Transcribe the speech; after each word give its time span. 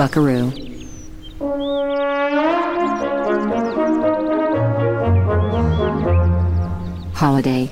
Buckaroo. 0.00 0.50
Holiday. 7.12 7.66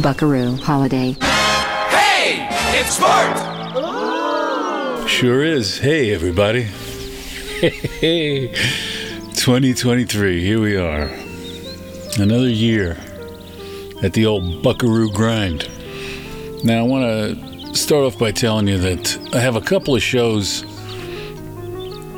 Buckaroo 0.00 0.56
Holiday. 0.56 1.14
Hey, 1.90 2.48
it's 2.72 2.96
Smart! 2.96 3.36
Sure 5.06 5.44
is. 5.44 5.76
Hey, 5.76 6.14
everybody. 6.14 6.62
Hey, 7.60 8.48
2023, 9.34 10.42
here 10.42 10.58
we 10.58 10.78
are. 10.78 11.10
Another 12.18 12.48
year 12.48 12.96
at 14.02 14.14
the 14.14 14.24
old 14.24 14.62
buckaroo 14.62 15.12
grind. 15.12 15.68
Now, 16.64 16.80
I 16.80 16.82
want 16.82 17.04
to 17.04 17.74
start 17.76 18.04
off 18.04 18.18
by 18.18 18.32
telling 18.32 18.66
you 18.66 18.78
that 18.78 19.34
I 19.34 19.38
have 19.38 19.54
a 19.54 19.60
couple 19.60 19.94
of 19.94 20.02
shows 20.02 20.62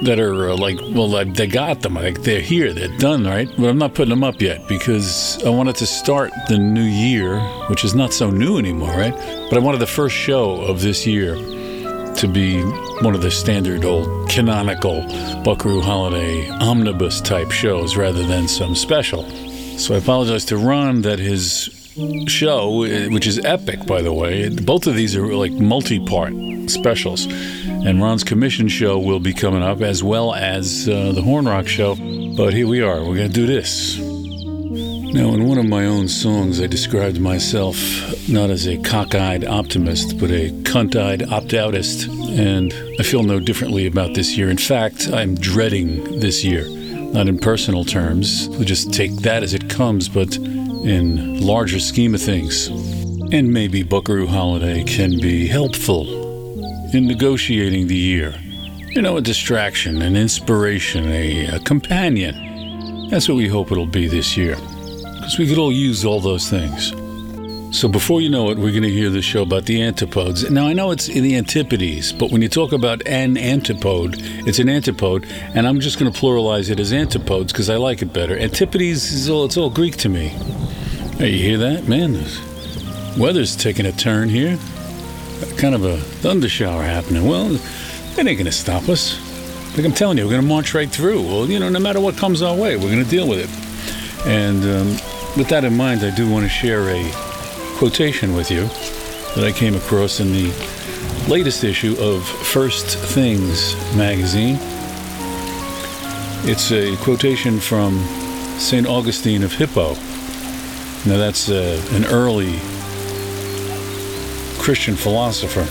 that 0.02 0.18
are 0.18 0.50
uh, 0.50 0.56
like, 0.56 0.78
well, 0.80 1.08
they 1.26 1.46
got 1.46 1.82
them. 1.82 1.94
Like, 1.94 2.22
they're 2.22 2.40
here, 2.40 2.72
they're 2.72 2.96
done, 2.96 3.24
right? 3.24 3.48
But 3.58 3.68
I'm 3.68 3.76
not 3.76 3.94
putting 3.94 4.10
them 4.10 4.24
up 4.24 4.40
yet 4.40 4.66
because 4.66 5.44
I 5.44 5.50
wanted 5.50 5.76
to 5.76 5.86
start 5.86 6.32
the 6.48 6.58
new 6.58 6.80
year, 6.80 7.38
which 7.68 7.84
is 7.84 7.94
not 7.94 8.14
so 8.14 8.30
new 8.30 8.56
anymore, 8.56 8.88
right? 8.88 9.14
But 9.50 9.54
I 9.54 9.58
wanted 9.58 9.78
the 9.78 9.86
first 9.86 10.16
show 10.16 10.62
of 10.62 10.80
this 10.80 11.06
year 11.06 11.34
to 11.34 12.26
be 12.26 12.62
one 13.02 13.14
of 13.14 13.20
the 13.20 13.30
standard 13.30 13.84
old 13.84 14.30
canonical 14.30 15.02
Buckaroo 15.42 15.82
Holiday 15.82 16.48
omnibus 16.48 17.20
type 17.20 17.50
shows 17.50 17.96
rather 17.96 18.24
than 18.24 18.48
some 18.48 18.74
special. 18.74 19.28
So 19.78 19.94
I 19.94 19.98
apologize 19.98 20.44
to 20.46 20.56
Ron 20.56 21.02
that 21.02 21.18
his 21.18 21.79
show, 22.26 22.82
eh, 22.82 23.08
which 23.08 23.26
is 23.26 23.38
epic, 23.44 23.86
by 23.86 24.02
the 24.02 24.12
way, 24.12 24.48
both 24.48 24.86
of 24.86 24.94
these 24.94 25.16
are 25.16 25.34
like 25.34 25.52
multi 25.52 26.04
part 26.04 26.32
specials. 26.68 27.26
And 27.26 28.00
Ron's 28.02 28.24
commission 28.24 28.68
show 28.68 28.98
will 28.98 29.20
be 29.20 29.32
coming 29.32 29.62
up 29.62 29.80
as 29.80 30.02
well 30.02 30.34
as 30.34 30.88
uh, 30.88 31.12
the 31.12 31.22
Horn 31.22 31.46
Rock 31.46 31.66
show. 31.66 31.96
But 32.36 32.54
here 32.54 32.68
we 32.68 32.82
are, 32.82 33.00
we're 33.00 33.16
going 33.16 33.28
to 33.28 33.32
do 33.32 33.46
this. 33.46 33.98
Now, 33.98 35.34
in 35.34 35.48
one 35.48 35.58
of 35.58 35.66
my 35.66 35.86
own 35.86 36.06
songs, 36.06 36.60
I 36.60 36.68
described 36.68 37.20
myself 37.20 37.76
not 38.28 38.48
as 38.50 38.68
a 38.68 38.76
cockeyed 38.78 39.44
optimist, 39.44 40.18
but 40.20 40.30
a 40.30 40.50
cunt 40.62 40.94
eyed 40.94 41.24
opt 41.24 41.48
outist. 41.48 42.08
And 42.38 42.72
I 43.00 43.02
feel 43.02 43.24
no 43.24 43.40
differently 43.40 43.86
about 43.86 44.14
this 44.14 44.36
year. 44.36 44.50
In 44.50 44.58
fact, 44.58 45.08
I'm 45.12 45.34
dreading 45.34 46.20
this 46.20 46.44
year. 46.44 46.68
Not 47.12 47.26
in 47.26 47.40
personal 47.40 47.84
terms, 47.84 48.48
we 48.50 48.64
just 48.64 48.92
take 48.92 49.10
that 49.22 49.42
as 49.42 49.52
it 49.52 49.68
comes, 49.68 50.08
but 50.08 50.38
in 50.84 51.40
larger 51.40 51.80
scheme 51.80 52.14
of 52.14 52.22
things. 52.22 52.68
And 53.32 53.52
maybe 53.52 53.82
Buckaroo 53.82 54.26
Holiday 54.26 54.84
can 54.84 55.20
be 55.20 55.46
helpful 55.46 56.06
in 56.92 57.06
negotiating 57.06 57.86
the 57.86 57.96
year. 57.96 58.34
You 58.88 59.02
know, 59.02 59.16
a 59.16 59.20
distraction, 59.20 60.02
an 60.02 60.16
inspiration, 60.16 61.06
a, 61.12 61.46
a 61.46 61.60
companion. 61.60 63.08
That's 63.08 63.28
what 63.28 63.36
we 63.36 63.48
hope 63.48 63.70
it'll 63.70 63.86
be 63.86 64.08
this 64.08 64.36
year 64.36 64.56
because 64.56 65.38
we 65.38 65.46
could 65.46 65.58
all 65.58 65.72
use 65.72 66.04
all 66.04 66.20
those 66.20 66.48
things. 66.48 66.92
So 67.72 67.86
before 67.88 68.20
you 68.20 68.28
know 68.28 68.50
it, 68.50 68.58
we're 68.58 68.72
going 68.72 68.82
to 68.82 68.90
hear 68.90 69.10
the 69.10 69.22
show 69.22 69.42
about 69.42 69.64
the 69.66 69.80
antipodes. 69.80 70.50
Now 70.50 70.66
I 70.66 70.72
know 70.72 70.90
it's 70.90 71.08
in 71.08 71.22
the 71.22 71.36
antipodes, 71.36 72.12
but 72.12 72.32
when 72.32 72.42
you 72.42 72.48
talk 72.48 72.72
about 72.72 73.06
an 73.06 73.36
antipode, 73.38 74.16
it's 74.18 74.58
an 74.58 74.68
antipode, 74.68 75.24
and 75.54 75.68
I'm 75.68 75.78
just 75.78 75.96
going 75.96 76.12
to 76.12 76.20
pluralize 76.20 76.68
it 76.68 76.80
as 76.80 76.92
antipodes 76.92 77.52
because 77.52 77.70
I 77.70 77.76
like 77.76 78.02
it 78.02 78.12
better. 78.12 78.36
Antipodes 78.36 79.12
is 79.12 79.30
all 79.30 79.44
it's 79.44 79.56
all 79.56 79.70
Greek 79.70 79.96
to 79.98 80.08
me. 80.08 80.28
Hey, 81.18 81.30
you 81.30 81.44
hear 81.44 81.58
that, 81.58 81.86
man? 81.86 82.14
The 82.14 83.16
weather's 83.16 83.54
taking 83.54 83.86
a 83.86 83.92
turn 83.92 84.28
here. 84.28 84.58
Kind 85.56 85.76
of 85.76 85.84
a 85.84 85.96
thunder 85.96 86.48
shower 86.48 86.82
happening. 86.82 87.24
Well, 87.24 87.50
that 87.50 88.26
ain't 88.26 88.36
going 88.36 88.46
to 88.46 88.52
stop 88.52 88.88
us. 88.88 89.16
Like 89.76 89.86
I'm 89.86 89.92
telling 89.92 90.18
you, 90.18 90.24
we're 90.24 90.30
going 90.30 90.42
to 90.42 90.48
march 90.48 90.74
right 90.74 90.90
through. 90.90 91.22
Well, 91.22 91.46
you 91.46 91.60
know, 91.60 91.68
no 91.68 91.78
matter 91.78 92.00
what 92.00 92.16
comes 92.16 92.42
our 92.42 92.56
way, 92.56 92.76
we're 92.76 92.90
going 92.90 93.04
to 93.04 93.10
deal 93.10 93.28
with 93.28 93.38
it. 93.38 94.26
And 94.26 94.64
um, 94.64 94.88
with 95.36 95.48
that 95.50 95.64
in 95.64 95.76
mind, 95.76 96.02
I 96.02 96.10
do 96.14 96.28
want 96.28 96.44
to 96.44 96.50
share 96.50 96.90
a 96.90 97.29
quotation 97.80 98.34
with 98.34 98.50
you 98.50 98.66
that 99.34 99.42
I 99.42 99.52
came 99.52 99.74
across 99.74 100.20
in 100.20 100.32
the 100.34 100.52
latest 101.30 101.64
issue 101.64 101.96
of 101.98 102.28
First 102.28 102.98
Things 102.98 103.74
magazine. 103.96 104.58
It's 106.44 106.72
a 106.72 106.94
quotation 106.98 107.58
from 107.58 107.98
St. 108.58 108.86
Augustine 108.86 109.42
of 109.42 109.54
Hippo. 109.54 109.94
Now, 111.06 111.16
that's 111.16 111.48
uh, 111.48 111.82
an 111.92 112.04
early 112.04 112.58
Christian 114.62 114.94
philosopher, 114.94 115.66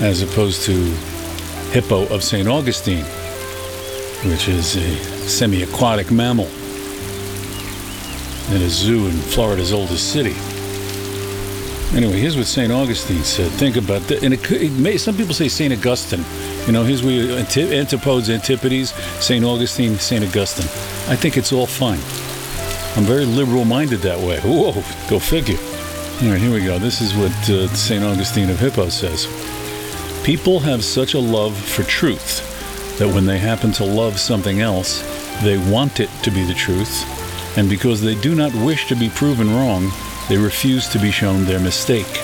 as 0.00 0.22
opposed 0.22 0.62
to 0.66 0.72
Hippo 1.72 2.06
of 2.14 2.22
St. 2.22 2.46
Augustine, 2.46 3.04
which 4.30 4.46
is 4.46 4.76
a 4.76 4.96
semi 5.26 5.64
aquatic 5.64 6.12
mammal 6.12 6.46
in 8.54 8.62
a 8.62 8.68
zoo 8.68 9.06
in 9.06 9.16
Florida's 9.16 9.72
oldest 9.72 10.12
city. 10.12 10.36
Anyway, 11.94 12.20
here's 12.20 12.36
what 12.36 12.46
St. 12.46 12.70
Augustine 12.70 13.24
said. 13.24 13.50
Think 13.52 13.76
about 13.76 14.02
that. 14.02 14.22
And 14.22 14.32
it, 14.32 14.44
could- 14.44 14.62
it 14.62 14.70
may, 14.72 14.96
some 14.96 15.16
people 15.16 15.34
say 15.34 15.48
St. 15.48 15.72
Augustine. 15.72 16.24
You 16.66 16.72
know, 16.72 16.84
here's 16.84 17.02
where 17.02 17.36
anti- 17.38 17.74
antipodes, 17.76 18.30
antipodes, 18.30 18.92
St. 19.24 19.44
Augustine, 19.44 19.96
St. 19.96 20.24
Augustine. 20.24 20.66
I 21.12 21.16
think 21.16 21.36
it's 21.36 21.52
all 21.52 21.66
fine. 21.66 21.98
I'm 22.96 23.04
very 23.04 23.24
liberal 23.24 23.64
minded 23.64 24.00
that 24.00 24.18
way. 24.18 24.38
Whoa, 24.40 24.72
go 25.08 25.18
figure. 25.18 25.58
All 26.22 26.28
right, 26.32 26.40
here 26.40 26.52
we 26.52 26.64
go. 26.64 26.78
This 26.78 27.00
is 27.00 27.12
what 27.14 27.32
uh, 27.50 27.66
St. 27.68 28.04
Augustine 28.04 28.50
of 28.50 28.58
Hippo 28.60 28.88
says 28.88 29.26
People 30.24 30.60
have 30.60 30.84
such 30.84 31.14
a 31.14 31.18
love 31.18 31.56
for 31.56 31.82
truth 31.82 32.46
that 32.98 33.08
when 33.12 33.24
they 33.26 33.38
happen 33.38 33.72
to 33.72 33.84
love 33.84 34.20
something 34.20 34.60
else, 34.60 35.02
they 35.42 35.56
want 35.70 35.98
it 35.98 36.10
to 36.22 36.30
be 36.30 36.44
the 36.44 36.52
truth, 36.54 37.56
and 37.56 37.68
because 37.70 38.02
they 38.02 38.14
do 38.14 38.34
not 38.34 38.52
wish 38.54 38.86
to 38.88 38.94
be 38.94 39.08
proven 39.08 39.50
wrong, 39.54 39.90
they 40.30 40.38
refuse 40.38 40.86
to 40.86 41.00
be 41.00 41.10
shown 41.10 41.44
their 41.44 41.58
mistake. 41.58 42.22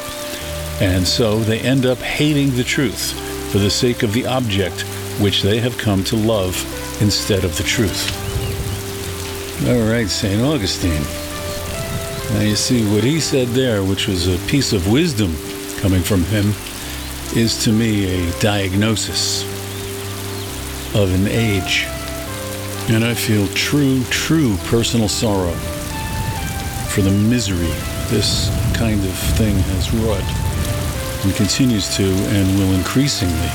And 0.81 1.05
so 1.05 1.41
they 1.41 1.59
end 1.59 1.87
up 1.87 1.99
hating 1.99 2.55
the 2.55 2.63
truth 2.63 3.11
for 3.51 3.59
the 3.59 3.69
sake 3.69 4.05
of 4.05 4.13
the 4.13 4.25
object 4.27 4.83
which 5.19 5.43
they 5.43 5.59
have 5.59 5.77
come 5.77 6.05
to 6.05 6.17
love 6.17 6.55
instead 7.03 7.43
of 7.43 7.57
the 7.57 7.65
truth. 7.65 8.07
All 9.67 9.91
right, 9.91 10.09
St. 10.09 10.41
Augustine. 10.41 11.03
Now 12.35 12.43
you 12.43 12.55
see 12.55 12.89
what 12.95 13.03
he 13.03 13.19
said 13.19 13.49
there, 13.49 13.83
which 13.83 14.07
was 14.07 14.29
a 14.29 14.39
piece 14.47 14.73
of 14.73 14.89
wisdom 14.89 15.35
coming 15.79 16.03
from 16.03 16.23
him, 16.27 16.53
is 17.35 17.65
to 17.65 17.73
me 17.73 18.29
a 18.29 18.39
diagnosis 18.39 19.43
of 20.95 21.13
an 21.13 21.27
age. 21.27 21.87
And 22.89 23.05
I 23.05 23.15
feel 23.15 23.49
true, 23.49 24.05
true 24.11 24.57
personal 24.67 25.09
sorrow 25.09 25.57
for 26.91 27.01
the 27.03 27.11
misery 27.11 27.96
this 28.09 28.49
kind 28.77 29.03
of 29.05 29.15
thing 29.37 29.57
has 29.75 29.93
wrought 29.95 30.25
and 31.25 31.35
continues 31.35 31.95
to 31.97 32.05
and 32.05 32.59
will 32.59 32.75
increasingly 32.75 33.51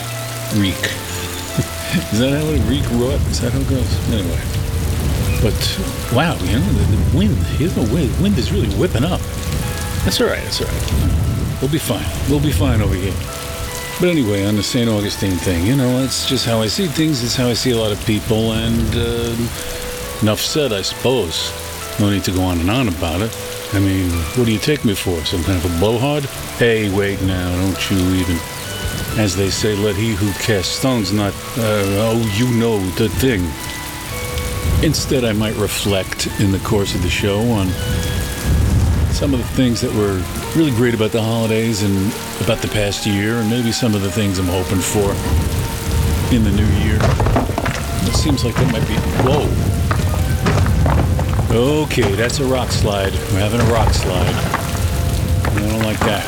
wreak. 0.56 0.75
Is 2.12 2.19
that 2.19 2.31
how 2.35 2.47
it 2.51 2.61
wreak 2.69 2.88
wrought? 2.91 3.22
Is 3.31 3.41
that 3.41 3.53
how 3.53 3.59
it 3.59 3.69
goes? 3.69 3.91
Anyway. 4.11 4.40
But 5.41 5.57
wow, 6.13 6.35
you 6.44 6.59
know, 6.59 6.72
the, 6.73 6.95
the 6.95 7.17
wind, 7.17 7.38
here's 7.57 7.73
the 7.73 7.94
wind. 7.94 8.11
Wind 8.22 8.38
is 8.38 8.51
really 8.51 8.69
whipping 8.75 9.03
up. 9.03 9.22
That's 10.03 10.22
all 10.22 10.28
right, 10.28 10.44
that's 10.44 10.61
all 10.61 10.67
right. 10.67 11.61
We'll 11.61 11.72
be 11.72 11.79
fine. 11.79 12.06
We'll 12.29 12.40
be 12.40 12.51
fine 12.51 12.81
over 12.81 12.93
here. 12.93 13.14
But 13.99 14.09
anyway, 14.09 14.46
on 14.46 14.55
the 14.55 14.64
St. 14.64 14.90
Augustine 14.90 15.37
thing, 15.37 15.66
you 15.66 15.76
know, 15.76 16.03
it's 16.03 16.28
just 16.28 16.46
how 16.46 16.59
I 16.59 16.67
see 16.67 16.87
things. 16.87 17.23
It's 17.23 17.35
how 17.35 17.47
I 17.47 17.53
see 17.53 17.72
a 17.72 17.78
lot 17.78 17.91
of 17.91 18.03
people. 18.05 18.53
And 18.53 18.96
uh, 18.96 20.22
enough 20.22 20.40
said, 20.41 20.73
I 20.73 20.81
suppose. 20.81 21.52
No 21.99 22.09
need 22.09 22.23
to 22.23 22.31
go 22.31 22.41
on 22.41 22.59
and 22.59 22.72
on 22.72 22.87
about 22.87 23.22
it. 23.22 23.31
I 23.73 23.79
mean, 23.79 24.09
what 24.35 24.46
do 24.46 24.52
you 24.52 24.59
take 24.59 24.84
me 24.84 24.94
for? 24.94 25.23
Some 25.23 25.44
kind 25.44 25.58
of 25.58 25.66
a 25.66 25.79
blowhard? 25.79 26.26
Hey, 26.58 26.94
wait 26.94 27.22
now, 27.22 27.50
don't 27.56 27.91
you 27.91 27.97
even. 28.16 28.38
As 29.18 29.35
they 29.35 29.50
say, 29.50 29.76
let 29.76 29.96
he 29.96 30.14
who 30.14 30.32
casts 30.44 30.78
stones 30.78 31.14
not, 31.14 31.34
uh, 31.58 32.12
oh, 32.12 32.35
you 32.35 32.47
know 32.59 32.79
the 32.91 33.08
thing. 33.08 33.41
Instead, 34.84 35.23
I 35.23 35.32
might 35.32 35.56
reflect 35.56 36.28
in 36.41 36.52
the 36.52 36.59
course 36.59 36.96
of 36.96 37.02
the 37.02 37.09
show 37.09 37.40
on 37.52 37.70
some 39.14 39.34
of 39.34 39.40
the 39.40 39.56
things 39.56 39.79
that 39.82 39.94
were 39.94 40.22
really 40.59 40.72
great 40.72 40.94
about 40.94 41.12
the 41.12 41.22
holidays 41.22 41.84
and 41.84 42.12
about 42.44 42.58
the 42.59 42.67
past 42.70 43.06
year, 43.06 43.38
and 43.38 43.50
maybe 43.50 43.72
some 43.72 43.96
of 43.96 44.02
the 44.02 44.12
things 44.12 44.38
I'm 44.38 44.47
hoping 44.47 44.79
for 44.79 45.12
in 46.35 46.44
the 46.44 46.52
new 46.52 46.67
year. 46.84 46.97
It 48.03 48.16
seems 48.16 48.44
like 48.44 48.56
that 48.56 48.72
might 48.74 48.85
be. 48.88 48.96
Whoa. 49.24 49.71
Okay, 51.53 52.14
that's 52.14 52.40
a 52.40 52.46
rock 52.46 52.72
slide. 52.72 53.12
We're 53.12 53.40
having 53.40 53.59
a 53.59 53.72
rock 53.74 53.94
slide. 53.94 54.26
I 54.26 55.70
don't 55.70 55.84
like 55.84 56.00
that. 56.00 56.26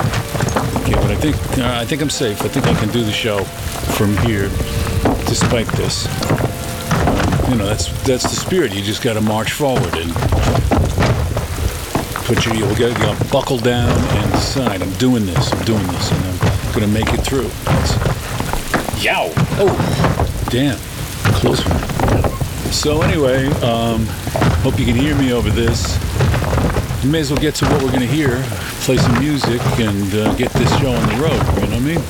Okay, 0.81 0.95
but 0.95 1.11
I 1.11 1.15
think 1.15 1.35
uh, 1.57 1.79
I 1.79 1.85
think 1.85 2.01
I'm 2.01 2.09
safe. 2.09 2.41
I 2.41 2.49
think 2.49 2.67
I 2.67 2.73
can 2.73 2.89
do 2.89 3.03
the 3.03 3.11
show 3.11 3.43
from 3.95 4.17
here, 4.17 4.49
despite 5.25 5.67
this. 5.77 6.07
Um, 6.29 7.51
you 7.51 7.57
know, 7.57 7.65
that's 7.65 7.87
that's 8.03 8.23
the 8.23 8.35
spirit. 8.35 8.73
You 8.73 8.81
just 8.81 9.01
got 9.01 9.13
to 9.13 9.21
march 9.21 9.53
forward 9.53 9.95
and 9.95 10.13
put 12.25 12.45
your, 12.45 12.55
you 12.55 12.65
gotta, 12.75 12.99
you 12.99 13.31
buckle 13.31 13.57
down 13.57 13.89
and 13.89 14.31
decide, 14.31 14.81
I'm 14.81 14.93
doing 14.93 15.25
this, 15.25 15.53
I'm 15.53 15.63
doing 15.65 15.85
this, 15.87 16.11
and 16.11 16.25
I'm 16.25 16.73
gonna 16.73 16.87
make 16.87 17.13
it 17.13 17.21
through. 17.21 17.49
Yow! 19.01 19.31
Oh, 19.59 20.47
damn. 20.49 20.77
Close 21.35 21.65
one. 21.65 21.92
So 22.73 23.01
anyway, 23.01 23.45
um, 23.61 24.05
hope 24.63 24.77
you 24.77 24.85
can 24.85 24.95
hear 24.95 25.15
me 25.15 25.31
over 25.31 25.49
this. 25.49 25.97
We 27.03 27.09
may 27.11 27.19
as 27.19 27.31
well 27.31 27.39
get 27.39 27.55
to 27.55 27.65
what 27.65 27.81
we're 27.81 27.91
gonna 27.91 28.05
hear, 28.05 28.43
play 28.81 28.97
some 28.97 29.17
music, 29.19 29.61
and 29.79 30.13
uh, 30.13 30.33
get 30.33 30.51
this 30.51 30.69
show 30.79 30.91
on 30.91 31.09
the 31.09 31.15
road, 31.21 31.39
you 31.53 31.61
know 31.61 31.67
what 31.67 31.73
I 31.73 31.79
mean? 31.79 32.01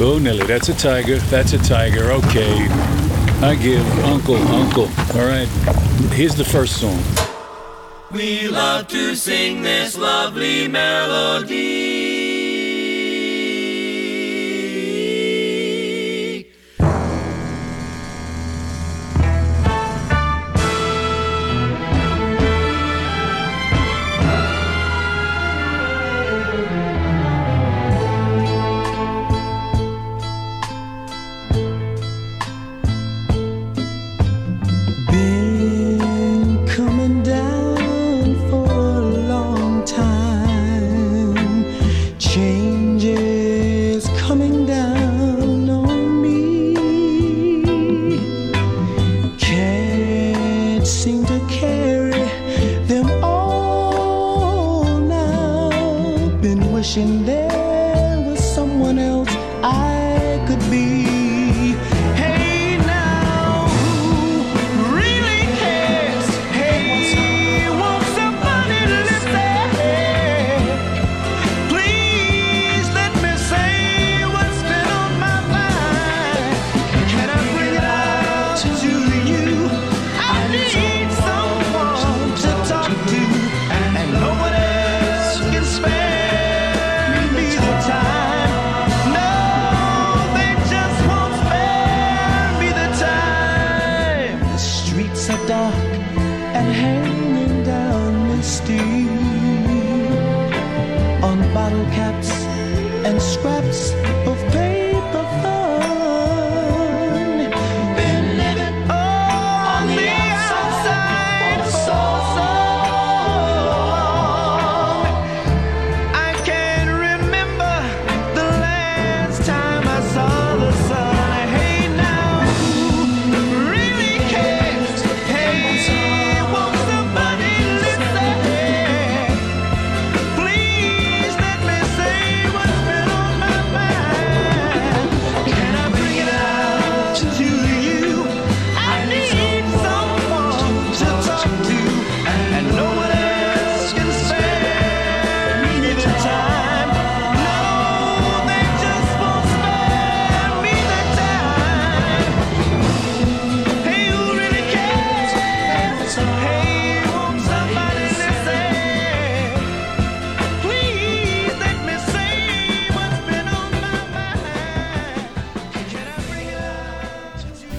Oh, 0.00 0.18
Nelly, 0.18 0.46
that's 0.46 0.68
a 0.68 0.74
tiger. 0.74 1.18
That's 1.18 1.52
a 1.52 1.58
tiger. 1.58 2.12
Okay. 2.12 2.68
I 3.42 3.56
give 3.60 3.86
Uncle, 4.04 4.36
Uncle. 4.36 4.88
All 5.14 5.26
right. 5.26 5.48
Here's 6.12 6.36
the 6.36 6.44
first 6.44 6.80
song. 6.80 7.02
We 8.12 8.48
love 8.48 8.88
to 8.88 9.14
sing 9.14 9.62
this 9.62 9.98
lovely 9.98 10.68
melody. 10.68 11.97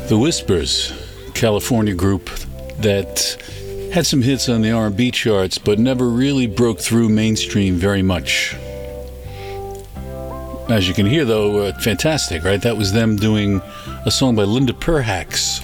The 0.09 0.17
Whispers, 0.17 0.91
California 1.35 1.93
group 1.93 2.31
that 2.79 3.37
had 3.93 4.07
some 4.07 4.23
hits 4.23 4.49
on 4.49 4.63
the 4.63 4.71
R&B 4.71 5.11
charts, 5.11 5.59
but 5.59 5.77
never 5.77 6.09
really 6.09 6.47
broke 6.47 6.79
through 6.79 7.09
mainstream 7.09 7.75
very 7.75 8.01
much. 8.01 8.55
As 10.67 10.87
you 10.87 10.95
can 10.95 11.05
hear, 11.05 11.25
though, 11.25 11.59
uh, 11.59 11.79
fantastic, 11.81 12.43
right? 12.43 12.59
That 12.59 12.75
was 12.75 12.91
them 12.91 13.17
doing 13.17 13.61
a 14.03 14.09
song 14.09 14.35
by 14.35 14.45
Linda 14.45 14.73
Perhacs. 14.73 15.59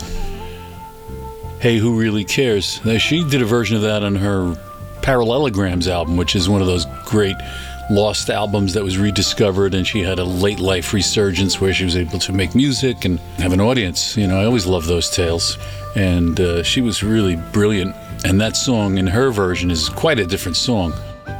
Hey, 1.60 1.80
who 1.80 2.00
really 2.00 2.24
cares? 2.24 2.80
Now, 2.86 3.00
She 3.00 3.28
did 3.28 3.42
a 3.42 3.46
version 3.46 3.76
of 3.76 3.82
that 3.82 4.04
on 4.04 4.14
her 4.14 4.56
Parallelograms 5.02 5.88
album, 5.88 6.18
which 6.18 6.36
is 6.36 6.48
one 6.48 6.62
of 6.62 6.68
those 6.68 6.86
great 7.04 7.36
lost 7.90 8.30
albums 8.30 8.74
that 8.74 8.84
was 8.84 8.98
rediscovered, 8.98 9.74
and 9.74 9.86
she 9.86 10.02
had 10.02 10.20
a 10.20 10.24
late 10.24 10.60
life 10.60 10.94
resurgence 10.94 11.62
where 11.62 11.74
she 11.74 11.84
was 11.84 11.96
able 11.96 12.20
to 12.20 12.34
make 12.34 12.56
music 12.56 13.06
and 13.06 13.20
have 13.38 13.54
an 13.54 13.62
audience. 13.62 14.18
You 14.18 14.28
know, 14.28 14.40
I 14.40 14.46
always 14.46 14.66
love 14.66 14.88
those 14.88 15.10
tales, 15.10 15.58
and 15.96 16.40
uh, 16.40 16.64
she 16.64 16.82
was 16.82 17.04
really 17.04 17.36
brilliant. 17.54 17.96
And 18.26 18.42
that 18.42 18.56
song 18.56 18.98
in 18.98 19.08
her 19.08 19.32
version 19.32 19.70
is 19.70 19.90
quite 19.90 20.20
a 20.20 20.26
different 20.26 20.58
song. 20.58 20.94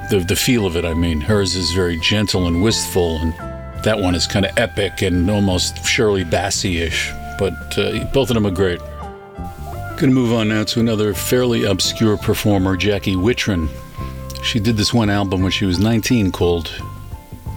The 0.10 0.24
the 0.28 0.36
feel 0.36 0.66
of 0.66 0.76
it, 0.76 0.86
I 0.86 0.94
mean, 0.94 1.20
hers 1.22 1.56
is 1.56 1.72
very 1.72 2.00
gentle 2.00 2.48
and 2.48 2.62
wistful, 2.62 3.18
and 3.18 3.34
that 3.84 4.00
one 4.00 4.16
is 4.16 4.28
kind 4.28 4.46
of 4.46 4.58
epic 4.58 5.02
and 5.02 5.30
almost 5.30 5.84
Shirley 5.86 6.24
Bassey-ish. 6.24 7.12
But 7.40 7.78
uh, 7.78 8.06
both 8.14 8.30
of 8.30 8.36
them 8.36 8.46
are 8.46 8.52
great. 8.52 8.80
Going 9.98 10.10
to 10.10 10.16
move 10.16 10.34
on 10.34 10.50
now 10.50 10.64
to 10.66 10.80
another 10.80 11.14
fairly 11.14 11.64
obscure 11.64 12.18
performer, 12.18 12.76
Jackie 12.76 13.16
Wittrin. 13.16 13.70
She 14.46 14.60
did 14.60 14.78
this 14.78 14.94
one 14.94 15.10
album 15.10 15.42
when 15.42 15.52
she 15.52 15.66
was 15.66 15.80
19 15.80 16.32
called 16.32 16.72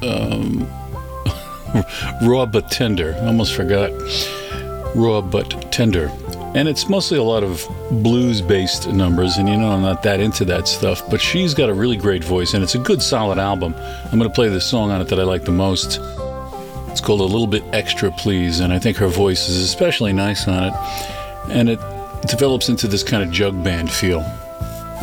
um, 0.03 0.67
Raw 2.23 2.47
But 2.47 2.71
Tender. 2.71 3.15
I 3.21 3.27
Almost 3.27 3.55
forgot. 3.55 3.91
Raw 4.97 5.21
But 5.21 5.71
Tender. 5.71 6.11
And 6.55 6.67
it's 6.67 6.89
mostly 6.89 7.19
a 7.19 7.23
lot 7.23 7.45
of 7.45 7.63
blues 8.03 8.41
based 8.41 8.89
numbers, 8.89 9.37
and 9.37 9.51
you 9.51 9.57
know, 9.59 9.71
I'm 9.71 9.83
not 9.83 10.03
that 10.05 10.19
into 10.19 10.47
that 10.47 10.67
stuff, 10.67 11.03
but 11.11 11.21
she's 11.21 11.53
got 11.53 11.69
a 11.69 11.75
really 11.75 11.99
great 11.99 12.25
voice, 12.25 12.55
and 12.55 12.65
it's 12.65 12.75
a 12.75 12.79
good, 12.79 13.03
solid 13.03 13.39
album. 13.39 13.75
I'm 13.77 14.19
going 14.19 14.31
to 14.31 14.35
play 14.35 14.49
the 14.49 14.61
song 14.61 14.91
on 14.91 15.03
it 15.03 15.09
that 15.09 15.21
I 15.21 15.25
like 15.25 15.45
the 15.45 15.53
most. 15.53 16.01
It's 16.91 17.03
called 17.03 17.21
A 17.21 17.25
Little 17.25 17.47
Bit 17.47 17.65
Extra 17.75 18.11
Please, 18.13 18.61
and 18.61 18.73
I 18.73 18.79
think 18.79 18.97
her 18.97 19.09
voice 19.09 19.51
is 19.51 19.63
especially 19.63 20.15
nice 20.15 20.49
on 20.49 20.65
it. 20.65 20.73
And 21.51 21.69
it 21.69 21.81
develops 22.27 22.71
into 22.71 22.89
this 22.89 23.03
kind 23.03 23.23
of 23.23 23.31
jug 23.31 23.63
band 23.63 23.91
feel 23.91 24.21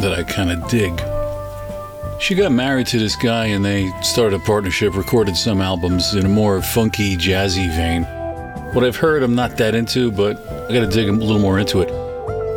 that 0.02 0.16
I 0.18 0.24
kind 0.24 0.52
of 0.52 0.68
dig. 0.68 1.00
She 2.18 2.34
got 2.34 2.52
married 2.54 2.88
to 2.88 2.98
this 2.98 3.16
guy 3.16 3.48
and 3.48 3.64
they 3.64 3.92
started 4.02 4.40
a 4.40 4.44
partnership, 4.44 4.96
recorded 4.96 5.36
some 5.36 5.62
albums 5.62 6.16
in 6.16 6.26
a 6.26 6.30
more 6.30 6.62
funky, 6.62 7.18
jazzy 7.18 7.70
vein. 7.76 8.04
What 8.74 8.86
I've 8.86 8.96
heard, 8.96 9.22
I'm 9.22 9.36
not 9.36 9.58
that 9.58 9.76
into, 9.76 10.12
but 10.12 10.38
I 10.70 10.74
gotta 10.74 10.88
dig 10.88 11.10
a 11.10 11.12
little 11.12 11.40
more 11.40 11.60
into 11.60 11.82
it. 11.82 11.90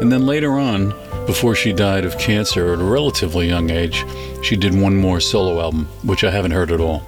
And 0.00 0.12
then 0.12 0.26
later 0.26 0.52
on, 0.52 0.90
before 1.26 1.56
she 1.56 1.72
died 1.72 2.04
of 2.04 2.16
cancer 2.18 2.72
at 2.72 2.78
a 2.78 2.84
relatively 2.84 3.48
young 3.48 3.68
age, 3.70 4.04
she 4.42 4.56
did 4.56 4.80
one 4.80 4.96
more 4.96 5.20
solo 5.20 5.60
album, 5.60 5.86
which 6.04 6.22
I 6.22 6.30
haven't 6.30 6.52
heard 6.52 6.70
at 6.70 6.80
all. 6.80 7.02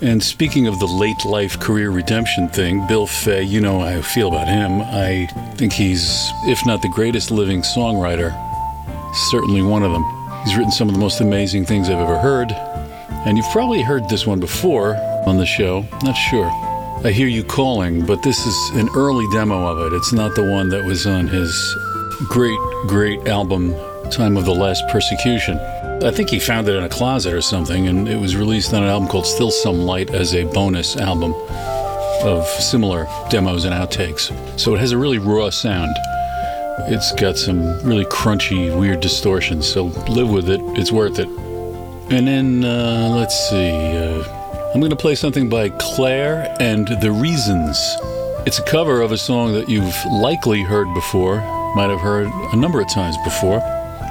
And 0.00 0.22
speaking 0.22 0.66
of 0.66 0.78
the 0.80 0.86
late 0.86 1.24
life 1.26 1.60
career 1.60 1.90
redemption 1.90 2.48
thing, 2.48 2.84
Bill 2.88 3.06
Fay, 3.06 3.42
you 3.42 3.60
know 3.60 3.80
how 3.80 3.86
I 3.86 4.02
feel 4.02 4.28
about 4.28 4.48
him. 4.48 4.80
I 4.80 5.26
think 5.56 5.72
he's, 5.72 6.30
if 6.46 6.64
not 6.66 6.82
the 6.82 6.88
greatest 6.88 7.30
living 7.30 7.60
songwriter, 7.60 8.32
certainly 9.30 9.62
one 9.62 9.82
of 9.82 9.92
them. 9.92 10.23
He's 10.44 10.56
written 10.56 10.72
some 10.72 10.88
of 10.88 10.94
the 10.94 11.00
most 11.00 11.20
amazing 11.22 11.64
things 11.64 11.88
I've 11.88 11.98
ever 11.98 12.18
heard, 12.18 12.52
and 12.52 13.38
you've 13.38 13.50
probably 13.50 13.80
heard 13.80 14.08
this 14.10 14.26
one 14.26 14.40
before 14.40 14.94
on 15.26 15.38
the 15.38 15.46
show. 15.46 15.86
Not 16.02 16.12
sure. 16.12 16.50
I 17.02 17.12
hear 17.12 17.28
you 17.28 17.42
calling, 17.42 18.04
but 18.04 18.22
this 18.22 18.38
is 18.46 18.70
an 18.74 18.88
early 18.94 19.26
demo 19.32 19.66
of 19.66 19.92
it. 19.92 19.96
It's 19.96 20.12
not 20.12 20.34
the 20.34 20.44
one 20.44 20.68
that 20.68 20.84
was 20.84 21.06
on 21.06 21.28
his 21.28 21.76
great, 22.28 22.58
great 22.86 23.26
album, 23.26 23.74
Time 24.10 24.36
of 24.36 24.44
the 24.44 24.54
Last 24.54 24.86
Persecution. 24.90 25.58
I 26.02 26.10
think 26.10 26.28
he 26.28 26.38
found 26.38 26.68
it 26.68 26.76
in 26.76 26.84
a 26.84 26.88
closet 26.90 27.32
or 27.32 27.40
something, 27.40 27.88
and 27.88 28.06
it 28.06 28.20
was 28.20 28.36
released 28.36 28.74
on 28.74 28.82
an 28.82 28.88
album 28.90 29.08
called 29.08 29.26
Still 29.26 29.50
Some 29.50 29.78
Light 29.78 30.10
as 30.10 30.34
a 30.34 30.44
bonus 30.44 30.96
album 30.98 31.34
of 32.22 32.46
similar 32.46 33.06
demos 33.30 33.64
and 33.64 33.74
outtakes. 33.74 34.30
So 34.60 34.74
it 34.74 34.80
has 34.80 34.92
a 34.92 34.98
really 34.98 35.18
raw 35.18 35.48
sound. 35.48 35.96
It's 36.86 37.12
got 37.12 37.38
some 37.38 37.80
really 37.82 38.04
crunchy, 38.06 38.76
weird 38.76 39.00
distortions, 39.00 39.66
so 39.66 39.84
live 40.08 40.28
with 40.28 40.50
it. 40.50 40.60
It's 40.76 40.90
worth 40.90 41.18
it. 41.18 41.28
And 42.10 42.26
then, 42.26 42.64
uh, 42.64 43.14
let's 43.16 43.48
see, 43.48 43.70
uh, 43.70 44.70
I'm 44.74 44.80
going 44.80 44.90
to 44.90 44.96
play 44.96 45.14
something 45.14 45.48
by 45.48 45.68
Clare 45.68 46.54
and 46.60 46.88
the 47.00 47.12
Reasons. 47.12 47.78
It's 48.44 48.58
a 48.58 48.62
cover 48.64 49.00
of 49.00 49.12
a 49.12 49.16
song 49.16 49.52
that 49.54 49.68
you've 49.68 49.94
likely 50.20 50.62
heard 50.62 50.92
before, 50.94 51.36
might 51.76 51.90
have 51.90 52.00
heard 52.00 52.26
a 52.52 52.56
number 52.56 52.80
of 52.80 52.92
times 52.92 53.16
before, 53.24 53.60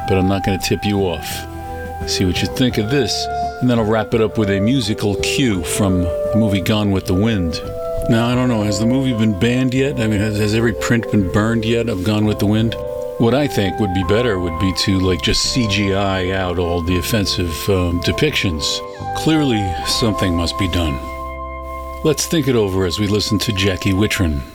but 0.08 0.18
I'm 0.18 0.30
not 0.30 0.46
going 0.46 0.58
to 0.58 0.66
tip 0.66 0.86
you 0.86 1.02
off. 1.02 1.28
See 2.10 2.24
what 2.24 2.42
you 2.42 2.48
think 2.48 2.78
of 2.78 2.90
this, 2.90 3.14
and 3.62 3.70
then 3.70 3.78
I'll 3.78 3.86
wrap 3.86 4.14
it 4.14 4.22
up 4.22 4.38
with 4.38 4.50
a 4.50 4.60
musical 4.60 5.16
cue 5.18 5.64
from 5.64 6.04
the 6.04 6.36
movie 6.38 6.62
Gone 6.62 6.92
with 6.92 7.06
the 7.06 7.14
Wind. 7.14 7.62
Now, 8.10 8.28
I 8.28 8.36
don't 8.36 8.50
know, 8.50 8.64
has 8.64 8.80
the 8.80 8.86
movie 8.86 9.14
been 9.14 9.40
banned 9.40 9.74
yet? 9.74 9.98
I 10.00 10.08
mean, 10.08 10.20
has, 10.20 10.38
has 10.38 10.54
every 10.54 10.74
print 10.74 11.10
been 11.10 11.32
burned 11.32 11.64
yet 11.64 11.88
of 11.88 12.04
Gone 12.04 12.26
with 12.26 12.40
the 12.40 12.46
Wind? 12.46 12.76
What 13.18 13.34
I 13.34 13.48
think 13.48 13.80
would 13.80 13.94
be 13.94 14.04
better 14.04 14.40
would 14.40 14.60
be 14.60 14.74
to, 14.80 15.00
like, 15.00 15.22
just 15.22 15.56
CGI 15.56 16.34
out 16.34 16.60
all 16.60 16.82
the 16.82 16.98
offensive 16.98 17.52
um, 17.70 18.02
depictions. 18.02 18.64
Clearly, 19.16 19.64
something 19.88 20.36
must 20.36 20.60
be 20.60 20.68
done. 20.68 21.00
Let's 22.04 22.26
think 22.26 22.50
it 22.50 22.56
over 22.56 22.86
as 22.86 23.00
we 23.00 23.08
listen 23.08 23.40
to 23.40 23.54
Jackie 23.54 23.94
Wittrin. 23.94 24.53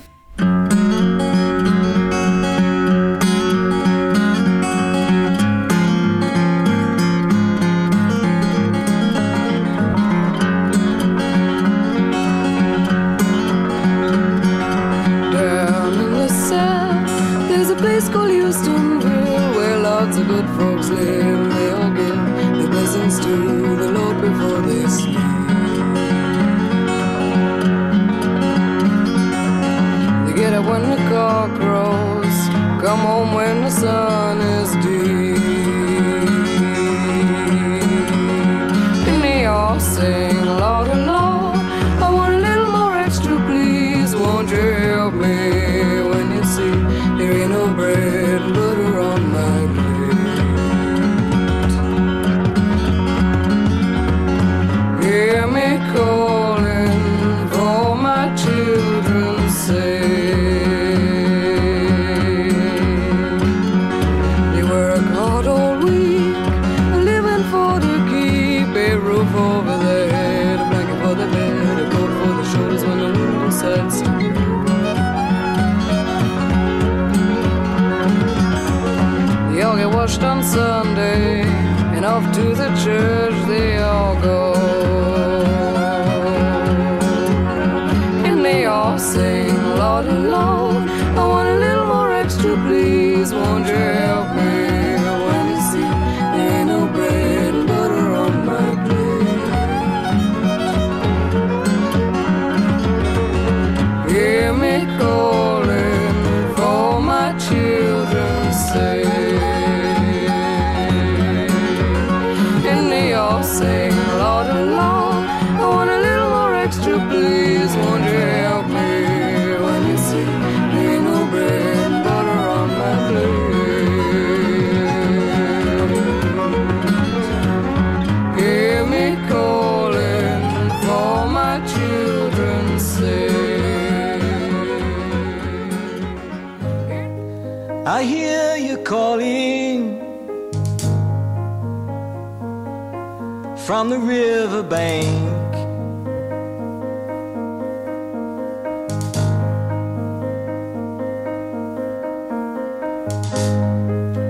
The 143.89 143.99
riverbank. 143.99 145.55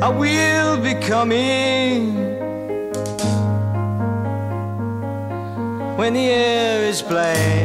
I 0.00 0.08
will 0.08 0.82
be 0.82 0.94
coming 0.94 2.14
when 5.96 6.12
the 6.12 6.28
air 6.30 6.84
is 6.84 7.02
black. 7.02 7.57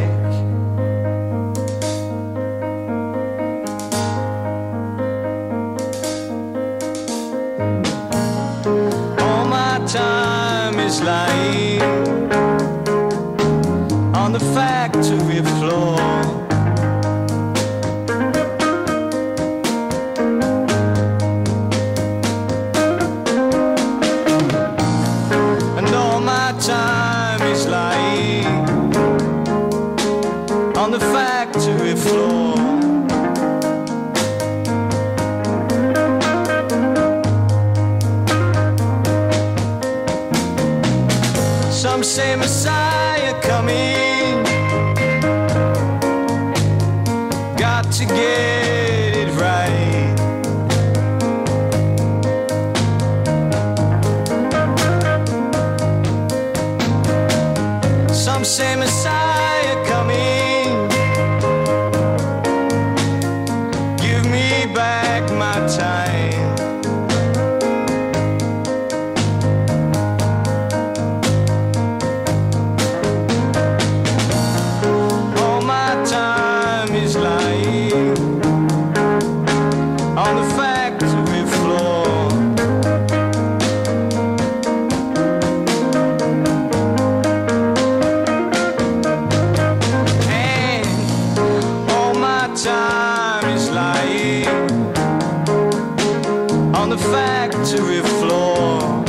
factory 97.63 98.01
floor. 98.01 99.02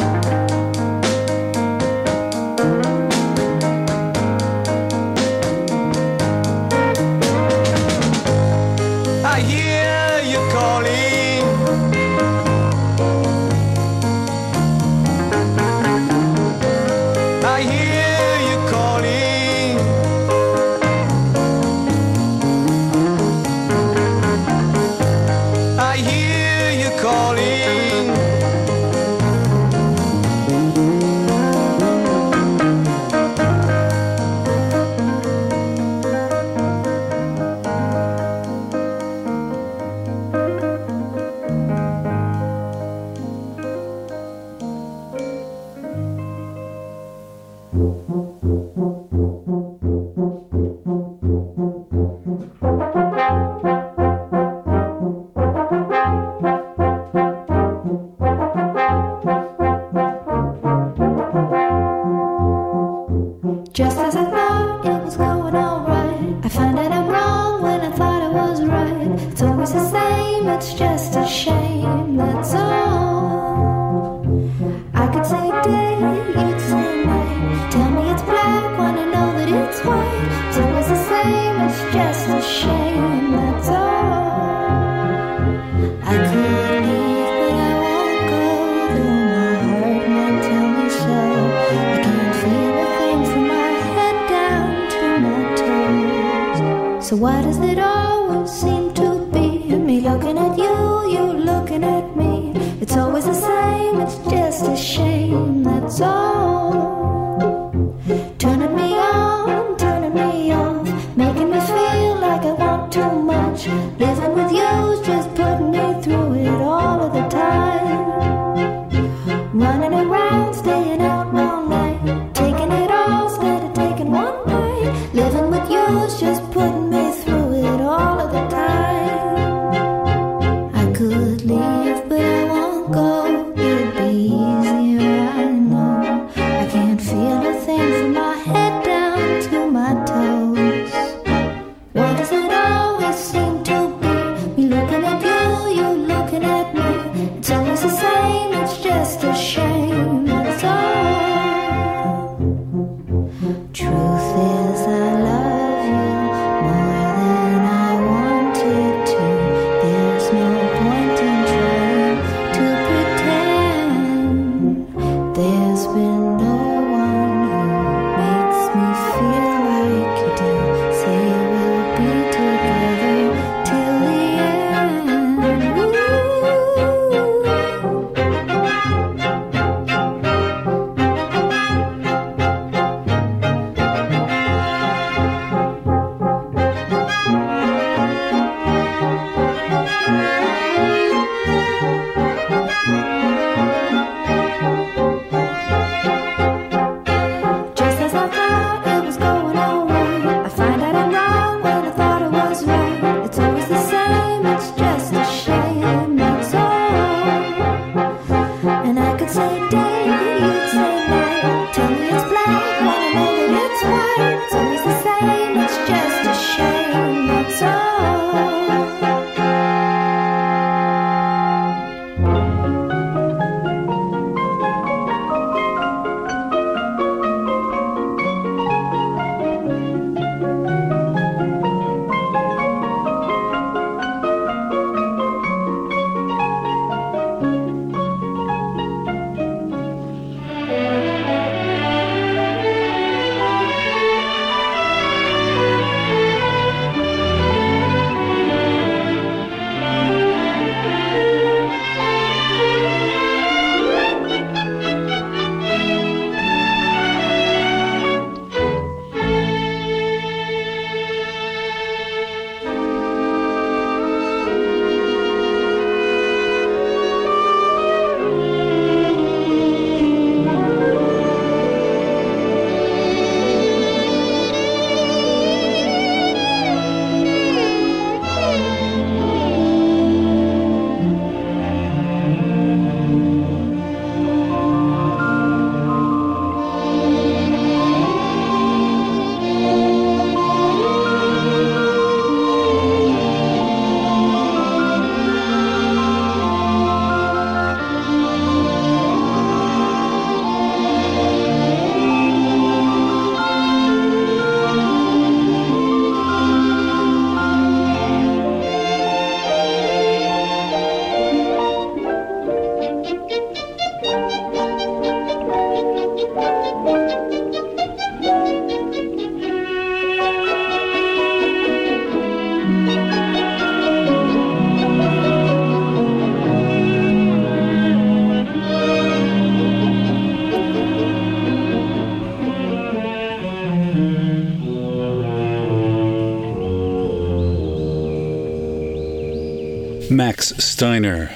Steiner 340.75 341.31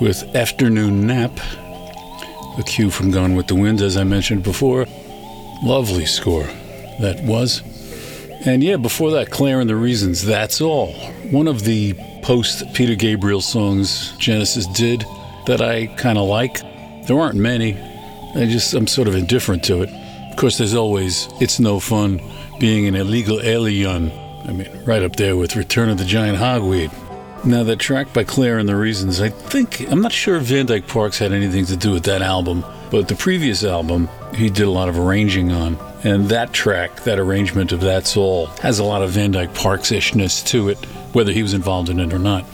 with 0.00 0.34
Afternoon 0.34 1.06
Nap, 1.06 1.30
a 2.58 2.62
cue 2.66 2.90
from 2.90 3.12
Gone 3.12 3.36
with 3.36 3.46
the 3.46 3.54
Wind, 3.54 3.80
as 3.80 3.96
I 3.96 4.02
mentioned 4.02 4.42
before. 4.42 4.84
Lovely 5.62 6.06
score 6.06 6.42
that 6.98 7.22
was. 7.22 7.62
And 8.44 8.64
yeah, 8.64 8.76
before 8.76 9.12
that, 9.12 9.30
Clare 9.30 9.60
and 9.60 9.70
the 9.70 9.76
Reasons, 9.76 10.24
That's 10.24 10.60
All. 10.60 10.92
One 11.30 11.46
of 11.46 11.62
the 11.62 11.94
post 12.22 12.64
Peter 12.74 12.96
Gabriel 12.96 13.40
songs 13.40 14.10
Genesis 14.18 14.66
did 14.66 15.04
that 15.46 15.60
I 15.60 15.86
kind 15.86 16.18
of 16.18 16.26
like. 16.26 16.60
There 17.06 17.16
aren't 17.16 17.36
many. 17.36 17.80
I 18.34 18.46
just, 18.46 18.74
I'm 18.74 18.88
sort 18.88 19.06
of 19.06 19.14
indifferent 19.14 19.62
to 19.66 19.82
it. 19.82 19.90
Of 20.32 20.36
course, 20.36 20.58
there's 20.58 20.74
always 20.74 21.28
It's 21.40 21.60
No 21.60 21.78
Fun 21.78 22.20
being 22.58 22.88
an 22.88 22.96
illegal 22.96 23.40
alien. 23.40 24.10
I 24.48 24.52
mean, 24.52 24.68
right 24.84 25.04
up 25.04 25.14
there 25.14 25.36
with 25.36 25.54
Return 25.54 25.90
of 25.90 25.98
the 25.98 26.04
Giant 26.04 26.38
Hogweed. 26.38 26.90
Now, 27.46 27.62
that 27.64 27.78
track 27.78 28.14
by 28.14 28.24
Clare 28.24 28.56
and 28.56 28.66
the 28.66 28.74
Reasons, 28.74 29.20
I 29.20 29.28
think, 29.28 29.80
I'm 29.90 30.00
not 30.00 30.12
sure 30.12 30.36
if 30.36 30.44
Van 30.44 30.64
Dyke 30.64 30.88
Parks 30.88 31.18
had 31.18 31.30
anything 31.30 31.66
to 31.66 31.76
do 31.76 31.92
with 31.92 32.04
that 32.04 32.22
album, 32.22 32.64
but 32.90 33.06
the 33.06 33.14
previous 33.14 33.64
album, 33.64 34.08
he 34.34 34.48
did 34.48 34.66
a 34.66 34.70
lot 34.70 34.88
of 34.88 34.98
arranging 34.98 35.52
on. 35.52 35.76
And 36.04 36.26
that 36.30 36.54
track, 36.54 37.02
that 37.04 37.18
arrangement 37.18 37.72
of 37.72 37.80
That's 37.80 38.16
All, 38.16 38.46
has 38.62 38.78
a 38.78 38.84
lot 38.84 39.02
of 39.02 39.10
Van 39.10 39.30
Dyke 39.30 39.52
Parks 39.52 39.92
ishness 39.92 40.42
to 40.46 40.70
it, 40.70 40.78
whether 41.12 41.32
he 41.32 41.42
was 41.42 41.52
involved 41.52 41.90
in 41.90 42.00
it 42.00 42.14
or 42.14 42.18
not. 42.18 42.46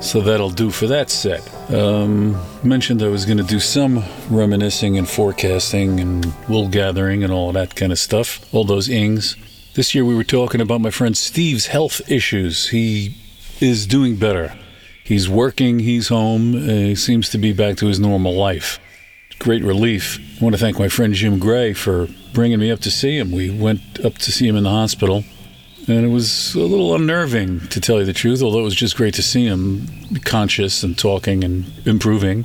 So 0.00 0.22
that'll 0.22 0.48
do 0.48 0.70
for 0.70 0.86
that 0.86 1.10
set. 1.10 1.46
Um, 1.70 2.40
mentioned 2.62 3.02
I 3.02 3.08
was 3.08 3.26
going 3.26 3.38
to 3.38 3.44
do 3.44 3.60
some 3.60 4.02
reminiscing 4.30 4.96
and 4.96 5.06
forecasting 5.06 6.00
and 6.00 6.32
wool 6.48 6.68
gathering 6.68 7.22
and 7.22 7.32
all 7.32 7.52
that 7.52 7.76
kind 7.76 7.92
of 7.92 7.98
stuff, 7.98 8.42
all 8.54 8.64
those 8.64 8.88
ings. 8.88 9.36
This 9.74 9.94
year 9.94 10.06
we 10.06 10.14
were 10.14 10.24
talking 10.24 10.62
about 10.62 10.80
my 10.80 10.90
friend 10.90 11.16
Steve's 11.16 11.66
health 11.66 12.00
issues. 12.10 12.68
He 12.70 13.16
is 13.60 13.86
doing 13.86 14.16
better. 14.16 14.54
He's 15.04 15.28
working, 15.28 15.78
he's 15.78 16.08
home, 16.08 16.54
uh, 16.54 16.66
he 16.66 16.94
seems 16.94 17.30
to 17.30 17.38
be 17.38 17.52
back 17.52 17.76
to 17.78 17.86
his 17.86 17.98
normal 17.98 18.34
life. 18.34 18.78
Great 19.38 19.62
relief. 19.62 20.18
I 20.40 20.44
want 20.44 20.54
to 20.54 20.60
thank 20.60 20.78
my 20.78 20.88
friend 20.88 21.14
Jim 21.14 21.38
Gray 21.38 21.72
for 21.72 22.08
bringing 22.34 22.58
me 22.58 22.70
up 22.70 22.80
to 22.80 22.90
see 22.90 23.16
him. 23.16 23.30
We 23.30 23.50
went 23.50 24.04
up 24.04 24.14
to 24.18 24.32
see 24.32 24.48
him 24.48 24.56
in 24.56 24.64
the 24.64 24.70
hospital, 24.70 25.24
and 25.86 26.04
it 26.04 26.08
was 26.08 26.54
a 26.54 26.60
little 26.60 26.94
unnerving, 26.94 27.68
to 27.68 27.80
tell 27.80 28.00
you 28.00 28.04
the 28.04 28.12
truth, 28.12 28.42
although 28.42 28.60
it 28.60 28.64
was 28.64 28.74
just 28.74 28.96
great 28.96 29.14
to 29.14 29.22
see 29.22 29.46
him 29.46 29.86
conscious 30.24 30.82
and 30.82 30.98
talking 30.98 31.44
and 31.44 31.64
improving. 31.86 32.44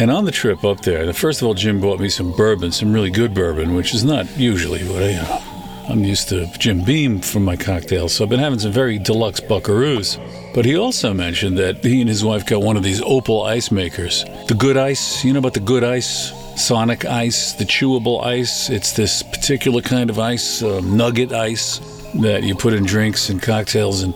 And 0.00 0.10
on 0.10 0.24
the 0.24 0.32
trip 0.32 0.64
up 0.64 0.80
there, 0.80 1.12
first 1.12 1.42
of 1.42 1.46
all, 1.46 1.54
Jim 1.54 1.80
bought 1.80 2.00
me 2.00 2.08
some 2.08 2.32
bourbon, 2.32 2.72
some 2.72 2.92
really 2.92 3.10
good 3.10 3.34
bourbon, 3.34 3.74
which 3.74 3.94
is 3.94 4.02
not 4.02 4.36
usually 4.36 4.82
what 4.88 5.02
I. 5.02 5.53
I'm 5.86 6.02
used 6.02 6.30
to 6.30 6.46
Jim 6.58 6.82
Beam 6.82 7.20
from 7.20 7.44
my 7.44 7.56
cocktails, 7.56 8.14
so 8.14 8.24
I've 8.24 8.30
been 8.30 8.40
having 8.40 8.58
some 8.58 8.72
very 8.72 8.98
deluxe 8.98 9.40
buckaroos. 9.40 10.18
But 10.54 10.64
he 10.64 10.76
also 10.76 11.12
mentioned 11.12 11.58
that 11.58 11.84
he 11.84 12.00
and 12.00 12.08
his 12.08 12.24
wife 12.24 12.46
got 12.46 12.62
one 12.62 12.76
of 12.76 12.82
these 12.82 13.02
opal 13.02 13.42
ice 13.42 13.70
makers. 13.70 14.24
The 14.48 14.56
good 14.58 14.78
ice, 14.78 15.24
you 15.24 15.32
know 15.32 15.40
about 15.40 15.54
the 15.54 15.60
good 15.60 15.84
ice? 15.84 16.32
Sonic 16.56 17.04
ice, 17.04 17.52
the 17.52 17.64
chewable 17.64 18.24
ice. 18.24 18.70
It's 18.70 18.92
this 18.92 19.22
particular 19.22 19.82
kind 19.82 20.08
of 20.08 20.18
ice, 20.18 20.62
uh, 20.62 20.80
nugget 20.80 21.32
ice, 21.32 21.80
that 22.14 22.44
you 22.44 22.54
put 22.54 22.72
in 22.72 22.84
drinks 22.84 23.28
and 23.28 23.42
cocktails, 23.42 24.02
and 24.02 24.14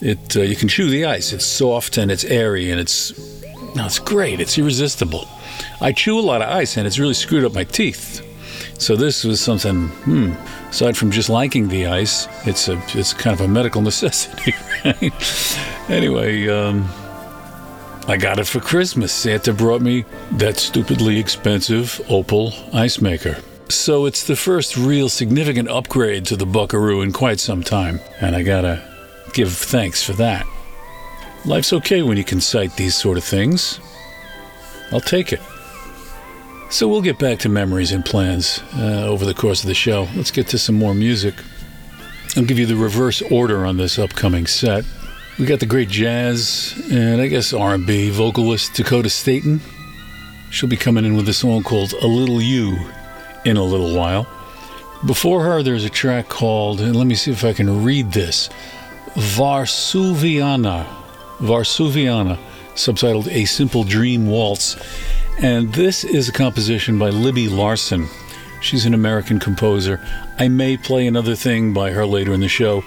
it 0.00 0.36
uh, 0.36 0.42
you 0.42 0.56
can 0.56 0.68
chew 0.68 0.88
the 0.88 1.04
ice. 1.04 1.32
It's 1.32 1.44
soft 1.44 1.98
and 1.98 2.10
it's 2.10 2.24
airy, 2.24 2.70
and 2.70 2.80
it's 2.80 3.12
it's 3.74 3.98
great. 3.98 4.40
It's 4.40 4.56
irresistible. 4.56 5.28
I 5.80 5.92
chew 5.92 6.18
a 6.18 6.20
lot 6.20 6.40
of 6.40 6.48
ice, 6.48 6.78
and 6.78 6.86
it's 6.86 6.98
really 6.98 7.14
screwed 7.14 7.44
up 7.44 7.52
my 7.52 7.64
teeth. 7.64 8.22
So 8.78 8.96
this 8.96 9.24
was 9.24 9.40
something. 9.40 9.88
Hmm. 9.88 10.32
Aside 10.76 10.94
from 10.94 11.10
just 11.10 11.30
liking 11.30 11.68
the 11.68 11.86
ice, 11.86 12.28
it's 12.46 12.68
a 12.68 12.78
it's 12.88 13.14
kind 13.14 13.32
of 13.32 13.40
a 13.40 13.48
medical 13.48 13.80
necessity. 13.90 14.52
Right? 14.84 15.58
anyway, 15.88 16.48
um, 16.48 16.86
I 18.06 18.18
got 18.18 18.38
it 18.38 18.46
for 18.46 18.60
Christmas. 18.60 19.10
Santa 19.10 19.54
brought 19.54 19.80
me 19.80 20.04
that 20.32 20.58
stupidly 20.58 21.18
expensive 21.18 21.98
Opal 22.10 22.52
ice 22.74 23.00
maker. 23.00 23.38
So 23.70 24.04
it's 24.04 24.26
the 24.26 24.36
first 24.36 24.76
real 24.76 25.08
significant 25.08 25.70
upgrade 25.70 26.26
to 26.26 26.36
the 26.36 26.44
Buckaroo 26.44 27.00
in 27.00 27.10
quite 27.10 27.40
some 27.40 27.62
time, 27.62 27.98
and 28.20 28.36
I 28.36 28.42
gotta 28.42 28.82
give 29.32 29.54
thanks 29.54 30.02
for 30.02 30.12
that. 30.12 30.44
Life's 31.46 31.72
okay 31.72 32.02
when 32.02 32.18
you 32.18 32.24
can 32.24 32.42
cite 32.42 32.76
these 32.76 32.94
sort 32.94 33.16
of 33.16 33.24
things. 33.24 33.80
I'll 34.92 35.00
take 35.00 35.32
it. 35.32 35.40
So 36.68 36.88
we'll 36.88 37.02
get 37.02 37.18
back 37.18 37.38
to 37.40 37.48
memories 37.48 37.92
and 37.92 38.04
plans 38.04 38.62
uh, 38.74 39.06
over 39.06 39.24
the 39.24 39.34
course 39.34 39.62
of 39.62 39.68
the 39.68 39.74
show. 39.74 40.08
Let's 40.16 40.32
get 40.32 40.48
to 40.48 40.58
some 40.58 40.74
more 40.74 40.94
music. 40.94 41.34
I'll 42.36 42.44
give 42.44 42.58
you 42.58 42.66
the 42.66 42.76
reverse 42.76 43.22
order 43.22 43.64
on 43.64 43.76
this 43.76 43.98
upcoming 43.98 44.46
set. 44.46 44.84
We 45.38 45.46
got 45.46 45.60
the 45.60 45.66
great 45.66 45.88
jazz 45.88 46.74
and 46.90 47.20
I 47.20 47.28
guess 47.28 47.52
R&B 47.52 48.10
vocalist 48.10 48.74
Dakota 48.74 49.08
Staton. 49.08 49.60
She'll 50.50 50.68
be 50.68 50.76
coming 50.76 51.04
in 51.04 51.16
with 51.16 51.28
a 51.28 51.34
song 51.34 51.62
called 51.62 51.92
"A 52.02 52.06
Little 52.06 52.42
You" 52.42 52.76
in 53.44 53.56
a 53.56 53.62
little 53.62 53.94
while. 53.96 54.26
Before 55.04 55.44
her, 55.44 55.62
there's 55.62 55.84
a 55.84 55.90
track 55.90 56.28
called, 56.28 56.80
and 56.80 56.96
let 56.96 57.06
me 57.06 57.14
see 57.14 57.30
if 57.30 57.44
I 57.44 57.52
can 57.52 57.84
read 57.84 58.12
this, 58.12 58.48
Varsuviana. 59.14 60.86
Varsuviana, 61.38 62.38
subtitled 62.74 63.28
"A 63.30 63.44
Simple 63.44 63.84
Dream 63.84 64.26
Waltz." 64.26 64.76
And 65.38 65.74
this 65.74 66.02
is 66.02 66.28
a 66.28 66.32
composition 66.32 66.98
by 66.98 67.10
Libby 67.10 67.48
Larsen. 67.48 68.08
She's 68.62 68.86
an 68.86 68.94
American 68.94 69.38
composer. 69.38 70.00
I 70.38 70.48
may 70.48 70.76
play 70.78 71.06
another 71.06 71.34
thing 71.34 71.74
by 71.74 71.90
her 71.90 72.06
later 72.06 72.32
in 72.32 72.40
the 72.40 72.48
show 72.48 72.82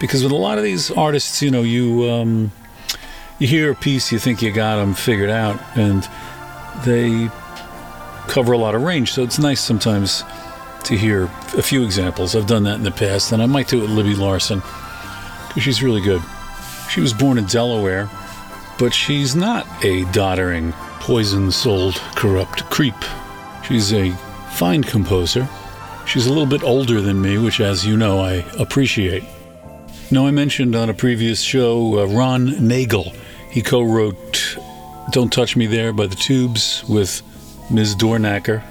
because 0.00 0.22
with 0.24 0.32
a 0.32 0.36
lot 0.36 0.58
of 0.58 0.64
these 0.64 0.90
artists, 0.90 1.40
you 1.40 1.52
know, 1.52 1.62
you 1.62 2.10
um, 2.10 2.52
you 3.38 3.46
hear 3.46 3.70
a 3.70 3.74
piece, 3.76 4.10
you 4.10 4.18
think 4.18 4.42
you 4.42 4.52
got 4.52 4.76
them 4.76 4.94
figured 4.94 5.30
out, 5.30 5.60
and 5.76 6.08
they 6.84 7.30
cover 8.26 8.52
a 8.52 8.58
lot 8.58 8.74
of 8.74 8.82
range. 8.82 9.12
So 9.12 9.22
it's 9.22 9.38
nice 9.38 9.60
sometimes 9.60 10.24
to 10.84 10.96
hear 10.96 11.24
a 11.56 11.62
few 11.62 11.84
examples. 11.84 12.34
I've 12.34 12.46
done 12.46 12.64
that 12.64 12.74
in 12.74 12.82
the 12.82 12.90
past, 12.90 13.32
and 13.32 13.40
I 13.40 13.46
might 13.46 13.68
do 13.68 13.78
it 13.78 13.82
with 13.82 13.90
Libby 13.90 14.14
Larsen 14.16 14.60
because 15.48 15.62
she's 15.62 15.82
really 15.82 16.00
good. 16.00 16.22
She 16.90 17.00
was 17.00 17.12
born 17.12 17.38
in 17.38 17.46
Delaware, 17.46 18.10
but 18.78 18.92
she's 18.92 19.36
not 19.36 19.66
a 19.84 20.04
doddering 20.06 20.74
poison 21.04 21.52
souled 21.52 21.96
corrupt 22.16 22.64
creep. 22.70 22.94
She's 23.68 23.92
a 23.92 24.10
fine 24.52 24.82
composer. 24.82 25.46
She's 26.06 26.26
a 26.26 26.30
little 26.30 26.46
bit 26.46 26.62
older 26.62 27.02
than 27.02 27.20
me, 27.20 27.36
which, 27.36 27.60
as 27.60 27.86
you 27.86 27.94
know, 27.94 28.20
I 28.20 28.36
appreciate. 28.58 29.22
Now, 30.10 30.26
I 30.26 30.30
mentioned 30.30 30.74
on 30.74 30.88
a 30.88 30.94
previous 30.94 31.42
show 31.42 32.00
uh, 32.00 32.06
Ron 32.06 32.66
Nagle. 32.66 33.12
He 33.50 33.60
co 33.60 33.82
wrote 33.82 34.56
Don't 35.10 35.30
Touch 35.30 35.56
Me 35.56 35.66
There 35.66 35.92
by 35.92 36.06
the 36.06 36.16
Tubes 36.16 36.82
with 36.88 37.20
Ms. 37.70 37.96
Dornacker. 37.96 38.62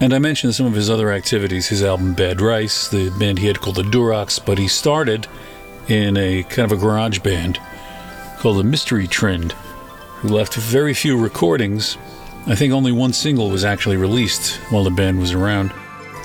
And 0.00 0.14
I 0.14 0.18
mentioned 0.18 0.54
some 0.54 0.64
of 0.64 0.72
his 0.72 0.88
other 0.88 1.12
activities, 1.12 1.68
his 1.68 1.82
album 1.82 2.14
Bad 2.14 2.40
Rice, 2.40 2.88
the 2.88 3.10
band 3.18 3.40
he 3.40 3.46
had 3.46 3.60
called 3.60 3.76
the 3.76 3.82
Durocs, 3.82 4.42
but 4.42 4.56
he 4.56 4.68
started 4.68 5.26
in 5.88 6.16
a 6.16 6.44
kind 6.44 6.72
of 6.72 6.78
a 6.78 6.80
garage 6.80 7.18
band 7.18 7.60
called 8.38 8.56
the 8.56 8.64
Mystery 8.64 9.06
Trend 9.06 9.54
who 10.24 10.30
left 10.30 10.54
very 10.54 10.94
few 10.94 11.18
recordings. 11.18 11.98
I 12.46 12.54
think 12.54 12.72
only 12.72 12.92
one 12.92 13.12
single 13.12 13.50
was 13.50 13.62
actually 13.62 13.98
released 13.98 14.56
while 14.70 14.82
the 14.82 14.90
band 14.90 15.18
was 15.18 15.32
around. 15.32 15.68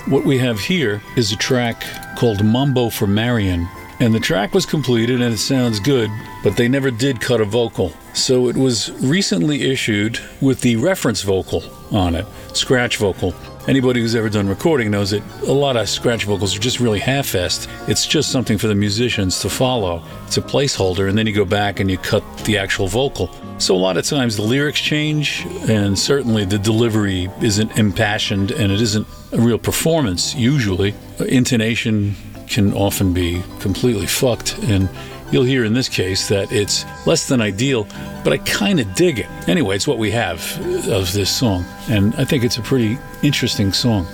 What 0.06 0.24
we 0.24 0.38
have 0.38 0.58
here 0.58 1.02
is 1.16 1.32
a 1.32 1.36
track 1.36 1.84
called 2.16 2.42
Mambo 2.42 2.88
for 2.88 3.06
Marion, 3.06 3.68
and 4.00 4.14
the 4.14 4.18
track 4.18 4.54
was 4.54 4.64
completed 4.64 5.20
and 5.20 5.34
it 5.34 5.38
sounds 5.38 5.80
good, 5.80 6.08
but 6.42 6.56
they 6.56 6.66
never 6.66 6.90
did 6.90 7.20
cut 7.20 7.42
a 7.42 7.44
vocal. 7.44 7.92
So 8.14 8.48
it 8.48 8.56
was 8.56 8.90
recently 9.02 9.70
issued 9.70 10.18
with 10.40 10.62
the 10.62 10.76
reference 10.76 11.20
vocal 11.20 11.62
on 11.92 12.14
it, 12.14 12.24
scratch 12.54 12.96
vocal. 12.96 13.34
Anybody 13.68 14.00
who's 14.00 14.14
ever 14.14 14.30
done 14.30 14.48
recording 14.48 14.90
knows 14.90 15.10
that 15.10 15.22
a 15.42 15.52
lot 15.52 15.76
of 15.76 15.86
scratch 15.86 16.24
vocals 16.24 16.56
are 16.56 16.58
just 16.58 16.80
really 16.80 16.98
half-assed. 16.98 17.68
It's 17.88 18.06
just 18.06 18.32
something 18.32 18.56
for 18.56 18.68
the 18.68 18.74
musicians 18.74 19.40
to 19.40 19.50
follow. 19.50 20.02
It's 20.26 20.38
a 20.38 20.42
placeholder, 20.42 21.10
and 21.10 21.18
then 21.18 21.26
you 21.26 21.34
go 21.34 21.44
back 21.44 21.78
and 21.78 21.90
you 21.90 21.98
cut 21.98 22.24
the 22.44 22.56
actual 22.56 22.88
vocal. 22.88 23.30
So 23.58 23.74
a 23.74 23.76
lot 23.76 23.98
of 23.98 24.06
times 24.06 24.36
the 24.36 24.42
lyrics 24.42 24.80
change, 24.80 25.44
and 25.68 25.98
certainly 25.98 26.46
the 26.46 26.58
delivery 26.58 27.28
isn't 27.42 27.78
impassioned, 27.78 28.50
and 28.50 28.72
it 28.72 28.80
isn't 28.80 29.06
a 29.32 29.38
real 29.38 29.58
performance 29.58 30.34
usually. 30.34 30.94
Intonation 31.28 32.16
can 32.48 32.72
often 32.72 33.12
be 33.12 33.42
completely 33.60 34.06
fucked, 34.06 34.56
and 34.62 34.88
you'll 35.30 35.44
hear 35.44 35.64
in 35.64 35.72
this 35.72 35.88
case 35.88 36.28
that 36.28 36.52
it's 36.52 36.84
less 37.06 37.28
than 37.28 37.40
ideal, 37.40 37.86
but 38.24 38.32
I 38.32 38.38
kind 38.38 38.80
of 38.80 38.94
dig 38.94 39.18
it. 39.18 39.26
Anyway, 39.48 39.76
it's 39.76 39.86
what 39.86 39.98
we 39.98 40.10
have 40.10 40.40
of 40.88 41.12
this 41.12 41.30
song, 41.30 41.64
and 41.88 42.14
I 42.16 42.24
think 42.24 42.44
it's 42.44 42.58
a 42.58 42.62
pretty 42.62 42.98
interesting 43.22 43.72
song. 43.72 44.06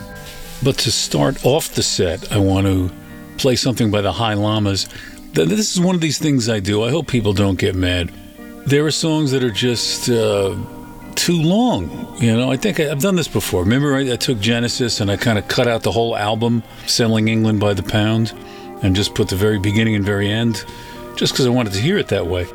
But 0.62 0.78
to 0.78 0.90
start 0.90 1.44
off 1.44 1.74
the 1.74 1.82
set, 1.82 2.32
I 2.32 2.38
want 2.38 2.66
to 2.66 2.90
play 3.38 3.56
something 3.56 3.90
by 3.90 4.00
the 4.00 4.12
High 4.12 4.34
Llamas. 4.34 4.88
This 5.32 5.74
is 5.74 5.80
one 5.80 5.94
of 5.94 6.00
these 6.00 6.18
things 6.18 6.48
I 6.48 6.60
do. 6.60 6.82
I 6.82 6.90
hope 6.90 7.08
people 7.08 7.32
don't 7.32 7.58
get 7.58 7.74
mad. 7.74 8.10
There 8.66 8.84
are 8.86 8.90
songs 8.90 9.30
that 9.32 9.44
are 9.44 9.50
just 9.50 10.08
uh, 10.08 10.56
too 11.14 11.40
long. 11.42 12.16
You 12.18 12.36
know, 12.36 12.50
I 12.50 12.56
think 12.56 12.80
I, 12.80 12.90
I've 12.90 13.00
done 13.00 13.16
this 13.16 13.28
before. 13.28 13.62
Remember, 13.62 13.94
I, 13.96 14.12
I 14.12 14.16
took 14.16 14.40
Genesis 14.40 15.00
and 15.00 15.10
I 15.10 15.16
kind 15.16 15.38
of 15.38 15.46
cut 15.46 15.68
out 15.68 15.82
the 15.82 15.92
whole 15.92 16.16
album, 16.16 16.62
Selling 16.86 17.28
England 17.28 17.60
by 17.60 17.74
the 17.74 17.82
Pound, 17.82 18.32
and 18.82 18.96
just 18.96 19.14
put 19.14 19.28
the 19.28 19.36
very 19.36 19.58
beginning 19.58 19.94
and 19.94 20.04
very 20.04 20.30
end, 20.30 20.64
just 21.16 21.32
because 21.32 21.46
I 21.46 21.50
wanted 21.50 21.72
to 21.72 21.80
hear 21.80 21.98
it 21.98 22.08
that 22.08 22.26
way. 22.26 22.46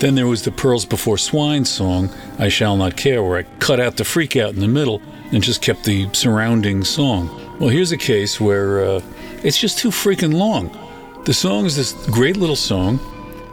Then 0.00 0.14
there 0.14 0.26
was 0.26 0.42
the 0.42 0.52
Pearls 0.52 0.84
Before 0.84 1.18
Swine 1.18 1.64
song, 1.64 2.10
I 2.38 2.48
Shall 2.48 2.76
Not 2.76 2.96
Care, 2.96 3.22
where 3.22 3.38
I 3.38 3.42
cut 3.58 3.80
out 3.80 3.96
the 3.96 4.04
freak 4.04 4.36
out 4.36 4.54
in 4.54 4.60
the 4.60 4.68
middle 4.68 5.02
and 5.32 5.42
just 5.42 5.60
kept 5.60 5.84
the 5.84 6.08
surrounding 6.12 6.84
song. 6.84 7.28
Well, 7.58 7.68
here's 7.68 7.90
a 7.90 7.96
case 7.96 8.40
where 8.40 8.84
uh, 8.84 9.00
it's 9.42 9.58
just 9.58 9.78
too 9.78 9.88
freaking 9.88 10.34
long. 10.34 10.70
The 11.24 11.34
song 11.34 11.66
is 11.66 11.74
this 11.74 11.92
great 12.10 12.36
little 12.36 12.56
song. 12.56 13.00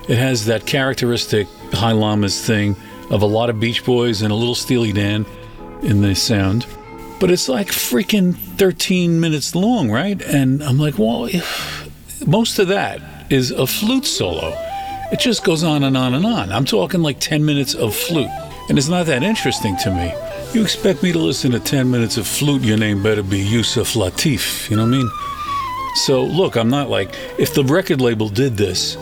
It 0.07 0.17
has 0.17 0.45
that 0.45 0.67
characteristic 0.67 1.47
High 1.73 1.93
Llamas 1.93 2.45
thing 2.45 2.75
of 3.09 3.23
a 3.23 3.25
lot 3.25 3.49
of 3.49 3.59
Beach 3.59 3.83
Boys 3.83 4.21
and 4.21 4.31
a 4.31 4.35
little 4.35 4.55
Steely 4.55 4.93
Dan 4.93 5.25
in 5.81 6.01
the 6.01 6.15
sound. 6.15 6.67
But 7.19 7.31
it's 7.31 7.49
like 7.49 7.67
freaking 7.67 8.35
13 8.35 9.19
minutes 9.19 9.55
long, 9.55 9.89
right? 9.89 10.21
And 10.21 10.61
I'm 10.63 10.77
like, 10.77 10.99
well, 10.99 11.27
most 12.27 12.59
of 12.59 12.67
that 12.67 13.14
is 13.29 13.51
a 13.51 13.65
flute 13.67 14.05
solo. 14.05 14.53
It 15.11 15.19
just 15.19 15.43
goes 15.43 15.63
on 15.63 15.83
and 15.83 15.95
on 15.95 16.13
and 16.13 16.25
on. 16.25 16.51
I'm 16.51 16.65
talking 16.65 17.01
like 17.01 17.19
10 17.19 17.45
minutes 17.45 17.73
of 17.75 17.95
flute. 17.95 18.29
And 18.69 18.77
it's 18.77 18.87
not 18.87 19.05
that 19.05 19.21
interesting 19.21 19.77
to 19.77 19.91
me. 19.91 20.13
You 20.53 20.63
expect 20.63 21.03
me 21.03 21.11
to 21.11 21.19
listen 21.19 21.51
to 21.51 21.59
10 21.59 21.91
minutes 21.91 22.17
of 22.17 22.25
flute, 22.25 22.63
your 22.63 22.77
name 22.77 23.03
better 23.03 23.21
be 23.21 23.39
Yusef 23.39 23.93
Lateef. 23.93 24.69
You 24.69 24.77
know 24.77 24.83
what 24.83 24.95
I 24.95 24.97
mean? 24.97 25.11
So, 26.05 26.23
look, 26.23 26.55
I'm 26.55 26.69
not 26.69 26.89
like, 26.89 27.13
if 27.37 27.53
the 27.53 27.63
record 27.63 28.01
label 28.01 28.29
did 28.29 28.57
this, 28.57 28.97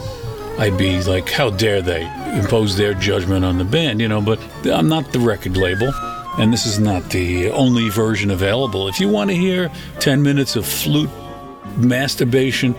I'd 0.59 0.77
be 0.77 1.01
like, 1.03 1.29
how 1.29 1.49
dare 1.49 1.81
they 1.81 2.03
impose 2.37 2.77
their 2.77 2.93
judgment 2.93 3.45
on 3.45 3.57
the 3.57 3.63
band, 3.63 4.01
you 4.01 4.07
know? 4.07 4.21
But 4.21 4.39
I'm 4.65 4.89
not 4.89 5.11
the 5.11 5.19
record 5.19 5.57
label, 5.57 5.91
and 6.37 6.51
this 6.51 6.65
is 6.65 6.79
not 6.79 7.09
the 7.09 7.49
only 7.51 7.89
version 7.89 8.29
available. 8.29 8.87
If 8.87 8.99
you 8.99 9.07
want 9.09 9.29
to 9.29 9.35
hear 9.35 9.71
10 9.99 10.21
minutes 10.21 10.55
of 10.55 10.65
flute 10.65 11.09
masturbation, 11.77 12.75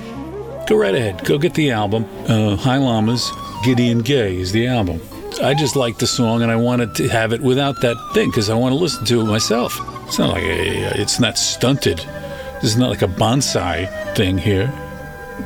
go 0.66 0.76
right 0.76 0.94
ahead. 0.94 1.24
Go 1.24 1.38
get 1.38 1.54
the 1.54 1.70
album. 1.70 2.04
Uh, 2.28 2.56
High 2.56 2.78
Llamas, 2.78 3.30
Gideon 3.64 4.00
Gaye 4.00 4.36
is 4.36 4.52
the 4.52 4.66
album. 4.66 5.00
I 5.42 5.54
just 5.54 5.74
like 5.74 5.98
the 5.98 6.06
song, 6.06 6.42
and 6.42 6.50
I 6.50 6.56
wanted 6.56 6.94
to 6.96 7.08
have 7.08 7.32
it 7.32 7.40
without 7.40 7.80
that 7.80 7.96
thing 8.14 8.30
because 8.30 8.50
I 8.50 8.54
want 8.54 8.72
to 8.72 8.78
listen 8.78 9.04
to 9.06 9.20
it 9.20 9.24
myself. 9.24 9.78
It's 10.06 10.18
not 10.18 10.30
like 10.30 10.44
a, 10.44 11.00
it's 11.00 11.18
not 11.18 11.36
stunted. 11.36 11.98
This 11.98 12.72
is 12.72 12.76
not 12.76 12.90
like 12.90 13.02
a 13.02 13.08
bonsai 13.08 14.14
thing 14.14 14.38
here, 14.38 14.72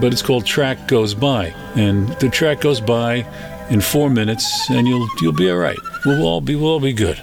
but 0.01 0.13
it's 0.13 0.23
called 0.23 0.45
Track 0.45 0.89
Goes 0.89 1.15
By, 1.15 1.47
and 1.75 2.09
the 2.21 2.29
track 2.29 2.61
goes 2.61 2.81
by 2.81 3.27
in 3.71 3.81
four 3.81 4.11
minutes, 4.11 4.69
and 4.71 4.87
you'll 4.87 5.09
you'll 5.21 5.33
be 5.33 5.51
all 5.51 5.57
right. 5.57 5.79
We'll 6.05 6.27
all 6.27 6.41
be 6.41 6.55
we'll 6.55 6.73
all 6.73 6.81
be 6.81 6.93
good. 6.93 7.21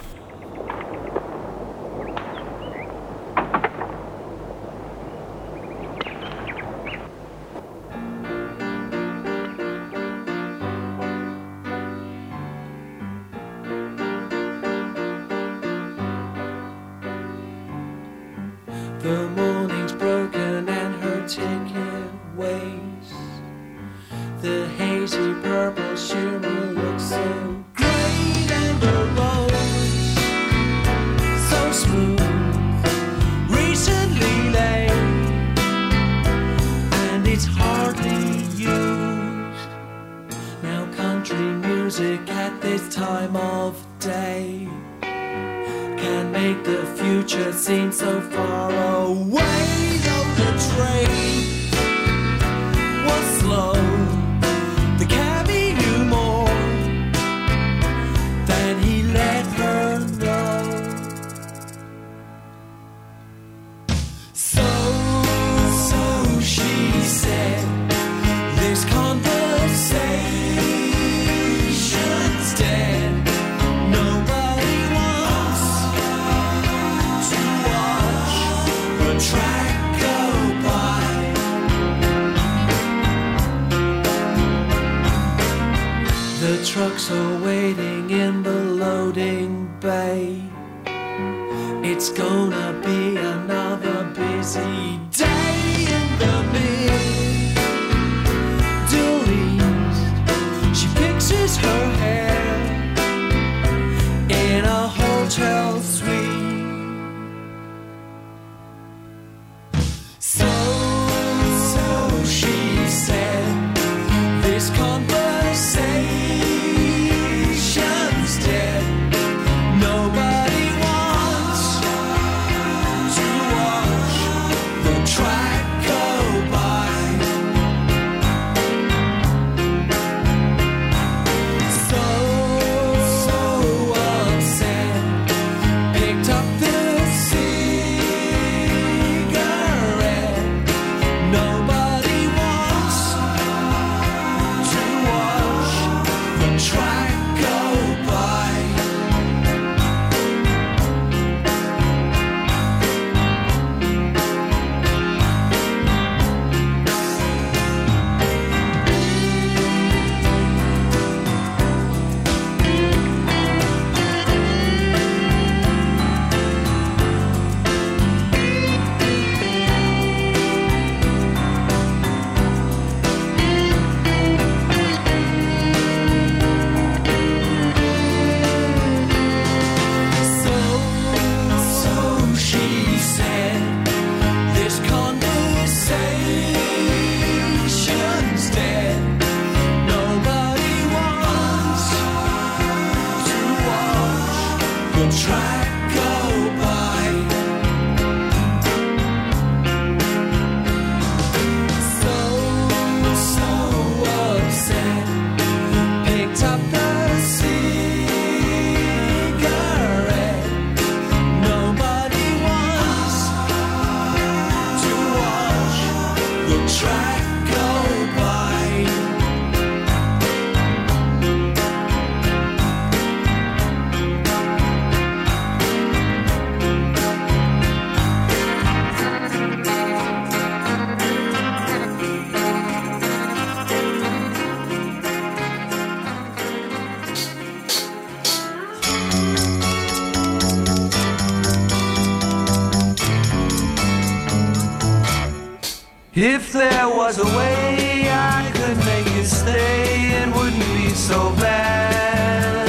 was 247.05 247.19
a 247.19 247.37
way 247.37 248.09
I 248.09 248.51
could 248.55 248.77
make 248.83 249.05
you 249.15 249.23
stay 249.25 250.15
and 250.15 250.33
wouldn't 250.33 250.65
be 250.73 250.89
so 250.89 251.29
bad. 251.35 252.67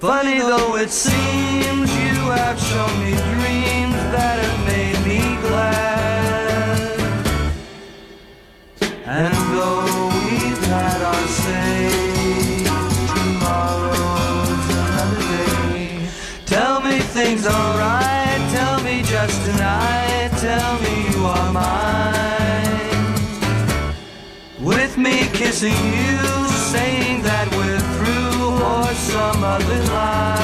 Funny 0.00 0.40
though 0.40 0.74
it 0.74 0.90
seems, 0.90 1.88
you 2.02 2.16
have 2.34 2.58
shown 2.58 2.98
me. 3.04 3.07
See 25.58 25.70
you, 25.70 26.48
saying 26.70 27.22
that 27.22 27.48
we're 27.56 27.80
through, 27.96 28.62
or 28.64 28.94
some 28.94 29.42
other 29.42 29.82
lie. 29.86 30.37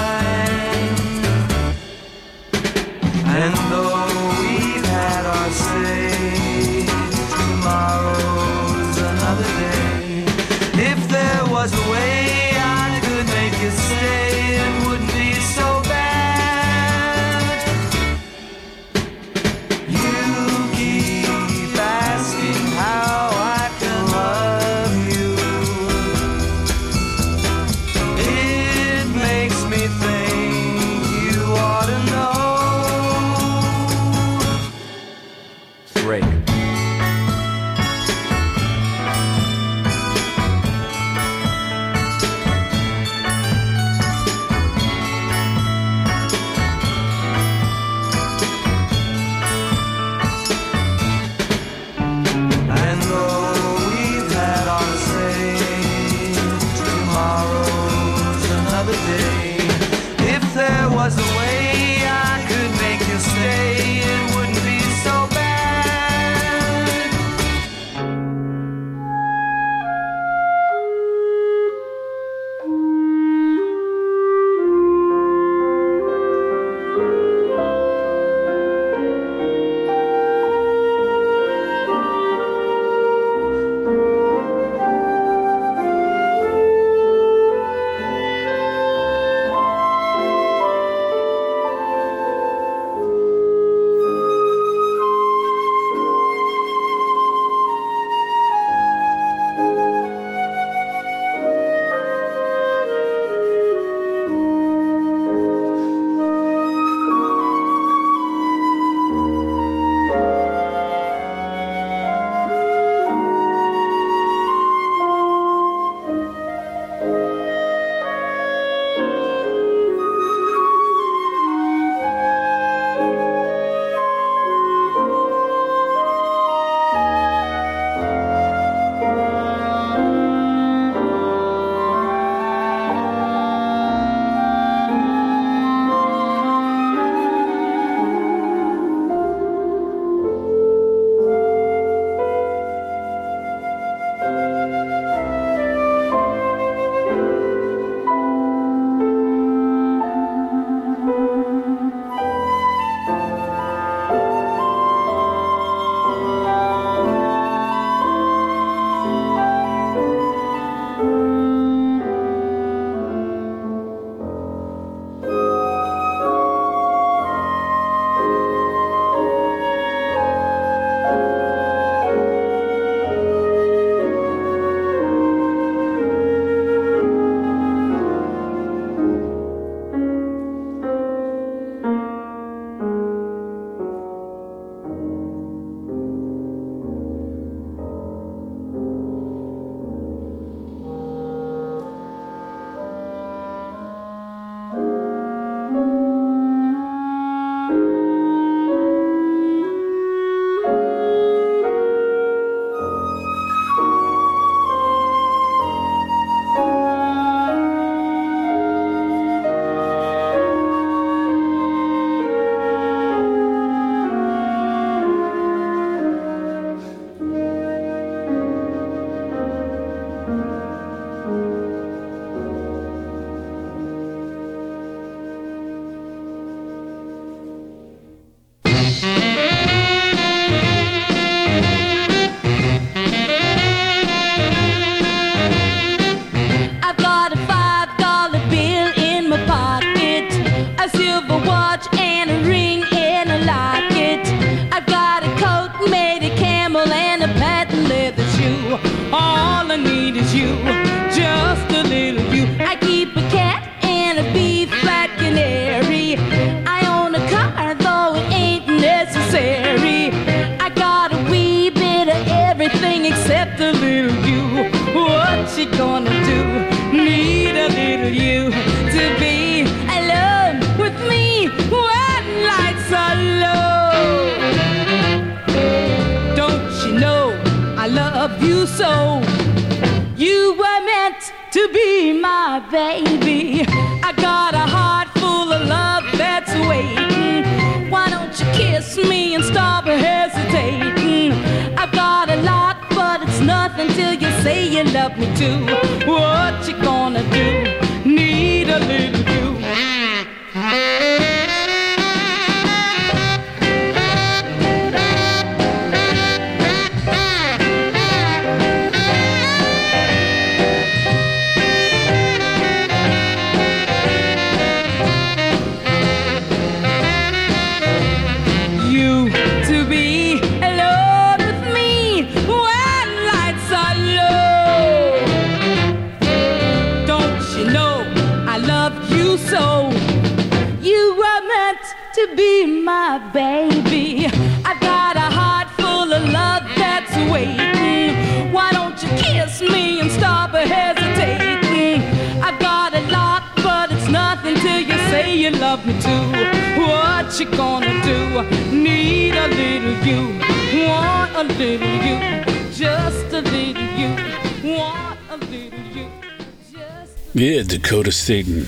Staten 358.25 358.67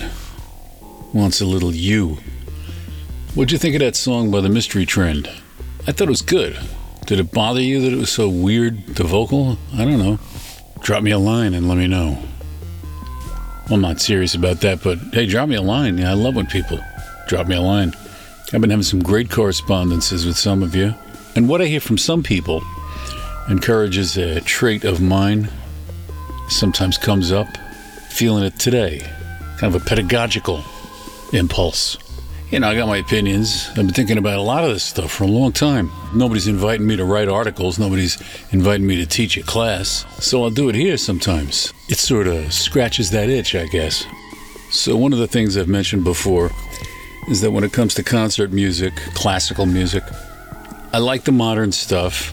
wants 1.15 1.41
a 1.41 1.47
little 1.47 1.75
you. 1.75 2.19
What'd 3.35 3.53
you 3.53 3.57
think 3.57 3.75
of 3.75 3.81
that 3.81 3.97
song 3.97 4.31
by 4.31 4.43
the 4.43 4.51
Mystery 4.51 4.85
Trend? 4.85 5.29
I 5.87 5.93
thought 5.93 6.09
it 6.09 6.11
was 6.11 6.21
good. 6.21 6.59
Did 7.07 7.21
it 7.21 7.33
bother 7.33 7.63
you 7.63 7.81
that 7.81 7.91
it 7.91 7.97
was 7.97 8.13
so 8.13 8.29
weird, 8.29 8.87
the 8.87 9.05
vocal? 9.05 9.57
I 9.73 9.87
don't 9.87 9.99
know. 9.99 10.19
Drop 10.83 11.03
me 11.03 11.11
a 11.11 11.19
line 11.19 11.55
and 11.55 11.71
let 11.71 11.79
me 11.79 11.87
know. 11.87 12.23
I'm 13.71 13.81
not 13.81 13.99
serious 13.99 14.35
about 14.35 14.61
that, 14.61 14.83
but 14.83 14.99
hey, 15.15 15.25
drop 15.25 15.49
me 15.49 15.55
a 15.55 15.63
line. 15.63 15.97
Yeah, 15.97 16.11
I 16.11 16.15
love 16.15 16.37
when 16.37 16.49
people 16.49 16.79
drop 17.27 17.47
me 17.47 17.57
a 17.57 17.63
line. 17.63 17.95
I've 18.53 18.61
been 18.61 18.69
having 18.69 18.83
some 18.83 19.03
great 19.03 19.31
correspondences 19.31 20.27
with 20.27 20.37
some 20.37 20.63
of 20.63 20.75
you. 20.75 20.95
And 21.35 21.49
what 21.49 21.63
I 21.63 21.65
hear 21.65 21.81
from 21.81 21.97
some 21.97 22.23
people 22.23 22.63
encourages 23.49 24.19
a 24.19 24.43
trait 24.43 24.85
of 24.85 25.01
mine, 25.01 25.49
sometimes 26.51 26.99
comes 26.99 27.33
up, 27.33 27.49
feeling 28.11 28.45
it 28.45 28.59
today. 28.59 29.16
Kind 29.59 29.75
of 29.75 29.83
a 29.83 29.85
pedagogical 29.85 30.63
impulse. 31.33 31.99
You 32.51 32.61
know, 32.61 32.69
I 32.69 32.77
got 32.77 32.87
my 32.87 32.99
opinions. 32.99 33.67
I've 33.71 33.77
been 33.77 33.89
thinking 33.89 34.19
about 34.19 34.39
a 34.39 34.43
lot 34.43 34.63
of 34.63 34.71
this 34.71 34.85
stuff 34.85 35.11
for 35.11 35.25
a 35.25 35.29
long 35.29 35.51
time. 35.51 35.91
Nobody's 36.15 36.47
inviting 36.47 36.87
me 36.87 36.97
to 36.97 37.05
write 37.05 37.29
articles, 37.29 37.77
nobody's 37.77 38.23
inviting 38.53 38.87
me 38.87 38.97
to 38.97 39.07
teach 39.07 39.37
a 39.37 39.43
class, 39.43 40.07
so 40.25 40.45
I'll 40.45 40.51
do 40.51 40.69
it 40.69 40.77
here 40.77 40.97
sometimes. 40.97 41.73
It 41.89 41.99
sort 41.99 42.29
of 42.29 42.53
scratches 42.53 43.11
that 43.11 43.29
itch, 43.29 43.57
I 43.57 43.67
guess. 43.67 44.05
So, 44.71 44.97
one 44.97 45.13
of 45.13 45.19
the 45.19 45.27
things 45.27 45.57
I've 45.57 45.69
mentioned 45.69 46.05
before 46.05 46.53
is 47.29 47.41
that 47.41 47.51
when 47.51 47.65
it 47.65 47.73
comes 47.73 47.95
to 47.95 48.05
concert 48.05 48.53
music, 48.53 48.95
classical 49.15 49.67
music, 49.67 50.05
I 50.93 50.99
like 50.99 51.25
the 51.25 51.33
modern 51.33 51.73
stuff 51.73 52.33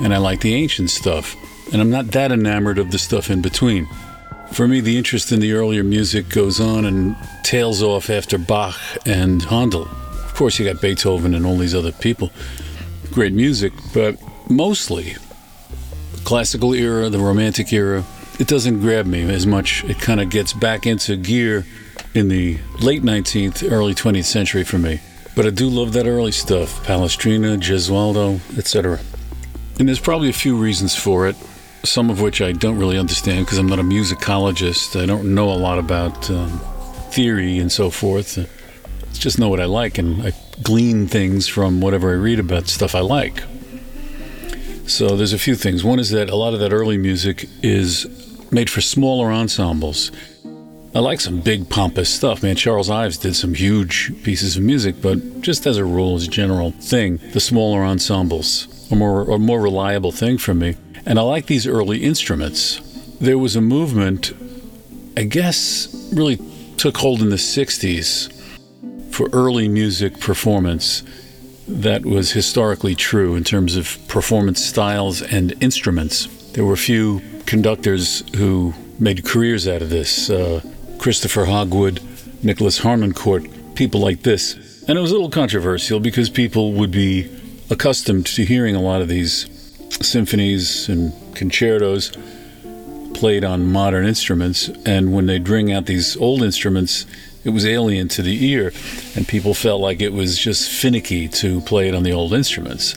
and 0.00 0.12
I 0.12 0.18
like 0.18 0.40
the 0.40 0.54
ancient 0.54 0.90
stuff, 0.90 1.36
and 1.72 1.80
I'm 1.80 1.90
not 1.90 2.08
that 2.08 2.32
enamored 2.32 2.78
of 2.78 2.90
the 2.90 2.98
stuff 2.98 3.30
in 3.30 3.42
between. 3.42 3.88
For 4.52 4.68
me, 4.68 4.80
the 4.80 4.98
interest 4.98 5.32
in 5.32 5.40
the 5.40 5.54
earlier 5.54 5.82
music 5.82 6.28
goes 6.28 6.60
on 6.60 6.84
and 6.84 7.16
tails 7.42 7.82
off 7.82 8.10
after 8.10 8.36
Bach 8.36 8.78
and 9.06 9.42
Handel. 9.42 9.82
Of 9.82 10.34
course, 10.34 10.58
you 10.58 10.70
got 10.70 10.82
Beethoven 10.82 11.34
and 11.34 11.46
all 11.46 11.56
these 11.56 11.74
other 11.74 11.90
people. 11.90 12.30
Great 13.12 13.32
music, 13.32 13.72
but 13.94 14.18
mostly 14.50 15.16
classical 16.24 16.74
era, 16.74 17.08
the 17.08 17.18
romantic 17.18 17.72
era, 17.72 18.04
it 18.38 18.46
doesn't 18.46 18.80
grab 18.80 19.06
me 19.06 19.22
as 19.32 19.46
much. 19.46 19.84
It 19.84 19.98
kind 19.98 20.20
of 20.20 20.28
gets 20.28 20.52
back 20.52 20.86
into 20.86 21.16
gear 21.16 21.64
in 22.14 22.28
the 22.28 22.58
late 22.80 23.02
19th, 23.02 23.70
early 23.70 23.94
20th 23.94 24.24
century 24.24 24.64
for 24.64 24.78
me. 24.78 25.00
But 25.34 25.46
I 25.46 25.50
do 25.50 25.68
love 25.68 25.94
that 25.94 26.06
early 26.06 26.32
stuff 26.32 26.84
Palestrina, 26.86 27.58
Gesualdo, 27.58 28.40
etc. 28.58 29.00
And 29.78 29.88
there's 29.88 30.00
probably 30.00 30.28
a 30.28 30.34
few 30.34 30.56
reasons 30.56 30.94
for 30.94 31.26
it, 31.26 31.36
some 31.84 32.10
of 32.10 32.20
which 32.20 32.40
I 32.40 32.52
don't 32.52 32.78
really 32.78 32.98
understand 32.98 33.46
because 33.46 33.58
I'm 33.58 33.66
not 33.66 33.78
a 33.78 33.82
musicologist. 33.82 35.00
I 35.00 35.06
don't 35.06 35.34
know 35.34 35.50
a 35.50 35.56
lot 35.56 35.78
about 35.78 36.30
um, 36.30 36.60
theory 37.10 37.58
and 37.58 37.70
so 37.70 37.90
forth. 37.90 38.38
I 38.38 38.46
just 39.12 39.38
know 39.38 39.48
what 39.48 39.60
I 39.60 39.66
like, 39.66 39.98
and 39.98 40.22
I 40.22 40.32
glean 40.62 41.06
things 41.06 41.48
from 41.48 41.80
whatever 41.80 42.10
I 42.10 42.14
read 42.14 42.38
about 42.38 42.68
stuff 42.68 42.94
I 42.94 43.00
like. 43.00 43.42
So 44.86 45.16
there's 45.16 45.32
a 45.32 45.38
few 45.38 45.54
things. 45.54 45.84
One 45.84 45.98
is 45.98 46.10
that 46.10 46.28
a 46.28 46.36
lot 46.36 46.54
of 46.54 46.60
that 46.60 46.72
early 46.72 46.98
music 46.98 47.48
is 47.62 48.06
made 48.50 48.68
for 48.68 48.80
smaller 48.80 49.32
ensembles. 49.32 50.10
I 50.94 50.98
like 50.98 51.20
some 51.20 51.40
big 51.40 51.70
pompous 51.70 52.10
stuff, 52.10 52.42
man. 52.42 52.56
Charles 52.56 52.90
Ives 52.90 53.16
did 53.16 53.34
some 53.34 53.54
huge 53.54 54.12
pieces 54.24 54.56
of 54.56 54.62
music, 54.62 54.96
but 55.00 55.40
just 55.40 55.66
as 55.66 55.78
a 55.78 55.84
rule, 55.84 56.16
as 56.16 56.26
a 56.26 56.30
general 56.30 56.72
thing, 56.72 57.18
the 57.32 57.40
smaller 57.40 57.82
ensembles 57.82 58.66
are 58.92 58.96
more 58.96 59.30
a 59.30 59.38
more 59.38 59.60
reliable 59.60 60.12
thing 60.12 60.38
for 60.38 60.54
me. 60.54 60.76
And 61.06 61.18
I 61.18 61.22
like 61.22 61.46
these 61.46 61.66
early 61.66 62.02
instruments. 62.02 62.80
There 63.20 63.38
was 63.38 63.56
a 63.56 63.60
movement, 63.60 64.32
I 65.16 65.24
guess, 65.24 65.88
really 66.12 66.38
took 66.76 66.96
hold 66.98 67.20
in 67.20 67.30
the 67.30 67.36
'60s 67.36 68.32
for 69.12 69.28
early 69.32 69.68
music 69.68 70.20
performance 70.20 71.02
that 71.68 72.04
was 72.04 72.32
historically 72.32 72.94
true 72.94 73.34
in 73.34 73.44
terms 73.44 73.76
of 73.76 73.98
performance 74.08 74.64
styles 74.64 75.22
and 75.22 75.54
instruments. 75.62 76.26
There 76.52 76.64
were 76.64 76.74
a 76.74 76.78
few 76.78 77.22
conductors 77.46 78.22
who 78.36 78.74
made 78.98 79.24
careers 79.24 79.66
out 79.68 79.82
of 79.82 79.90
this 79.90 80.28
uh, 80.28 80.60
Christopher 80.98 81.46
Hogwood, 81.46 82.00
Nicholas 82.42 82.80
Harnoncourt, 82.80 83.74
people 83.74 84.00
like 84.00 84.22
this. 84.22 84.84
And 84.88 84.98
it 84.98 85.00
was 85.00 85.10
a 85.10 85.14
little 85.14 85.30
controversial 85.30 86.00
because 86.00 86.28
people 86.28 86.72
would 86.72 86.90
be 86.90 87.28
accustomed 87.70 88.26
to 88.26 88.44
hearing 88.44 88.74
a 88.74 88.82
lot 88.82 89.02
of 89.02 89.08
these 89.08 89.46
symphonies 90.00 90.88
and 90.88 91.12
concertos 91.34 92.12
played 93.14 93.44
on 93.44 93.70
modern 93.70 94.06
instruments. 94.06 94.68
And 94.84 95.12
when 95.14 95.26
they'd 95.26 95.44
bring 95.44 95.72
out 95.72 95.86
these 95.86 96.16
old 96.16 96.42
instruments, 96.42 97.06
it 97.44 97.50
was 97.50 97.66
alien 97.66 98.08
to 98.08 98.22
the 98.22 98.46
ear, 98.46 98.72
and 99.16 99.26
people 99.26 99.54
felt 99.54 99.80
like 99.80 100.00
it 100.00 100.12
was 100.12 100.38
just 100.38 100.70
finicky 100.70 101.28
to 101.28 101.60
play 101.62 101.88
it 101.88 101.94
on 101.94 102.02
the 102.04 102.12
old 102.12 102.32
instruments. 102.32 102.94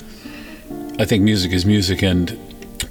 I 0.99 1.05
think 1.05 1.23
music 1.23 1.51
is 1.51 1.65
music, 1.65 2.03
and 2.03 2.37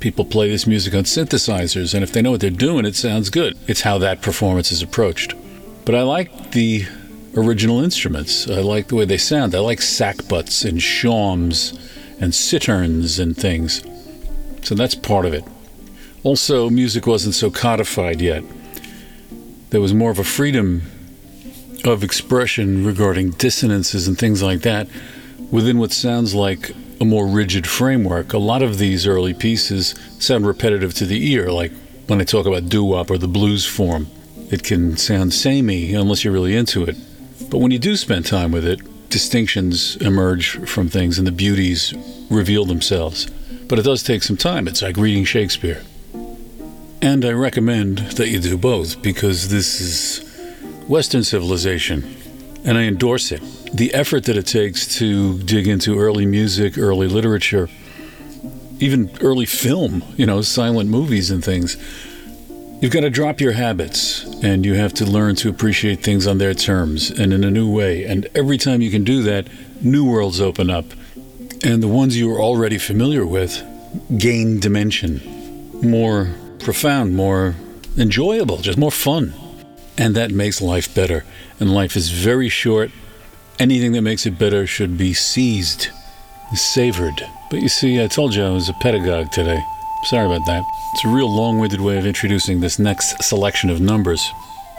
people 0.00 0.24
play 0.24 0.50
this 0.50 0.66
music 0.66 0.94
on 0.94 1.04
synthesizers, 1.04 1.94
and 1.94 2.02
if 2.02 2.12
they 2.12 2.22
know 2.22 2.32
what 2.32 2.40
they're 2.40 2.50
doing, 2.50 2.84
it 2.84 2.96
sounds 2.96 3.30
good. 3.30 3.56
It's 3.68 3.82
how 3.82 3.98
that 3.98 4.20
performance 4.20 4.72
is 4.72 4.82
approached. 4.82 5.34
But 5.84 5.94
I 5.94 6.02
like 6.02 6.50
the 6.50 6.86
original 7.36 7.82
instruments. 7.82 8.48
I 8.48 8.60
like 8.60 8.88
the 8.88 8.96
way 8.96 9.04
they 9.04 9.18
sound. 9.18 9.54
I 9.54 9.60
like 9.60 9.80
sackbuts 9.80 10.68
and 10.68 10.80
shawms 10.80 11.72
and 12.20 12.32
citterns 12.32 13.18
and 13.18 13.36
things. 13.36 13.84
So 14.62 14.74
that's 14.74 14.94
part 14.94 15.26
of 15.26 15.34
it. 15.34 15.44
Also, 16.22 16.70
music 16.70 17.06
wasn't 17.06 17.34
so 17.34 17.50
codified 17.50 18.20
yet. 18.20 18.42
There 19.70 19.80
was 19.80 19.92
more 19.92 20.10
of 20.10 20.18
a 20.18 20.24
freedom 20.24 20.82
of 21.84 22.02
expression 22.02 22.86
regarding 22.86 23.30
dissonances 23.32 24.08
and 24.08 24.18
things 24.18 24.42
like 24.42 24.60
that 24.60 24.88
within 25.50 25.78
what 25.78 25.92
sounds 25.92 26.34
like 26.34 26.70
a 27.00 27.04
more 27.04 27.26
rigid 27.26 27.66
framework. 27.66 28.32
A 28.32 28.38
lot 28.38 28.62
of 28.62 28.78
these 28.78 29.06
early 29.06 29.34
pieces 29.34 29.94
sound 30.18 30.46
repetitive 30.46 30.94
to 30.94 31.06
the 31.06 31.30
ear, 31.30 31.52
like 31.52 31.72
when 32.06 32.20
I 32.20 32.24
talk 32.24 32.46
about 32.46 32.68
doo 32.68 32.84
wop 32.84 33.10
or 33.10 33.18
the 33.18 33.28
blues 33.28 33.66
form. 33.66 34.06
It 34.50 34.62
can 34.62 34.96
sound 34.96 35.34
samey 35.34 35.94
unless 35.94 36.24
you're 36.24 36.32
really 36.32 36.56
into 36.56 36.84
it. 36.84 36.96
But 37.50 37.58
when 37.58 37.70
you 37.70 37.78
do 37.78 37.96
spend 37.96 38.26
time 38.26 38.52
with 38.52 38.66
it, 38.66 38.80
distinctions 39.10 39.96
emerge 39.96 40.58
from 40.68 40.88
things 40.88 41.18
and 41.18 41.26
the 41.26 41.32
beauties 41.32 41.94
reveal 42.30 42.64
themselves. 42.64 43.30
But 43.68 43.78
it 43.78 43.82
does 43.82 44.02
take 44.02 44.22
some 44.22 44.36
time. 44.36 44.66
It's 44.68 44.82
like 44.82 44.96
reading 44.96 45.24
Shakespeare. 45.24 45.82
And 47.00 47.24
I 47.24 47.32
recommend 47.32 47.98
that 48.16 48.28
you 48.28 48.40
do 48.40 48.56
both 48.56 49.02
because 49.02 49.48
this 49.50 49.80
is 49.80 50.20
Western 50.88 51.22
civilization, 51.22 52.16
and 52.64 52.78
I 52.78 52.82
endorse 52.82 53.30
it. 53.30 53.42
The 53.72 53.92
effort 53.94 54.24
that 54.24 54.36
it 54.36 54.46
takes 54.46 54.86
to 54.98 55.38
dig 55.38 55.66
into 55.66 55.98
early 55.98 56.26
music, 56.26 56.78
early 56.78 57.06
literature, 57.06 57.68
even 58.80 59.10
early 59.20 59.46
film, 59.46 60.02
you 60.16 60.26
know, 60.26 60.42
silent 60.42 60.90
movies 60.90 61.30
and 61.30 61.44
things. 61.44 61.76
You've 62.84 62.92
got 62.92 63.00
to 63.00 63.08
drop 63.08 63.40
your 63.40 63.52
habits 63.52 64.24
and 64.42 64.66
you 64.66 64.74
have 64.74 64.92
to 64.92 65.06
learn 65.06 65.36
to 65.36 65.48
appreciate 65.48 66.02
things 66.02 66.26
on 66.26 66.36
their 66.36 66.52
terms 66.52 67.10
and 67.10 67.32
in 67.32 67.42
a 67.42 67.50
new 67.50 67.72
way. 67.72 68.04
And 68.04 68.28
every 68.34 68.58
time 68.58 68.82
you 68.82 68.90
can 68.90 69.04
do 69.04 69.22
that, 69.22 69.48
new 69.80 70.04
worlds 70.04 70.38
open 70.38 70.68
up. 70.68 70.84
And 71.64 71.82
the 71.82 71.88
ones 71.88 72.18
you 72.18 72.30
are 72.34 72.42
already 72.42 72.76
familiar 72.76 73.24
with 73.24 73.62
gain 74.18 74.60
dimension, 74.60 75.22
more 75.82 76.34
profound, 76.58 77.16
more 77.16 77.54
enjoyable, 77.96 78.58
just 78.58 78.76
more 78.76 78.92
fun. 78.92 79.32
And 79.96 80.14
that 80.14 80.30
makes 80.30 80.60
life 80.60 80.94
better. 80.94 81.24
And 81.58 81.72
life 81.72 81.96
is 81.96 82.10
very 82.10 82.50
short. 82.50 82.90
Anything 83.58 83.92
that 83.92 84.02
makes 84.02 84.26
it 84.26 84.38
better 84.38 84.66
should 84.66 84.98
be 84.98 85.14
seized, 85.14 85.88
savored. 86.52 87.26
But 87.50 87.62
you 87.62 87.70
see, 87.70 88.04
I 88.04 88.08
told 88.08 88.34
you 88.34 88.44
I 88.44 88.50
was 88.50 88.68
a 88.68 88.74
pedagogue 88.74 89.32
today. 89.32 89.62
Sorry 90.04 90.26
about 90.26 90.44
that. 90.46 90.64
It's 90.92 91.04
a 91.04 91.08
real 91.08 91.34
long 91.34 91.58
winded 91.58 91.80
way 91.80 91.96
of 91.96 92.04
introducing 92.04 92.60
this 92.60 92.78
next 92.78 93.22
selection 93.22 93.70
of 93.70 93.80
numbers. 93.80 94.22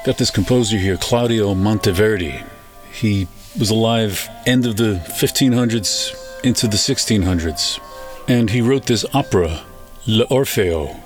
Got 0.06 0.20
this 0.20 0.30
composer 0.30 0.78
here, 0.78 0.98
Claudio 0.98 1.56
Monteverdi. 1.56 2.46
He 2.92 3.28
was 3.58 3.72
alive 3.72 4.30
end 4.46 4.68
of 4.68 4.78
the 4.78 5.02
1500s 5.20 6.44
into 6.44 6.68
the 6.68 6.78
1600s. 6.78 7.80
And 8.28 8.52
he 8.52 8.62
wrote 8.62 8.86
this 8.86 9.04
opera, 9.16 9.64
L'Orfeo, 10.06 11.00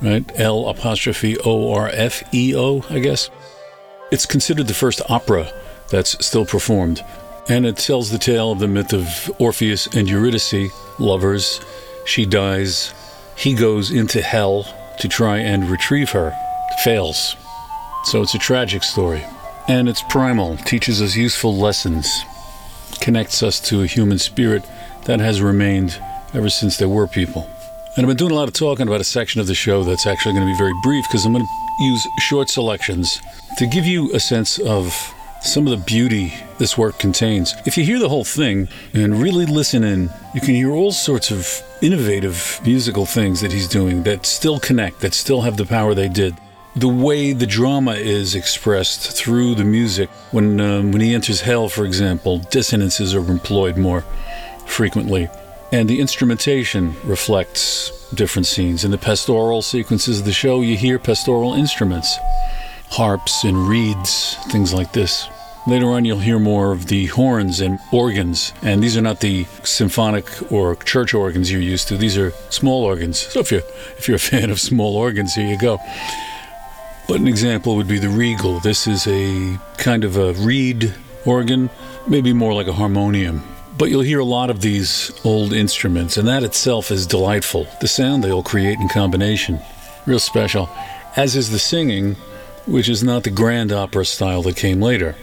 right? 0.00 0.24
L 0.40 0.68
apostrophe 0.68 1.36
O 1.44 1.72
R 1.74 1.90
F 1.92 2.22
E 2.32 2.54
O, 2.56 2.82
I 2.88 2.98
guess. 2.98 3.28
It's 4.10 4.24
considered 4.24 4.68
the 4.68 4.74
first 4.74 5.02
opera 5.10 5.52
that's 5.90 6.24
still 6.24 6.46
performed, 6.46 7.04
and 7.48 7.66
it 7.66 7.76
tells 7.76 8.10
the 8.10 8.18
tale 8.18 8.52
of 8.52 8.58
the 8.58 8.68
myth 8.68 8.94
of 8.94 9.30
Orpheus 9.38 9.86
and 9.94 10.08
Eurydice, 10.08 10.70
lovers. 10.98 11.60
She 12.06 12.24
dies, 12.24 12.94
he 13.36 13.54
goes 13.54 13.90
into 13.90 14.22
hell 14.22 14.64
to 14.98 15.08
try 15.08 15.38
and 15.38 15.68
retrieve 15.68 16.10
her, 16.10 16.34
fails. 16.84 17.36
So 18.04 18.22
it's 18.22 18.34
a 18.34 18.38
tragic 18.38 18.82
story. 18.82 19.24
And 19.68 19.88
it's 19.88 20.02
primal, 20.02 20.56
teaches 20.58 21.02
us 21.02 21.16
useful 21.16 21.56
lessons, 21.56 22.08
connects 23.00 23.42
us 23.42 23.60
to 23.68 23.82
a 23.82 23.86
human 23.86 24.18
spirit 24.18 24.64
that 25.04 25.20
has 25.20 25.42
remained 25.42 26.00
ever 26.34 26.48
since 26.48 26.76
there 26.76 26.88
were 26.88 27.06
people. 27.06 27.48
And 27.96 28.04
I've 28.04 28.08
been 28.08 28.16
doing 28.16 28.32
a 28.32 28.34
lot 28.34 28.48
of 28.48 28.54
talking 28.54 28.86
about 28.86 29.00
a 29.00 29.04
section 29.04 29.40
of 29.40 29.46
the 29.46 29.54
show 29.54 29.82
that's 29.82 30.06
actually 30.06 30.34
going 30.34 30.46
to 30.46 30.52
be 30.52 30.58
very 30.58 30.74
brief 30.82 31.04
because 31.08 31.24
I'm 31.24 31.32
going 31.32 31.44
to 31.44 31.84
use 31.84 32.06
short 32.18 32.48
selections 32.48 33.20
to 33.58 33.66
give 33.66 33.86
you 33.86 34.12
a 34.14 34.20
sense 34.20 34.58
of 34.58 35.14
some 35.42 35.66
of 35.66 35.78
the 35.78 35.84
beauty 35.84 36.32
this 36.58 36.76
work 36.76 36.98
contains. 36.98 37.54
If 37.66 37.76
you 37.76 37.84
hear 37.84 37.98
the 37.98 38.08
whole 38.08 38.24
thing 38.24 38.68
and 38.92 39.20
really 39.20 39.46
listen 39.46 39.84
in, 39.84 40.10
you 40.34 40.40
can 40.40 40.54
hear 40.54 40.72
all 40.72 40.92
sorts 40.92 41.30
of 41.30 41.62
innovative 41.82 42.60
musical 42.64 43.06
things 43.06 43.40
that 43.40 43.52
he's 43.52 43.68
doing 43.68 44.02
that 44.04 44.26
still 44.26 44.58
connect, 44.58 45.00
that 45.00 45.14
still 45.14 45.42
have 45.42 45.56
the 45.56 45.66
power 45.66 45.94
they 45.94 46.08
did. 46.08 46.34
The 46.74 46.88
way 46.88 47.32
the 47.32 47.46
drama 47.46 47.92
is 47.92 48.34
expressed 48.34 49.16
through 49.16 49.54
the 49.54 49.64
music, 49.64 50.10
when 50.30 50.60
um, 50.60 50.92
when 50.92 51.00
he 51.00 51.14
enters 51.14 51.40
hell, 51.40 51.70
for 51.70 51.86
example, 51.86 52.38
dissonances 52.50 53.14
are 53.14 53.30
employed 53.30 53.78
more 53.78 54.04
frequently, 54.66 55.28
and 55.72 55.88
the 55.88 56.00
instrumentation 56.00 56.94
reflects 57.04 57.90
different 58.12 58.46
scenes. 58.46 58.84
In 58.84 58.90
the 58.90 58.98
pastoral 58.98 59.62
sequences 59.62 60.20
of 60.20 60.26
the 60.26 60.32
show, 60.32 60.60
you 60.60 60.76
hear 60.76 60.98
pastoral 60.98 61.54
instruments, 61.54 62.18
harps 62.90 63.44
and 63.44 63.68
reeds, 63.68 64.36
things 64.50 64.72
like 64.72 64.92
this. 64.92 65.28
Later 65.66 65.86
on, 65.86 66.04
you'll 66.04 66.20
hear 66.20 66.38
more 66.38 66.70
of 66.70 66.86
the 66.86 67.06
horns 67.06 67.60
and 67.60 67.80
organs, 67.92 68.52
and 68.62 68.82
these 68.82 68.96
are 68.96 69.02
not 69.02 69.18
the 69.20 69.44
symphonic 69.64 70.52
or 70.52 70.76
church 70.76 71.12
organs 71.12 71.50
you're 71.50 71.60
used 71.60 71.88
to. 71.88 71.96
These 71.96 72.16
are 72.16 72.30
small 72.50 72.84
organs. 72.84 73.18
So 73.18 73.40
if 73.40 73.50
you're 73.50 73.62
if 73.98 74.06
you're 74.06 74.16
a 74.16 74.20
fan 74.20 74.50
of 74.50 74.60
small 74.60 74.96
organs, 74.96 75.34
here 75.34 75.46
you 75.46 75.58
go. 75.58 75.80
But 77.08 77.20
an 77.20 77.26
example 77.26 77.74
would 77.76 77.88
be 77.88 77.98
the 77.98 78.08
regal. 78.08 78.60
This 78.60 78.86
is 78.86 79.06
a 79.08 79.58
kind 79.76 80.04
of 80.04 80.16
a 80.16 80.34
reed 80.34 80.94
organ, 81.24 81.68
maybe 82.06 82.32
more 82.32 82.54
like 82.54 82.68
a 82.68 82.72
harmonium. 82.72 83.42
But 83.76 83.90
you'll 83.90 84.02
hear 84.02 84.20
a 84.20 84.24
lot 84.24 84.50
of 84.50 84.60
these 84.60 85.10
old 85.24 85.52
instruments, 85.52 86.16
and 86.16 86.26
that 86.28 86.44
itself 86.44 86.90
is 86.90 87.06
delightful. 87.06 87.66
The 87.80 87.88
sound 87.88 88.22
they 88.22 88.30
all 88.30 88.42
create 88.42 88.78
in 88.78 88.88
combination, 88.88 89.60
real 90.06 90.18
special. 90.20 90.68
As 91.16 91.34
is 91.34 91.50
the 91.50 91.58
singing, 91.58 92.16
which 92.66 92.88
is 92.88 93.02
not 93.02 93.22
the 93.22 93.30
grand 93.30 93.72
opera 93.72 94.04
style 94.04 94.42
that 94.42 94.56
came 94.56 94.80
later. 94.80 95.14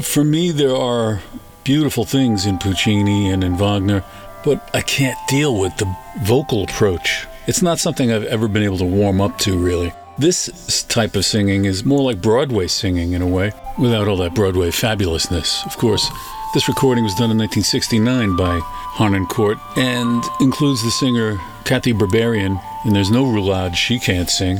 For 0.00 0.24
me, 0.24 0.50
there 0.50 0.74
are 0.74 1.22
beautiful 1.62 2.04
things 2.04 2.46
in 2.46 2.58
Puccini 2.58 3.30
and 3.30 3.42
in 3.42 3.56
Wagner, 3.56 4.04
but 4.44 4.68
I 4.74 4.82
can't 4.82 5.18
deal 5.28 5.58
with 5.58 5.76
the 5.76 5.96
vocal 6.22 6.64
approach. 6.64 7.26
It's 7.46 7.62
not 7.62 7.78
something 7.78 8.12
I've 8.12 8.24
ever 8.24 8.48
been 8.48 8.62
able 8.62 8.78
to 8.78 8.84
warm 8.84 9.20
up 9.20 9.38
to, 9.40 9.56
really. 9.56 9.92
This 10.18 10.84
type 10.88 11.16
of 11.16 11.24
singing 11.24 11.64
is 11.64 11.84
more 11.84 12.02
like 12.02 12.20
Broadway 12.20 12.66
singing 12.66 13.12
in 13.12 13.22
a 13.22 13.26
way, 13.26 13.52
without 13.78 14.06
all 14.06 14.16
that 14.18 14.34
Broadway 14.34 14.70
fabulousness. 14.70 15.66
Of 15.66 15.76
course, 15.76 16.08
this 16.54 16.68
recording 16.68 17.04
was 17.04 17.14
done 17.14 17.30
in 17.30 17.38
1969 17.38 18.36
by 18.36 18.60
Harnoncourt 18.94 19.58
and 19.76 20.22
includes 20.40 20.82
the 20.84 20.90
singer 20.90 21.36
Cathy 21.64 21.92
Berberian, 21.92 22.62
and 22.84 22.94
there's 22.94 23.10
no 23.10 23.24
roulade, 23.24 23.74
she 23.74 23.98
can't 23.98 24.30
sing. 24.30 24.58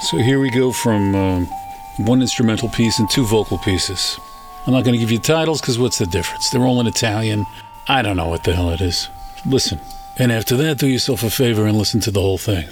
So 0.00 0.18
here 0.18 0.40
we 0.40 0.50
go 0.50 0.72
from 0.72 1.14
um, 1.14 1.46
one 1.98 2.20
instrumental 2.20 2.68
piece 2.68 2.98
and 2.98 3.08
two 3.08 3.24
vocal 3.24 3.58
pieces. 3.58 4.18
I'm 4.66 4.72
not 4.72 4.84
going 4.84 4.94
to 4.94 4.98
give 4.98 5.10
you 5.10 5.18
titles 5.18 5.60
because 5.60 5.78
what's 5.78 5.98
the 5.98 6.06
difference? 6.06 6.50
They're 6.50 6.62
all 6.62 6.80
in 6.80 6.86
Italian. 6.86 7.46
I 7.88 8.02
don't 8.02 8.16
know 8.16 8.28
what 8.28 8.44
the 8.44 8.54
hell 8.54 8.70
it 8.70 8.80
is. 8.80 9.08
Listen. 9.46 9.80
And 10.18 10.30
after 10.30 10.56
that, 10.56 10.78
do 10.78 10.86
yourself 10.86 11.22
a 11.22 11.30
favor 11.30 11.66
and 11.66 11.76
listen 11.76 12.00
to 12.00 12.10
the 12.10 12.20
whole 12.20 12.38
thing. 12.38 12.68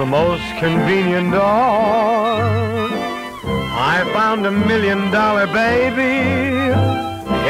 The 0.00 0.06
most 0.06 0.48
convenient 0.56 1.30
dawn. 1.30 2.90
I 3.92 4.02
found 4.14 4.46
a 4.46 4.50
million 4.50 5.10
dollar 5.10 5.46
baby 5.46 6.72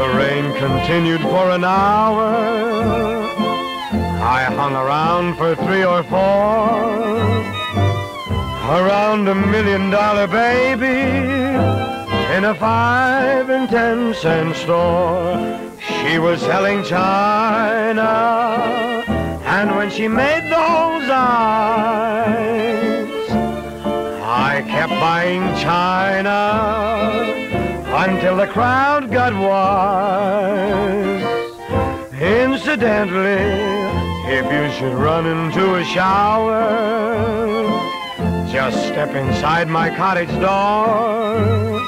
The 0.00 0.08
rain 0.20 0.54
continued 0.54 1.20
for 1.20 1.50
an 1.50 1.64
hour. 1.64 2.30
I 4.38 4.44
hung 4.44 4.74
around 4.74 5.36
for 5.36 5.54
three 5.54 5.84
or 5.84 6.02
four. 6.04 6.64
Around 8.78 9.28
a 9.28 9.34
million 9.34 9.90
dollar 9.90 10.26
baby 10.26 11.00
in 12.36 12.44
a 12.44 12.54
five 12.54 13.50
and 13.50 13.68
ten 13.68 14.14
cent 14.14 14.56
store. 14.56 15.63
She 16.04 16.18
was 16.18 16.38
selling 16.42 16.84
china, 16.84 18.02
and 19.46 19.74
when 19.74 19.90
she 19.90 20.06
made 20.06 20.44
those 20.50 21.08
eyes, 21.08 22.28
I 24.22 24.62
kept 24.68 24.90
buying 24.90 25.42
china 25.62 26.40
until 28.04 28.36
the 28.36 28.46
crowd 28.48 29.10
got 29.10 29.32
wise. 29.32 31.24
Incidentally, 32.20 33.48
if 34.30 34.44
you 34.52 34.70
should 34.76 34.92
run 34.92 35.24
into 35.24 35.76
a 35.76 35.84
shower, 35.84 36.68
just 38.52 38.76
step 38.88 39.14
inside 39.14 39.68
my 39.68 39.88
cottage 39.88 40.28
door 40.38 41.83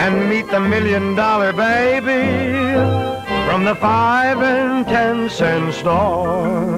and 0.00 0.30
meet 0.30 0.46
the 0.46 0.60
million 0.60 1.16
dollar 1.16 1.52
baby 1.52 2.22
from 3.46 3.64
the 3.64 3.74
five 3.74 4.38
and 4.38 4.86
ten 4.86 5.28
cent 5.28 5.74
store. 5.74 6.76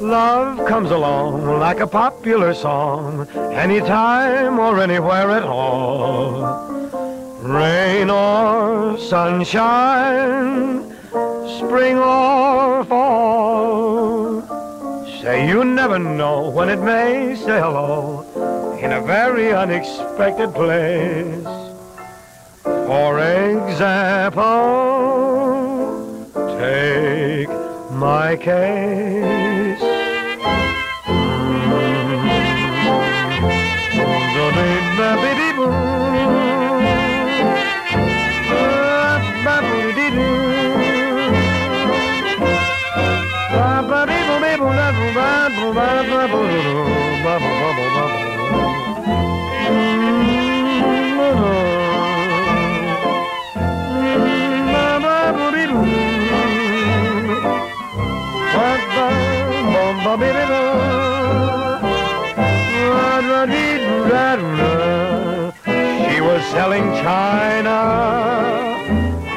Love 0.00 0.64
comes 0.68 0.92
along 0.92 1.58
like 1.58 1.80
a 1.80 1.86
popular 1.88 2.54
song 2.54 3.28
anytime 3.52 4.60
or 4.60 4.80
anywhere 4.80 5.28
at 5.32 5.42
all. 5.42 6.68
Rain 7.42 8.10
or 8.10 8.96
sunshine, 8.96 10.88
spring 11.58 11.98
or 11.98 12.84
fall. 12.84 14.42
Say 15.20 15.48
you 15.48 15.64
never 15.64 15.98
know 15.98 16.48
when 16.48 16.68
it 16.68 16.80
may 16.80 17.34
say 17.34 17.58
hello 17.58 18.24
in 18.80 18.92
a 18.92 19.00
very 19.00 19.52
unexpected 19.52 20.54
place. 20.54 21.67
For 22.88 23.18
example, 23.20 24.40
take 26.58 27.50
my 27.92 28.34
case. 28.40 29.47
Selling 66.78 67.02
china, 67.02 67.78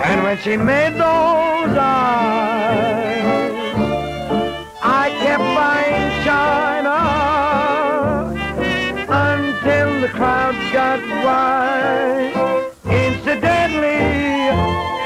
and 0.03 0.23
when 0.23 0.37
she 0.39 0.57
made 0.57 0.93
those 0.93 1.77
eyes, 1.77 3.21
I 4.83 5.09
kept 5.21 5.43
buying 5.57 6.23
china 6.23 6.97
until 9.09 10.01
the 10.01 10.07
crowd 10.09 10.55
got 10.71 10.99
wise. 11.25 12.35
Incidentally, 12.85 14.03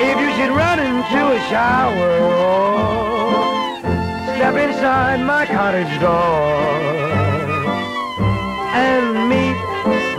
if 0.10 0.20
you 0.20 0.30
should 0.36 0.54
run 0.56 0.80
into 0.80 1.22
a 1.32 1.40
shower, 1.50 2.18
step 4.36 4.56
inside 4.56 5.20
my 5.22 5.46
cottage 5.46 6.00
door 6.00 6.56
and 8.76 9.30
meet 9.30 9.65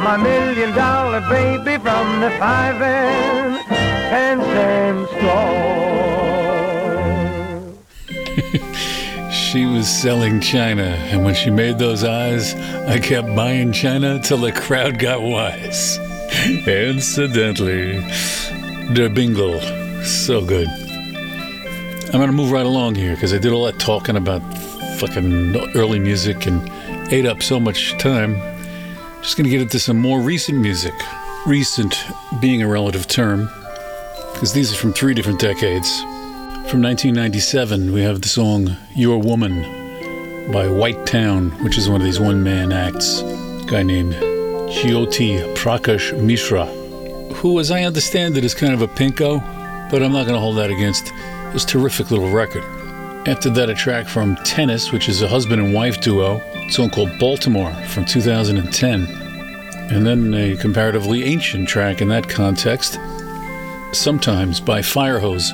my 0.07 0.17
million 0.17 0.73
dollar 0.73 1.21
baby 1.23 1.77
from 1.83 2.21
the 2.21 2.31
five 2.39 2.81
and 2.81 3.59
ten 4.09 4.41
cent 4.41 5.09
store. 5.09 5.83
She 9.33 9.65
was 9.67 9.89
selling 9.89 10.41
China, 10.41 10.85
and 11.11 11.25
when 11.25 11.35
she 11.35 11.51
made 11.51 11.79
those 11.79 12.05
eyes, 12.05 12.55
I 12.95 13.01
kept 13.01 13.35
buying 13.35 13.73
China 13.73 14.21
till 14.23 14.39
the 14.39 14.53
crowd 14.53 14.99
got 14.99 15.23
wise. 15.23 15.99
Incidentally, 16.67 18.01
Der 18.95 19.09
Bingle. 19.09 19.61
So 20.05 20.45
good. 20.45 20.69
I'm 22.13 22.21
gonna 22.21 22.33
move 22.33 22.53
right 22.53 22.67
along 22.67 22.95
here 22.95 23.15
because 23.15 23.33
I 23.35 23.39
did 23.39 23.53
all 23.53 23.65
that 23.65 23.81
talking 23.81 24.17
about 24.17 24.43
fucking 25.01 25.57
early 25.75 25.99
music 25.99 26.47
and 26.47 26.61
ate 27.13 27.27
up 27.27 27.43
so 27.43 27.59
much 27.59 27.97
time. 27.99 28.56
Just 29.27 29.37
gonna 29.37 29.49
get 29.49 29.61
into 29.61 29.81
some 29.81 29.99
more 29.99 30.20
recent 30.20 30.57
music. 30.57 30.95
Recent 31.47 31.97
being 32.41 32.62
a 32.62 32.68
relative 32.68 33.09
term, 33.09 33.51
because 34.33 34.53
these 34.53 34.72
are 34.72 34.77
from 34.77 34.93
three 34.93 35.14
different 35.14 35.41
decades. 35.41 36.01
From 36.70 36.81
1997, 36.81 37.93
we 37.93 38.03
have 38.03 38.22
the 38.22 38.29
song 38.29 38.77
Your 38.95 39.18
Woman 39.18 39.62
by 40.53 40.68
White 40.68 41.07
Town, 41.07 41.51
which 41.64 41.77
is 41.77 41.89
one 41.89 42.01
of 42.01 42.05
these 42.05 42.20
one 42.20 42.45
man 42.45 42.70
acts. 42.70 43.22
A 43.22 43.64
guy 43.66 43.83
named 43.83 44.14
Jyoti 44.14 45.57
Prakash 45.57 46.16
Mishra, 46.22 46.66
who, 47.35 47.59
as 47.59 47.72
I 47.72 47.83
understand 47.83 48.37
it, 48.37 48.45
is 48.45 48.55
kind 48.55 48.74
of 48.74 48.81
a 48.81 48.87
pinko, 48.87 49.41
but 49.91 50.05
I'm 50.05 50.12
not 50.12 50.27
going 50.27 50.35
to 50.35 50.41
hold 50.41 50.59
that 50.59 50.70
against 50.70 51.12
this 51.53 51.64
terrific 51.64 52.12
little 52.12 52.31
record. 52.31 52.62
After 53.27 53.51
that, 53.51 53.68
a 53.68 53.74
track 53.74 54.07
from 54.07 54.37
Tennis, 54.45 54.93
which 54.93 55.09
is 55.09 55.20
a 55.20 55.27
husband 55.27 55.61
and 55.61 55.74
wife 55.74 56.01
duo, 56.01 56.41
a 56.55 56.70
song 56.70 56.91
called 56.91 57.18
Baltimore 57.18 57.74
from 57.89 58.05
2010. 58.05 59.05
And 59.91 60.07
then 60.07 60.33
a 60.33 60.57
comparatively 60.57 61.24
ancient 61.24 61.68
track 61.68 62.01
in 62.01 62.09
that 62.09 62.29
context, 62.29 63.01
Sometimes 63.93 64.61
by 64.61 64.81
Firehose, 64.81 65.51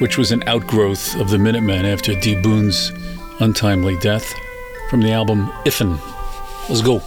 which 0.00 0.16
was 0.16 0.30
an 0.30 0.44
outgrowth 0.46 1.16
of 1.16 1.30
the 1.30 1.38
Minutemen 1.38 1.86
after 1.86 2.14
D. 2.20 2.40
Boon's 2.40 2.92
untimely 3.40 3.96
death, 3.98 4.32
from 4.88 5.00
the 5.00 5.10
album 5.10 5.48
If'n. 5.64 5.98
Let's 6.68 6.82
go. 6.82 7.02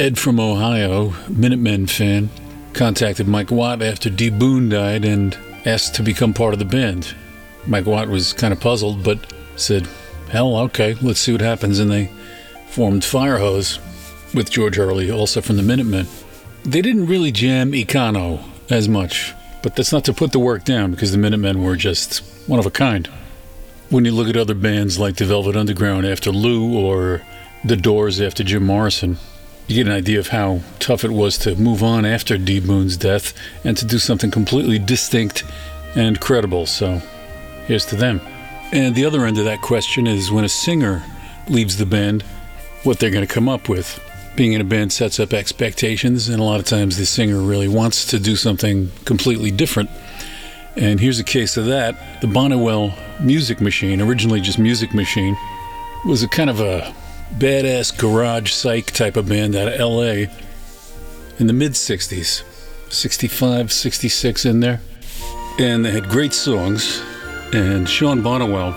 Ed 0.00 0.18
from 0.18 0.40
Ohio, 0.40 1.12
Minutemen 1.28 1.86
fan, 1.86 2.30
contacted 2.72 3.28
Mike 3.28 3.50
Watt 3.50 3.82
after 3.82 4.08
D. 4.08 4.30
Boon 4.30 4.70
died 4.70 5.04
and 5.04 5.36
asked 5.66 5.94
to 5.96 6.02
become 6.02 6.32
part 6.32 6.54
of 6.54 6.58
the 6.58 6.64
band. 6.64 7.14
Mike 7.66 7.84
Watt 7.84 8.08
was 8.08 8.32
kind 8.32 8.50
of 8.50 8.60
puzzled, 8.60 9.04
but 9.04 9.18
said, 9.56 9.86
Hell, 10.30 10.56
okay, 10.56 10.94
let's 11.02 11.20
see 11.20 11.32
what 11.32 11.42
happens. 11.42 11.78
And 11.78 11.90
they 11.90 12.10
formed 12.70 13.02
Firehose 13.02 13.78
with 14.34 14.50
George 14.50 14.76
Hurley, 14.76 15.10
also 15.10 15.42
from 15.42 15.58
the 15.58 15.62
Minutemen. 15.62 16.06
They 16.64 16.80
didn't 16.80 17.04
really 17.04 17.30
jam 17.30 17.72
Econo 17.72 18.42
as 18.70 18.88
much, 18.88 19.34
but 19.62 19.76
that's 19.76 19.92
not 19.92 20.06
to 20.06 20.14
put 20.14 20.32
the 20.32 20.38
work 20.38 20.64
down 20.64 20.92
because 20.92 21.12
the 21.12 21.18
Minutemen 21.18 21.62
were 21.62 21.76
just 21.76 22.20
one 22.48 22.58
of 22.58 22.64
a 22.64 22.70
kind. 22.70 23.06
When 23.90 24.06
you 24.06 24.12
look 24.12 24.30
at 24.30 24.36
other 24.38 24.54
bands 24.54 24.98
like 24.98 25.16
the 25.16 25.26
Velvet 25.26 25.56
Underground 25.56 26.06
after 26.06 26.30
Lou 26.30 26.74
or 26.74 27.20
The 27.66 27.76
Doors 27.76 28.18
after 28.18 28.42
Jim 28.42 28.64
Morrison, 28.64 29.18
you 29.70 29.76
get 29.76 29.86
an 29.86 29.96
idea 29.96 30.18
of 30.18 30.26
how 30.26 30.60
tough 30.80 31.04
it 31.04 31.12
was 31.12 31.38
to 31.38 31.54
move 31.54 31.80
on 31.80 32.04
after 32.04 32.36
D. 32.36 32.58
Boon's 32.58 32.96
death 32.96 33.32
and 33.62 33.76
to 33.76 33.84
do 33.84 34.00
something 34.00 34.28
completely 34.28 34.80
distinct 34.80 35.44
and 35.94 36.20
credible. 36.20 36.66
So 36.66 37.00
here's 37.66 37.86
to 37.86 37.94
them. 37.94 38.20
And 38.72 38.96
the 38.96 39.04
other 39.04 39.24
end 39.24 39.38
of 39.38 39.44
that 39.44 39.62
question 39.62 40.08
is 40.08 40.32
when 40.32 40.42
a 40.42 40.48
singer 40.48 41.04
leaves 41.48 41.76
the 41.76 41.86
band, 41.86 42.22
what 42.82 42.98
they're 42.98 43.12
going 43.12 43.24
to 43.24 43.32
come 43.32 43.48
up 43.48 43.68
with. 43.68 44.00
Being 44.34 44.54
in 44.54 44.60
a 44.60 44.64
band 44.64 44.92
sets 44.92 45.20
up 45.20 45.32
expectations, 45.32 46.28
and 46.28 46.40
a 46.40 46.44
lot 46.44 46.58
of 46.58 46.66
times 46.66 46.96
the 46.96 47.06
singer 47.06 47.40
really 47.40 47.68
wants 47.68 48.06
to 48.06 48.18
do 48.18 48.34
something 48.34 48.90
completely 49.04 49.52
different. 49.52 49.88
And 50.74 50.98
here's 50.98 51.20
a 51.20 51.24
case 51.24 51.56
of 51.56 51.66
that. 51.66 52.20
The 52.20 52.26
Bonniwell 52.26 52.92
Music 53.20 53.60
Machine, 53.60 54.00
originally 54.00 54.40
just 54.40 54.58
Music 54.58 54.92
Machine, 54.94 55.36
was 56.06 56.24
a 56.24 56.28
kind 56.28 56.50
of 56.50 56.58
a 56.58 56.92
badass 57.38 57.96
garage 57.96 58.52
psych 58.52 58.86
type 58.92 59.16
of 59.16 59.28
band 59.28 59.56
out 59.56 59.68
of 59.68 59.80
LA 59.80 60.32
in 61.38 61.46
the 61.46 61.52
mid 61.52 61.72
60s, 61.72 62.42
65, 62.92 63.72
66 63.72 64.44
in 64.44 64.60
there. 64.60 64.80
And 65.58 65.84
they 65.84 65.90
had 65.90 66.08
great 66.08 66.32
songs, 66.32 67.02
and 67.52 67.88
Sean 67.88 68.22
Bonniwell 68.22 68.74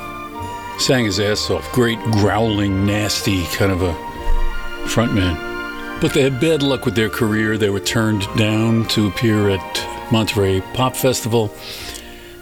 sang 0.80 1.06
his 1.06 1.20
ass 1.20 1.50
off. 1.50 1.72
Great, 1.72 2.00
growling, 2.12 2.86
nasty 2.86 3.44
kind 3.48 3.72
of 3.72 3.82
a 3.82 3.94
frontman. 4.86 5.52
But 6.02 6.14
they 6.14 6.22
had 6.22 6.40
bad 6.40 6.64
luck 6.64 6.86
with 6.86 6.96
their 6.96 7.10
career. 7.10 7.58
They 7.58 7.70
were 7.70 7.80
turned 7.80 8.28
down 8.36 8.88
to 8.90 9.08
appear 9.08 9.50
at 9.50 10.12
Monterey 10.12 10.62
Pop 10.74 10.96
Festival, 10.96 11.54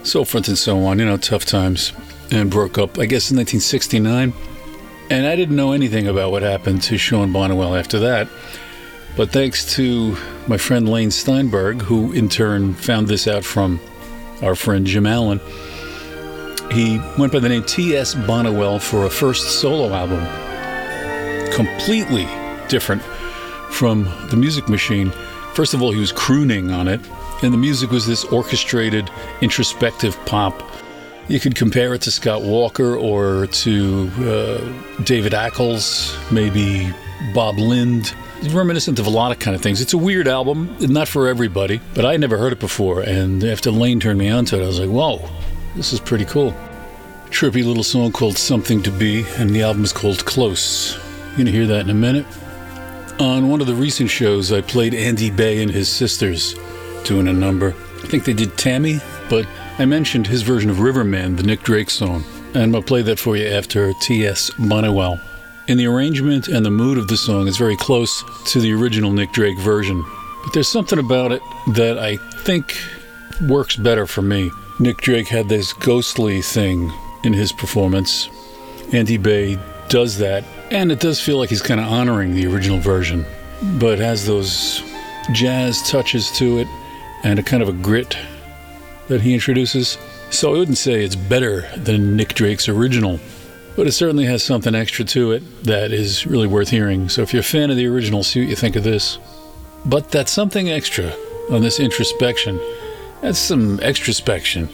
so 0.02 0.24
forth 0.24 0.48
and 0.48 0.58
so 0.58 0.84
on. 0.84 0.98
You 0.98 1.04
know, 1.04 1.16
tough 1.16 1.44
times. 1.44 1.92
And 2.30 2.50
broke 2.50 2.78
up, 2.78 2.98
I 2.98 3.04
guess, 3.04 3.30
in 3.30 3.36
1969. 3.36 4.32
And 5.12 5.26
I 5.26 5.36
didn't 5.36 5.56
know 5.56 5.72
anything 5.72 6.08
about 6.08 6.30
what 6.30 6.40
happened 6.40 6.80
to 6.84 6.96
Sean 6.96 7.34
Bonniwell 7.34 7.78
after 7.78 7.98
that. 7.98 8.28
But 9.14 9.28
thanks 9.28 9.74
to 9.74 10.16
my 10.46 10.56
friend 10.56 10.88
Lane 10.88 11.10
Steinberg, 11.10 11.82
who 11.82 12.12
in 12.12 12.30
turn 12.30 12.72
found 12.72 13.08
this 13.08 13.28
out 13.28 13.44
from 13.44 13.78
our 14.40 14.54
friend 14.54 14.86
Jim 14.86 15.04
Allen, 15.04 15.38
he 16.72 16.98
went 17.18 17.30
by 17.30 17.40
the 17.40 17.48
name 17.50 17.62
T.S. 17.62 18.14
Bonniwell 18.14 18.80
for 18.80 19.04
a 19.04 19.10
first 19.10 19.60
solo 19.60 19.92
album. 19.92 20.24
Completely 21.52 22.26
different 22.68 23.02
from 23.70 24.04
the 24.30 24.36
music 24.38 24.66
machine. 24.70 25.10
First 25.52 25.74
of 25.74 25.82
all, 25.82 25.92
he 25.92 26.00
was 26.00 26.10
crooning 26.10 26.70
on 26.70 26.88
it, 26.88 27.02
and 27.42 27.52
the 27.52 27.58
music 27.58 27.90
was 27.90 28.06
this 28.06 28.24
orchestrated, 28.24 29.10
introspective 29.42 30.16
pop. 30.24 30.71
You 31.28 31.38
could 31.40 31.54
compare 31.54 31.94
it 31.94 32.02
to 32.02 32.10
Scott 32.10 32.42
Walker 32.42 32.96
or 32.96 33.46
to 33.46 34.10
uh, 34.18 35.02
David 35.04 35.32
Ackles, 35.32 36.14
maybe 36.32 36.92
Bob 37.32 37.58
Lind. 37.58 38.12
It's 38.40 38.52
reminiscent 38.52 38.98
of 38.98 39.06
a 39.06 39.10
lot 39.10 39.30
of 39.30 39.38
kind 39.38 39.54
of 39.54 39.62
things. 39.62 39.80
It's 39.80 39.92
a 39.92 39.98
weird 39.98 40.26
album, 40.26 40.76
not 40.80 41.06
for 41.06 41.28
everybody, 41.28 41.80
but 41.94 42.04
I 42.04 42.16
never 42.16 42.36
heard 42.36 42.52
it 42.52 42.58
before. 42.58 43.00
And 43.00 43.44
after 43.44 43.70
Lane 43.70 44.00
turned 44.00 44.18
me 44.18 44.30
onto 44.30 44.56
it, 44.56 44.64
I 44.64 44.66
was 44.66 44.80
like, 44.80 44.90
whoa, 44.90 45.28
this 45.76 45.92
is 45.92 46.00
pretty 46.00 46.24
cool. 46.24 46.52
Trippy 47.26 47.64
little 47.64 47.84
song 47.84 48.12
called 48.12 48.36
Something 48.36 48.82
to 48.82 48.90
Be, 48.90 49.24
and 49.38 49.50
the 49.50 49.62
album 49.62 49.84
is 49.84 49.92
called 49.92 50.24
Close. 50.24 50.96
You're 51.28 51.36
going 51.36 51.46
to 51.46 51.52
hear 51.52 51.66
that 51.68 51.82
in 51.82 51.90
a 51.90 51.94
minute. 51.94 52.26
On 53.20 53.48
one 53.48 53.60
of 53.60 53.68
the 53.68 53.74
recent 53.74 54.10
shows, 54.10 54.52
I 54.52 54.60
played 54.60 54.92
Andy 54.92 55.30
Bey 55.30 55.62
and 55.62 55.70
his 55.70 55.88
sisters 55.88 56.56
doing 57.04 57.28
a 57.28 57.32
number. 57.32 57.74
I 58.02 58.06
think 58.08 58.24
they 58.24 58.32
did 58.32 58.58
Tammy, 58.58 58.98
but 59.30 59.46
I 59.78 59.86
mentioned 59.86 60.26
his 60.26 60.42
version 60.42 60.68
of 60.68 60.80
Riverman, 60.80 61.36
the 61.36 61.42
Nick 61.42 61.62
Drake 61.62 61.88
song, 61.88 62.24
and 62.54 62.76
I'll 62.76 62.82
play 62.82 63.00
that 63.02 63.18
for 63.18 63.36
you 63.36 63.46
after 63.46 63.92
T.S. 63.94 64.50
Bonniwell. 64.50 65.18
In 65.66 65.78
the 65.78 65.86
arrangement 65.86 66.48
and 66.48 66.64
the 66.64 66.70
mood 66.70 66.98
of 66.98 67.08
the 67.08 67.16
song, 67.16 67.48
it's 67.48 67.56
very 67.56 67.76
close 67.76 68.22
to 68.52 68.60
the 68.60 68.72
original 68.74 69.12
Nick 69.12 69.32
Drake 69.32 69.58
version, 69.58 70.04
but 70.44 70.52
there's 70.52 70.68
something 70.68 70.98
about 70.98 71.32
it 71.32 71.40
that 71.68 71.98
I 71.98 72.18
think 72.44 72.76
works 73.48 73.76
better 73.76 74.06
for 74.06 74.20
me. 74.20 74.50
Nick 74.78 74.98
Drake 74.98 75.28
had 75.28 75.48
this 75.48 75.72
ghostly 75.72 76.42
thing 76.42 76.92
in 77.24 77.32
his 77.32 77.50
performance. 77.50 78.28
Andy 78.92 79.16
Bey 79.16 79.58
does 79.88 80.18
that, 80.18 80.44
and 80.70 80.92
it 80.92 81.00
does 81.00 81.18
feel 81.18 81.38
like 81.38 81.48
he's 81.48 81.62
kind 81.62 81.80
of 81.80 81.86
honoring 81.86 82.34
the 82.34 82.46
original 82.46 82.78
version, 82.78 83.24
but 83.78 83.98
has 83.98 84.26
those 84.26 84.82
jazz 85.32 85.88
touches 85.88 86.30
to 86.32 86.58
it 86.58 86.68
and 87.24 87.38
a 87.38 87.42
kind 87.42 87.62
of 87.62 87.68
a 87.70 87.72
grit 87.72 88.16
that 89.12 89.20
he 89.20 89.34
introduces. 89.34 89.98
So 90.30 90.54
I 90.54 90.58
wouldn't 90.58 90.78
say 90.78 91.04
it's 91.04 91.16
better 91.16 91.68
than 91.76 92.16
Nick 92.16 92.34
Drake's 92.34 92.68
original, 92.68 93.20
but 93.76 93.86
it 93.86 93.92
certainly 93.92 94.24
has 94.24 94.42
something 94.42 94.74
extra 94.74 95.04
to 95.06 95.32
it 95.32 95.64
that 95.64 95.92
is 95.92 96.26
really 96.26 96.46
worth 96.46 96.70
hearing. 96.70 97.08
So 97.08 97.22
if 97.22 97.32
you're 97.32 97.40
a 97.40 97.44
fan 97.44 97.70
of 97.70 97.76
the 97.76 97.86
original, 97.86 98.22
see 98.22 98.40
what 98.40 98.48
you 98.48 98.56
think 98.56 98.76
of 98.76 98.84
this. 98.84 99.18
But 99.84 100.10
that's 100.10 100.32
something 100.32 100.70
extra 100.70 101.12
on 101.50 101.60
this 101.60 101.78
introspection. 101.78 102.58
That's 103.20 103.38
some 103.38 103.78
extrospection. 103.78 104.68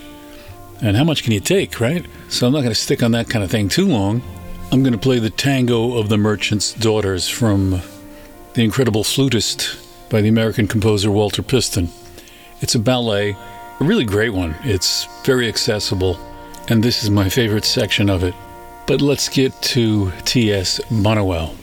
And 0.80 0.96
how 0.96 1.04
much 1.04 1.24
can 1.24 1.32
you 1.32 1.40
take, 1.40 1.80
right? 1.80 2.06
So 2.28 2.46
I'm 2.46 2.52
not 2.52 2.60
going 2.60 2.70
to 2.70 2.74
stick 2.74 3.02
on 3.02 3.10
that 3.12 3.28
kind 3.28 3.44
of 3.44 3.50
thing 3.50 3.68
too 3.68 3.86
long. 3.86 4.22
I'm 4.70 4.82
going 4.82 4.92
to 4.92 4.98
play 4.98 5.18
the 5.18 5.30
Tango 5.30 5.96
of 5.96 6.08
the 6.08 6.18
Merchant's 6.18 6.74
Daughters 6.74 7.28
from 7.28 7.80
The 8.54 8.62
Incredible 8.62 9.02
Flutist 9.02 10.10
by 10.10 10.20
the 10.20 10.28
American 10.28 10.68
composer 10.68 11.10
Walter 11.10 11.42
Piston. 11.42 11.88
It's 12.60 12.74
a 12.74 12.78
ballet, 12.78 13.36
a 13.80 13.84
really 13.84 14.04
great 14.04 14.30
one. 14.30 14.56
It's 14.64 15.06
very 15.24 15.48
accessible, 15.48 16.18
and 16.68 16.82
this 16.82 17.04
is 17.04 17.10
my 17.10 17.28
favorite 17.28 17.64
section 17.64 18.10
of 18.10 18.24
it. 18.24 18.34
But 18.86 19.00
let's 19.00 19.28
get 19.28 19.52
to 19.62 20.10
T.S. 20.24 20.80
Bonniwell. 20.90 21.54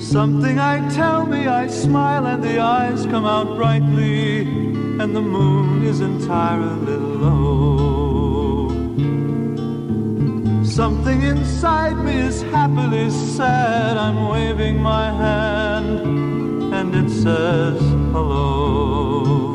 Something 0.00 0.58
I 0.58 0.86
tell 0.90 1.24
me, 1.24 1.46
I 1.46 1.68
smile 1.68 2.26
and 2.26 2.42
the 2.42 2.58
eyes 2.58 3.06
come 3.06 3.24
out 3.24 3.56
brightly, 3.56 4.44
and 5.02 5.16
the 5.16 5.20
moon 5.20 5.82
is 5.82 6.00
entirely 6.00 6.96
low. 7.24 8.68
Something 10.62 11.22
inside 11.22 11.96
me 11.96 12.18
is 12.18 12.42
happily 12.42 13.10
sad. 13.10 13.96
I'm 13.96 14.28
waving 14.28 14.80
my 14.80 15.10
hand, 15.10 15.98
and 16.72 16.94
it 16.94 17.10
says 17.10 17.80
hello. 18.12 19.54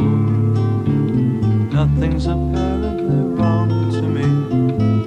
Nothing's 1.80 2.26
apparently 2.26 3.22
wrong 3.38 3.69
to 3.91 4.02
me. 4.02 4.28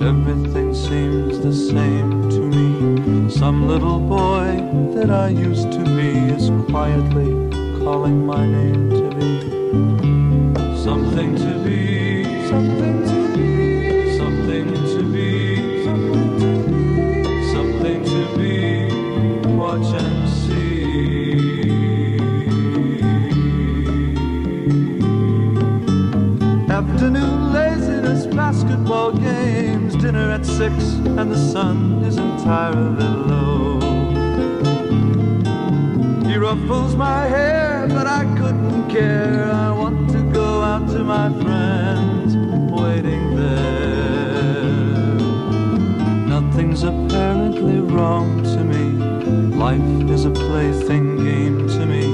Everything 0.00 0.72
seems 0.74 1.38
the 1.40 1.52
same 1.52 2.30
to 2.30 2.40
me. 2.40 3.28
Some 3.28 3.68
little 3.68 3.98
boy 3.98 4.56
that 4.94 5.10
I 5.10 5.28
used 5.28 5.70
to 5.72 5.84
be 5.98 6.10
is 6.36 6.48
quietly 6.70 7.30
calling 7.84 8.24
my 8.24 8.46
name 8.46 8.88
to. 8.88 9.09
Something 10.90 11.36
to 11.36 11.52
be, 11.64 12.48
something 12.48 12.96
to 13.04 13.18
be, 13.36 14.18
something 14.18 14.66
to 14.92 15.02
be, 15.12 15.84
something 17.52 18.00
to 18.12 18.20
be. 18.36 18.54
Watch 19.54 19.90
and 20.02 20.28
see. 20.28 21.30
Afternoon 26.68 27.52
laziness, 27.52 28.26
basketball 28.26 29.12
games, 29.12 29.94
dinner 29.94 30.32
at 30.32 30.44
six, 30.44 30.74
and 31.18 31.30
the 31.30 31.38
sun 31.52 32.02
is 32.02 32.16
entirely 32.16 33.06
low. 33.30 33.78
He 36.28 36.36
ruffles 36.36 36.96
my 36.96 37.26
hair, 37.26 37.86
but 37.88 38.08
I 38.08 38.24
couldn't 38.36 38.88
care. 38.88 39.52
I 39.52 39.70
want 39.70 39.99
my 41.10 41.28
friends 41.42 42.36
waiting 42.70 43.34
there. 43.34 44.62
Nothing's 46.34 46.84
apparently 46.84 47.80
wrong 47.80 48.44
to 48.44 48.62
me. 48.62 48.84
Life 49.56 50.08
is 50.08 50.24
a 50.24 50.30
plaything 50.30 51.16
game 51.24 51.66
to 51.66 51.84
me. 51.84 52.04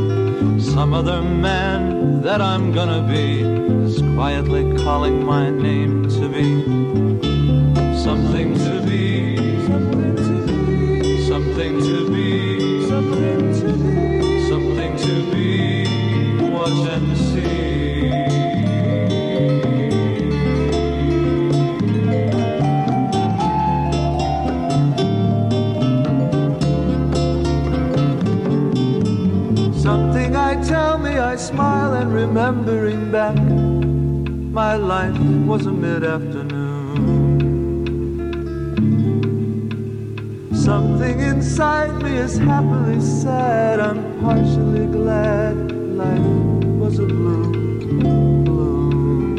Some 0.59 0.95
other 0.95 1.21
man 1.21 2.23
that 2.23 2.41
I'm 2.41 2.73
gonna 2.73 3.03
be 3.07 3.43
is 3.87 4.01
quietly 4.15 4.65
calling 4.83 5.23
my 5.23 5.51
name 5.51 6.09
to 6.17 6.25
be 6.37 7.16
I 31.37 31.39
smile 31.39 31.93
and 31.93 32.15
remembering 32.15 33.13
back, 33.13 33.37
my 33.37 34.75
life 34.77 35.19
was 35.47 35.67
a 35.67 35.71
mid 35.71 36.03
afternoon. 36.03 36.57
Something 40.55 41.21
inside 41.21 41.95
me 42.03 42.17
is 42.17 42.39
happily 42.39 43.03
sad, 43.03 43.81
I'm 43.81 44.19
partially 44.19 44.87
glad 44.87 45.71
life 45.73 46.65
was 46.81 47.01
a 47.01 47.05
blue 47.05 47.53
balloon. 48.47 49.37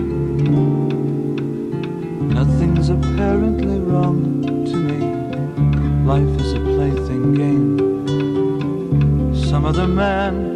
Nothing's 2.30 2.90
apparently 2.90 3.80
wrong 3.80 4.44
to 4.68 4.76
me, 4.76 5.00
life 6.06 6.42
is 6.42 6.54
a 6.54 6.60
plaything 6.60 7.34
game. 7.34 7.76
Some 9.36 9.66
other 9.66 9.88
man 9.88 10.47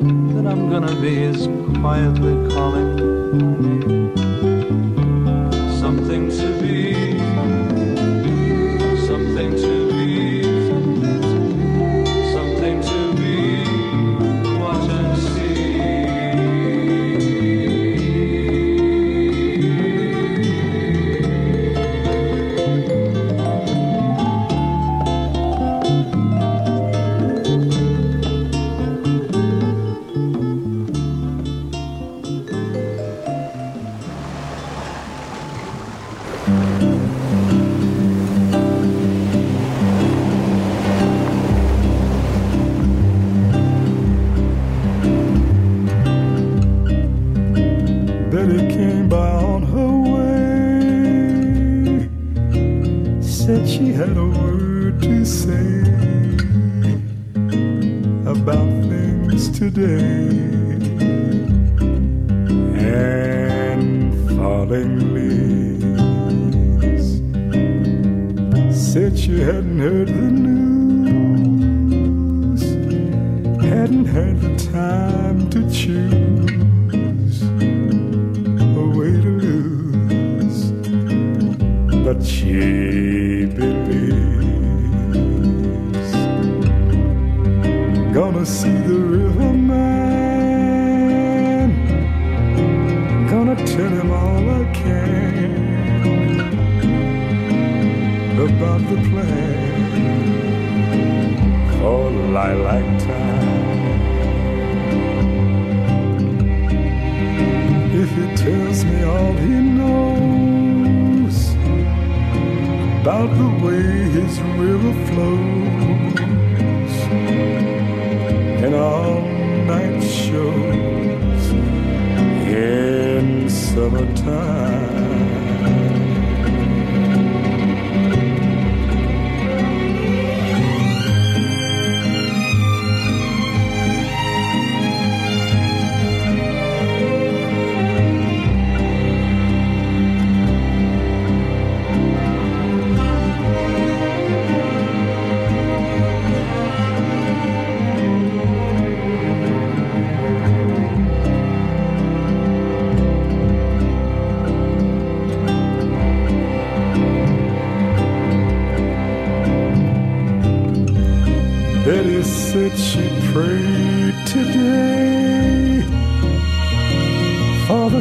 I'm 0.51 0.69
gonna 0.69 0.93
be 0.99 1.23
is 1.23 1.47
quietly 1.79 2.35
calling 2.49 3.80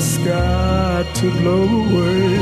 sky 0.01 1.05
to 1.14 1.31
blow 1.40 1.64
away 1.85 2.36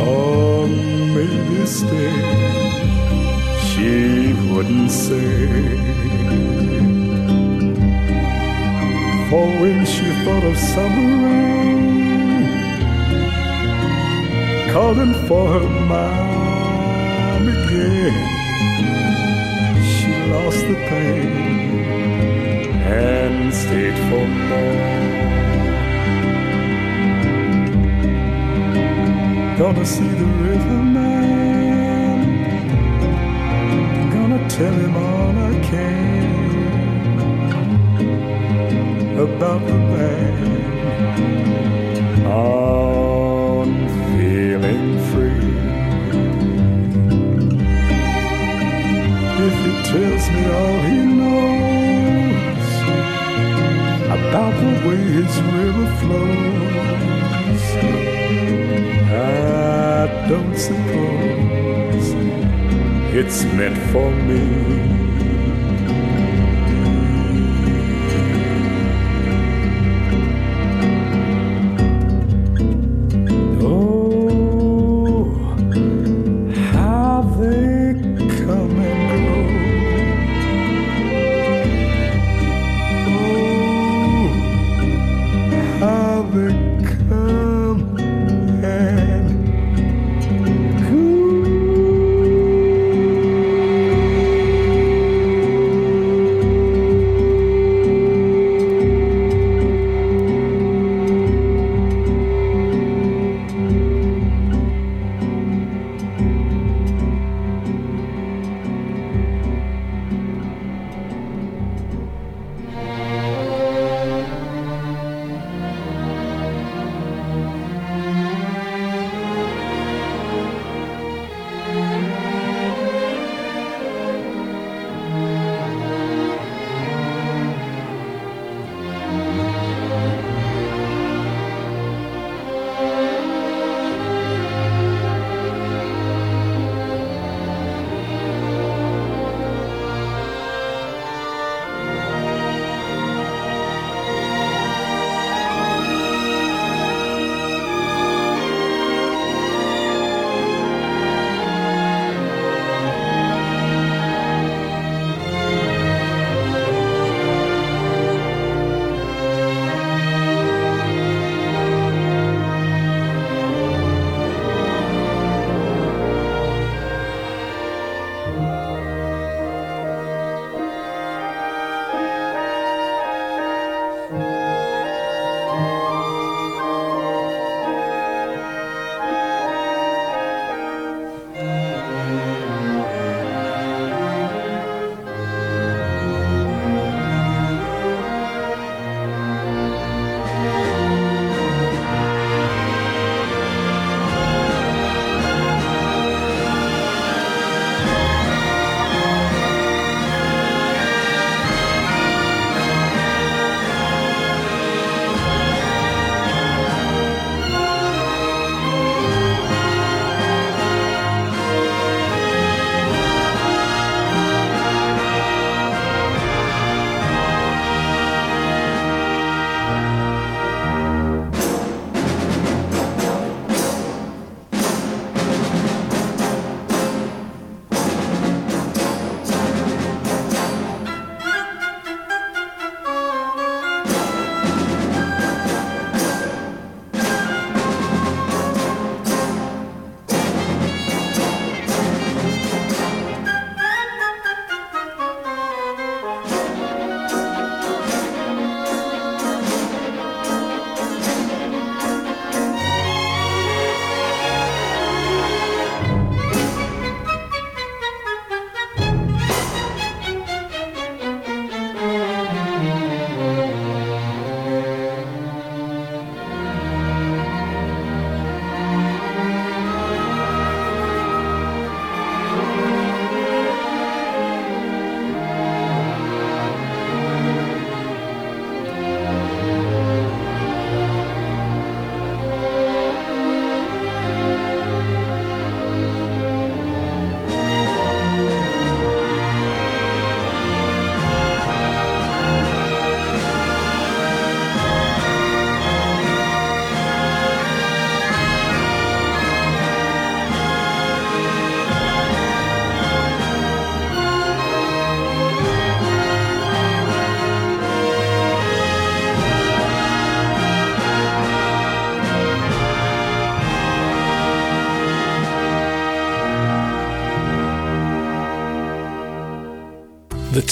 or 0.00 0.66
maybe 0.66 1.66
stay. 1.66 2.12
She 3.68 4.32
wouldn't 4.50 4.90
say. 4.90 5.76
For 9.28 9.46
when 9.60 9.84
she 9.84 10.06
thought 10.24 10.44
of 10.44 10.56
summer 10.56 11.08
rain 11.26 11.56
calling 14.72 15.14
for 15.26 15.44
her 15.54 15.68
mom 15.90 17.48
again 17.48 18.16
she 19.92 20.10
lost 20.30 20.60
the 20.68 20.74
pain 20.88 21.45
and 22.86 23.52
stayed 23.52 23.98
for 24.08 24.26
more. 24.50 24.96
Gonna 29.58 29.84
see 29.84 30.08
the 30.08 30.26
riverman, 30.46 32.18
gonna 34.12 34.48
tell 34.48 34.72
him 34.72 34.96
all 34.96 35.38
I 35.50 35.52
can 35.70 36.26
about 39.18 39.66
the 39.66 39.78
man 39.92 40.56
on 42.26 43.68
feeling 44.12 44.98
free. 45.10 45.46
if 49.38 49.54
he 49.64 49.72
tells 49.90 50.24
me 50.30 50.42
all 50.58 50.78
he 50.88 50.96
knows 51.18 51.55
about 54.28 54.54
the 54.60 54.88
way 54.88 54.96
his 54.96 55.40
river 55.42 55.86
flows. 56.00 57.64
I 59.12 60.28
don't 60.28 60.56
suppose 60.56 62.06
it's 63.14 63.44
meant 63.44 63.78
for 63.92 64.10
me. 64.10 65.05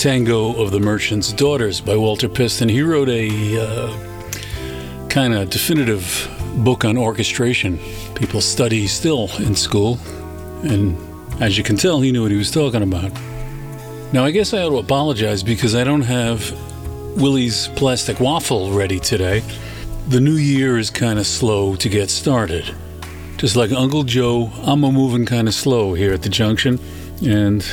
Tango 0.04 0.60
of 0.60 0.70
the 0.70 0.80
Merchant's 0.80 1.32
Daughters 1.32 1.80
by 1.80 1.96
Walter 1.96 2.28
Piston. 2.28 2.68
He 2.68 2.82
wrote 2.82 3.08
a 3.08 3.58
uh, 3.58 5.08
kind 5.08 5.32
of 5.32 5.48
definitive 5.48 6.30
book 6.56 6.84
on 6.84 6.98
orchestration. 6.98 7.78
People 8.14 8.42
study 8.42 8.86
still 8.86 9.30
in 9.38 9.56
school, 9.56 9.98
and 10.62 10.94
as 11.40 11.56
you 11.56 11.64
can 11.64 11.78
tell, 11.78 12.02
he 12.02 12.12
knew 12.12 12.20
what 12.20 12.30
he 12.30 12.36
was 12.36 12.50
talking 12.50 12.82
about. 12.82 13.12
Now, 14.12 14.26
I 14.26 14.30
guess 14.30 14.52
I 14.52 14.58
ought 14.64 14.68
to 14.72 14.76
apologize 14.76 15.42
because 15.42 15.74
I 15.74 15.84
don't 15.84 16.02
have 16.02 16.52
Willie's 17.16 17.68
plastic 17.68 18.20
waffle 18.20 18.72
ready 18.72 19.00
today. 19.00 19.42
The 20.08 20.20
new 20.20 20.36
year 20.36 20.76
is 20.76 20.90
kind 20.90 21.18
of 21.18 21.26
slow 21.26 21.76
to 21.76 21.88
get 21.88 22.10
started. 22.10 22.74
Just 23.38 23.56
like 23.56 23.72
Uncle 23.72 24.02
Joe, 24.02 24.52
I'm 24.64 24.84
a 24.84 24.92
moving 24.92 25.24
kind 25.24 25.48
of 25.48 25.54
slow 25.54 25.94
here 25.94 26.12
at 26.12 26.20
the 26.20 26.28
junction, 26.28 26.78
and 27.24 27.66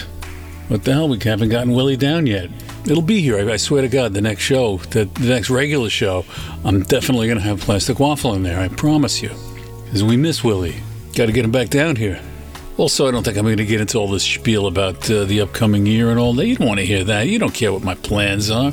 what 0.71 0.85
the 0.85 0.93
hell, 0.93 1.09
we 1.09 1.19
haven't 1.19 1.49
gotten 1.49 1.73
Willie 1.73 1.97
down 1.97 2.25
yet. 2.25 2.49
It'll 2.85 3.01
be 3.01 3.21
here, 3.21 3.49
I, 3.49 3.57
swear 3.57 3.81
to 3.81 3.89
God, 3.89 4.13
the 4.13 4.21
next 4.21 4.43
show, 4.43 4.77
the, 4.77 5.03
the 5.03 5.27
next 5.27 5.49
regular 5.49 5.89
show, 5.89 6.23
I'm 6.63 6.83
definitely 6.83 7.27
going 7.27 7.39
to 7.39 7.43
have 7.43 7.59
plastic 7.59 7.99
waffle 7.99 8.33
in 8.35 8.43
there, 8.43 8.57
I 8.57 8.69
promise 8.69 9.21
you. 9.21 9.31
Because 9.83 10.03
we 10.05 10.15
miss 10.15 10.45
Willie. 10.45 10.77
Got 11.13 11.25
to 11.25 11.33
get 11.33 11.43
him 11.43 11.51
back 11.51 11.67
down 11.67 11.97
here. 11.97 12.21
Also, 12.77 13.05
I 13.05 13.11
don't 13.11 13.23
think 13.23 13.37
I'm 13.37 13.43
going 13.43 13.57
to 13.57 13.65
get 13.65 13.81
into 13.81 13.97
all 13.97 14.07
this 14.07 14.23
spiel 14.23 14.65
about 14.65 15.11
uh, 15.11 15.25
the 15.25 15.41
upcoming 15.41 15.85
year 15.85 16.09
and 16.09 16.17
all 16.17 16.33
that. 16.35 16.47
You 16.47 16.55
don't 16.55 16.67
want 16.67 16.79
to 16.79 16.85
hear 16.85 17.03
that. 17.03 17.27
You 17.27 17.37
don't 17.37 17.53
care 17.53 17.73
what 17.73 17.83
my 17.83 17.95
plans 17.95 18.49
are. 18.49 18.71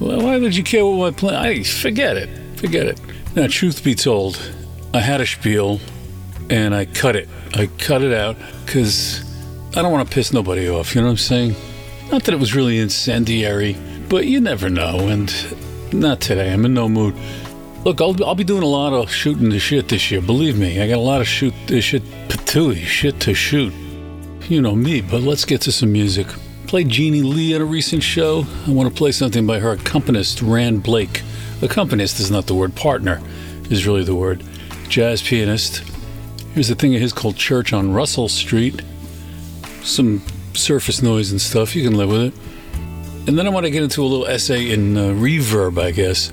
Well, 0.00 0.22
why 0.22 0.38
would 0.38 0.56
you 0.56 0.64
care 0.64 0.84
what 0.86 1.12
my 1.12 1.18
plan? 1.18 1.34
I 1.34 1.62
forget 1.62 2.16
it. 2.16 2.30
Forget 2.58 2.86
it. 2.86 3.00
Now, 3.36 3.48
truth 3.48 3.84
be 3.84 3.94
told, 3.94 4.40
I 4.94 5.00
had 5.00 5.20
a 5.20 5.26
spiel, 5.26 5.78
and 6.48 6.74
I 6.74 6.86
cut 6.86 7.16
it. 7.16 7.28
I 7.52 7.66
cut 7.66 8.00
it 8.00 8.14
out 8.14 8.36
because 8.64 9.25
I 9.76 9.82
don't 9.82 9.92
want 9.92 10.08
to 10.08 10.14
piss 10.14 10.32
nobody 10.32 10.70
off. 10.70 10.94
You 10.94 11.02
know 11.02 11.08
what 11.08 11.12
I'm 11.12 11.18
saying? 11.18 11.54
Not 12.10 12.24
that 12.24 12.32
it 12.32 12.40
was 12.40 12.54
really 12.54 12.78
incendiary, 12.78 13.76
but 14.08 14.24
you 14.26 14.40
never 14.40 14.70
know. 14.70 15.00
And 15.08 15.30
not 15.92 16.22
today. 16.22 16.50
I'm 16.50 16.64
in 16.64 16.72
no 16.72 16.88
mood. 16.88 17.14
Look, 17.84 18.00
I'll, 18.00 18.24
I'll 18.24 18.34
be 18.34 18.42
doing 18.42 18.62
a 18.62 18.66
lot 18.66 18.94
of 18.94 19.12
shooting 19.12 19.50
the 19.50 19.58
shit 19.58 19.88
this 19.88 20.10
year. 20.10 20.22
Believe 20.22 20.58
me, 20.58 20.80
I 20.80 20.88
got 20.88 20.96
a 20.96 21.00
lot 21.00 21.20
of 21.20 21.28
shoot 21.28 21.52
the 21.66 21.82
shit 21.82 22.02
patooey 22.28 22.84
shit 22.84 23.20
to 23.20 23.34
shoot. 23.34 23.70
You 24.48 24.62
know 24.62 24.74
me, 24.74 25.02
but 25.02 25.20
let's 25.20 25.44
get 25.44 25.60
to 25.62 25.72
some 25.72 25.92
music. 25.92 26.26
Played 26.68 26.88
Jeanne 26.88 27.28
Lee 27.28 27.54
at 27.54 27.60
a 27.60 27.64
recent 27.66 28.02
show. 28.02 28.46
I 28.66 28.70
want 28.70 28.88
to 28.88 28.94
play 28.94 29.12
something 29.12 29.46
by 29.46 29.58
her 29.58 29.72
accompanist, 29.72 30.40
Ran 30.40 30.78
Blake. 30.78 31.20
Accompanist 31.60 32.18
is 32.18 32.30
not 32.30 32.46
the 32.46 32.54
word, 32.54 32.74
partner 32.74 33.20
is 33.68 33.86
really 33.86 34.04
the 34.04 34.14
word. 34.14 34.42
Jazz 34.88 35.22
pianist. 35.22 35.82
Here's 36.54 36.70
a 36.70 36.74
thing 36.74 36.94
of 36.94 37.02
his 37.02 37.12
called 37.12 37.36
Church 37.36 37.74
on 37.74 37.92
Russell 37.92 38.30
Street. 38.30 38.82
Some 39.86 40.20
surface 40.54 41.00
noise 41.00 41.30
and 41.30 41.40
stuff, 41.40 41.76
you 41.76 41.84
can 41.84 41.96
live 41.96 42.08
with 42.08 42.22
it. 42.22 42.34
And 43.28 43.38
then 43.38 43.46
I 43.46 43.50
want 43.50 43.66
to 43.66 43.70
get 43.70 43.82
into 43.82 44.02
a 44.02 44.06
little 44.06 44.26
essay 44.26 44.70
in 44.70 44.96
uh, 44.96 45.02
reverb, 45.10 45.80
I 45.80 45.90
guess. 45.92 46.30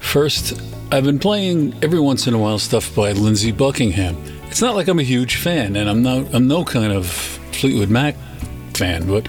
First, 0.00 0.60
I've 0.90 1.04
been 1.04 1.18
playing 1.18 1.74
every 1.82 2.00
once 2.00 2.26
in 2.26 2.34
a 2.34 2.38
while 2.38 2.58
stuff 2.58 2.94
by 2.94 3.12
Lindsey 3.12 3.52
Buckingham. 3.52 4.16
It's 4.46 4.60
not 4.60 4.74
like 4.74 4.88
I'm 4.88 4.98
a 4.98 5.04
huge 5.04 5.36
fan, 5.36 5.76
and 5.76 5.88
I'm 5.88 6.02
no 6.02 6.28
I'm 6.32 6.48
no 6.48 6.64
kind 6.64 6.92
of 6.92 7.06
Fleetwood 7.52 7.90
Mac 7.90 8.16
fan, 8.74 9.06
but 9.06 9.28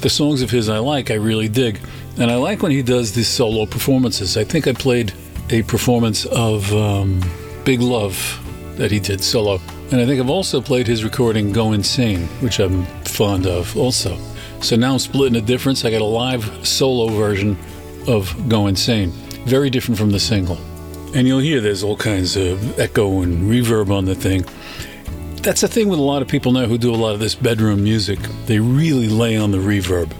the 0.00 0.10
songs 0.10 0.42
of 0.42 0.50
his 0.50 0.68
I 0.68 0.78
like, 0.78 1.10
I 1.10 1.14
really 1.14 1.48
dig. 1.48 1.80
And 2.18 2.30
I 2.30 2.36
like 2.36 2.62
when 2.62 2.72
he 2.72 2.82
does 2.82 3.12
these 3.12 3.28
solo 3.28 3.66
performances. 3.66 4.36
I 4.36 4.44
think 4.44 4.66
I 4.66 4.72
played 4.72 5.12
a 5.50 5.62
performance 5.62 6.26
of 6.26 6.72
um, 6.72 7.22
Big 7.64 7.80
Love 7.80 8.16
that 8.76 8.90
he 8.90 8.98
did 8.98 9.22
solo. 9.22 9.60
And 9.92 10.00
I 10.00 10.06
think 10.06 10.20
I've 10.20 10.30
also 10.30 10.60
played 10.60 10.86
his 10.88 11.04
recording 11.04 11.52
Go 11.52 11.72
Insane, 11.72 12.26
which 12.40 12.58
I'm 12.58 12.84
fond 13.04 13.46
of 13.46 13.76
also. 13.76 14.18
So 14.60 14.74
now 14.74 14.94
I'm 14.94 14.98
splitting 14.98 15.34
the 15.34 15.40
difference. 15.40 15.84
I 15.84 15.90
got 15.90 16.00
a 16.00 16.04
live 16.04 16.66
solo 16.66 17.08
version 17.08 17.56
of 18.08 18.48
Go 18.48 18.66
Insane, 18.66 19.10
very 19.44 19.70
different 19.70 19.96
from 19.96 20.10
the 20.10 20.18
single. 20.18 20.58
And 21.14 21.28
you'll 21.28 21.38
hear 21.38 21.60
there's 21.60 21.84
all 21.84 21.96
kinds 21.96 22.36
of 22.36 22.78
echo 22.80 23.22
and 23.22 23.48
reverb 23.48 23.90
on 23.90 24.06
the 24.06 24.16
thing. 24.16 24.44
That's 25.42 25.60
the 25.60 25.68
thing 25.68 25.88
with 25.88 26.00
a 26.00 26.02
lot 26.02 26.20
of 26.20 26.26
people 26.26 26.50
now 26.50 26.64
who 26.64 26.78
do 26.78 26.92
a 26.92 26.96
lot 26.96 27.14
of 27.14 27.20
this 27.20 27.36
bedroom 27.36 27.84
music. 27.84 28.18
They 28.46 28.58
really 28.58 29.08
lay 29.08 29.36
on 29.36 29.52
the 29.52 29.58
reverb. 29.58 30.12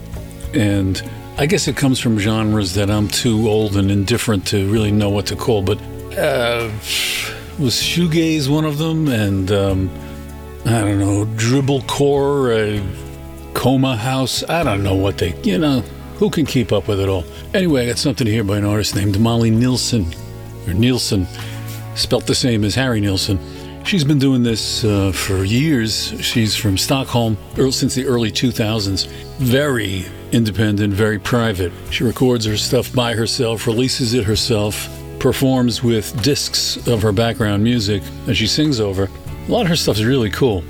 And 0.55 1.03
I 1.39 1.47
guess 1.47 1.67
it 1.67 1.77
comes 1.77 1.99
from 1.99 2.19
genres 2.21 2.75
that 2.75 2.89
I'm 2.89 3.09
too 3.09 3.49
old 3.49 3.77
and 3.77 3.91
indifferent 3.91 4.47
to 4.49 4.71
really 4.71 4.93
know 4.93 5.11
what 5.11 5.27
to 5.27 5.37
call, 5.37 5.61
but 5.61 5.79
uh, 6.17 6.71
was 7.59 7.75
shoegaze 7.75 8.49
one 8.49 8.65
of 8.65 8.79
them? 8.79 9.09
And 9.09 9.51
um, 9.51 9.91
I 10.65 10.81
don't 10.81 10.99
know, 10.99 11.25
dribblecore, 11.37 12.81
uh, 12.81 13.53
coma 13.55 13.97
house. 13.97 14.43
I 14.49 14.63
don't 14.63 14.83
know 14.83 14.95
what 14.95 15.19
they, 15.19 15.35
you 15.43 15.59
know, 15.59 15.81
who 16.19 16.31
can 16.31 16.47
keep 16.47 16.73
up 16.73 16.89
with 16.89 17.01
it 17.01 17.09
all? 17.09 17.25
Anyway, 17.55 17.85
I 17.85 17.87
got 17.87 17.99
something 17.99 18.27
here 18.27 18.45
by 18.45 18.59
an 18.59 18.65
artist 18.65 18.95
named 18.95 19.19
Molly 19.21 19.51
Nilsson, 19.51 20.07
or 20.67 20.75
Nilsson, 20.75 21.27
spelt 21.95 22.27
the 22.27 22.35
same 22.35 22.65
as 22.65 22.75
Harry 22.75 23.01
Nilsson. 23.01 23.39
She's 23.85 24.03
been 24.03 24.19
doing 24.19 24.43
this 24.43 24.85
uh, 24.85 25.13
for 25.13 25.45
years. 25.45 26.13
She's 26.21 26.57
from 26.57 26.77
Stockholm 26.77 27.39
since 27.55 27.95
the 27.95 28.05
early 28.07 28.33
2000s. 28.33 29.07
Very 29.39 30.07
independent, 30.33 30.93
very 30.93 31.21
private. 31.21 31.73
She 31.91 32.03
records 32.03 32.45
her 32.47 32.57
stuff 32.57 32.93
by 32.93 33.15
herself, 33.15 33.67
releases 33.67 34.13
it 34.13 34.25
herself, 34.25 34.89
performs 35.27 35.83
with 35.83 36.23
discs 36.23 36.77
of 36.87 37.03
her 37.03 37.11
background 37.11 37.61
music 37.61 38.01
that 38.27 38.37
she 38.37 38.47
sings 38.47 38.79
over. 38.79 39.11
A 39.49 39.51
lot 39.51 39.63
of 39.63 39.67
her 39.67 39.75
stuff 39.75 39.97
is 39.97 40.05
really 40.05 40.31
cool. 40.31 40.63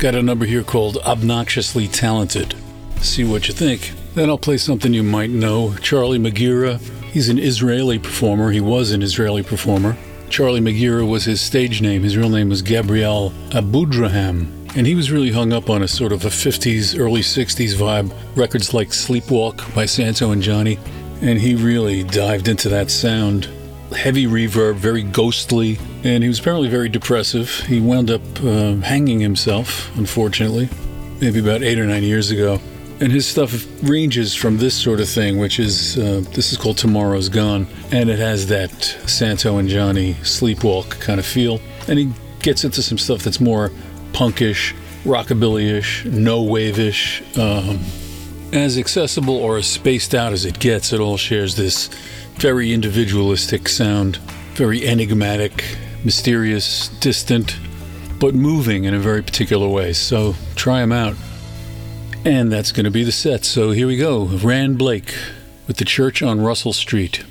Got 0.00 0.16
a 0.16 0.22
number 0.24 0.44
here 0.44 0.64
called 0.64 0.96
Obnoxiously 1.04 1.86
Talented. 1.86 2.56
See 3.00 3.22
what 3.22 3.46
you 3.46 3.54
think. 3.54 3.92
Then 4.16 4.28
I'll 4.28 4.38
play 4.38 4.56
something 4.56 4.92
you 4.92 5.04
might 5.04 5.30
know. 5.30 5.76
Charlie 5.76 6.18
Megira. 6.18 6.80
He's 7.12 7.28
an 7.28 7.38
Israeli 7.38 8.00
performer. 8.00 8.50
He 8.50 8.60
was 8.60 8.90
an 8.90 9.04
Israeli 9.04 9.44
performer. 9.44 9.96
Charlie 10.28 10.58
Megira 10.58 11.08
was 11.08 11.24
his 11.24 11.40
stage 11.40 11.80
name. 11.80 12.02
His 12.02 12.16
real 12.16 12.28
name 12.28 12.48
was 12.48 12.60
Gabriel 12.60 13.32
Abudraham. 13.50 14.48
And 14.76 14.84
he 14.84 14.96
was 14.96 15.12
really 15.12 15.30
hung 15.30 15.52
up 15.52 15.70
on 15.70 15.84
a 15.84 15.88
sort 15.88 16.10
of 16.10 16.24
a 16.24 16.28
50s, 16.28 16.98
early 16.98 17.20
60s 17.20 17.76
vibe. 17.76 18.12
Records 18.34 18.74
like 18.74 18.88
Sleepwalk 18.88 19.72
by 19.76 19.86
Santo 19.86 20.32
and 20.32 20.42
Johnny. 20.42 20.80
And 21.20 21.38
he 21.38 21.54
really 21.54 22.02
dived 22.02 22.48
into 22.48 22.68
that 22.70 22.90
sound. 22.90 23.48
Heavy 23.92 24.26
reverb, 24.26 24.74
very 24.74 25.02
ghostly. 25.02 25.78
And 26.04 26.22
he 26.22 26.28
was 26.28 26.40
apparently 26.40 26.68
very 26.68 26.88
depressive. 26.88 27.48
He 27.66 27.80
wound 27.80 28.10
up 28.10 28.22
uh, 28.42 28.76
hanging 28.76 29.20
himself, 29.20 29.96
unfortunately, 29.96 30.68
maybe 31.20 31.38
about 31.38 31.62
eight 31.62 31.78
or 31.78 31.86
nine 31.86 32.02
years 32.02 32.30
ago. 32.30 32.60
And 33.00 33.10
his 33.10 33.26
stuff 33.26 33.66
ranges 33.82 34.34
from 34.34 34.58
this 34.58 34.74
sort 34.74 35.00
of 35.00 35.08
thing, 35.08 35.38
which 35.38 35.58
is 35.58 35.98
uh, 35.98 36.22
this 36.34 36.52
is 36.52 36.58
called 36.58 36.78
Tomorrow's 36.78 37.28
Gone, 37.28 37.66
and 37.90 38.08
it 38.08 38.18
has 38.18 38.46
that 38.46 38.72
Santo 39.06 39.58
and 39.58 39.68
Johnny 39.68 40.14
sleepwalk 40.22 41.00
kind 41.00 41.18
of 41.18 41.26
feel. 41.26 41.60
And 41.88 41.98
he 41.98 42.12
gets 42.40 42.62
into 42.64 42.80
some 42.80 42.98
stuff 42.98 43.22
that's 43.22 43.40
more 43.40 43.72
punkish, 44.12 44.72
rockabilly-ish, 45.04 46.04
no 46.04 46.42
wave-ish, 46.42 47.22
um, 47.36 47.80
as 48.52 48.78
accessible 48.78 49.36
or 49.36 49.56
as 49.58 49.66
spaced 49.66 50.14
out 50.14 50.32
as 50.32 50.44
it 50.44 50.58
gets. 50.58 50.92
It 50.92 51.00
all 51.00 51.16
shares 51.16 51.56
this 51.56 51.88
very 52.34 52.72
individualistic 52.72 53.68
sound, 53.68 54.16
very 54.54 54.86
enigmatic, 54.86 55.76
mysterious, 56.04 56.88
distant, 57.00 57.56
but 58.18 58.34
moving 58.34 58.84
in 58.84 58.94
a 58.94 58.98
very 58.98 59.22
particular 59.22 59.68
way. 59.68 59.92
So 59.92 60.34
try 60.54 60.80
them 60.80 60.92
out. 60.92 61.16
And 62.24 62.52
that's 62.52 62.70
going 62.70 62.84
to 62.84 62.90
be 62.90 63.04
the 63.04 63.12
set. 63.12 63.44
So 63.44 63.72
here 63.72 63.86
we 63.86 63.96
go. 63.96 64.24
Ran 64.24 64.74
Blake 64.74 65.14
with 65.66 65.78
the 65.78 65.84
church 65.84 66.22
on 66.22 66.40
Russell 66.40 66.72
Street. 66.72 67.24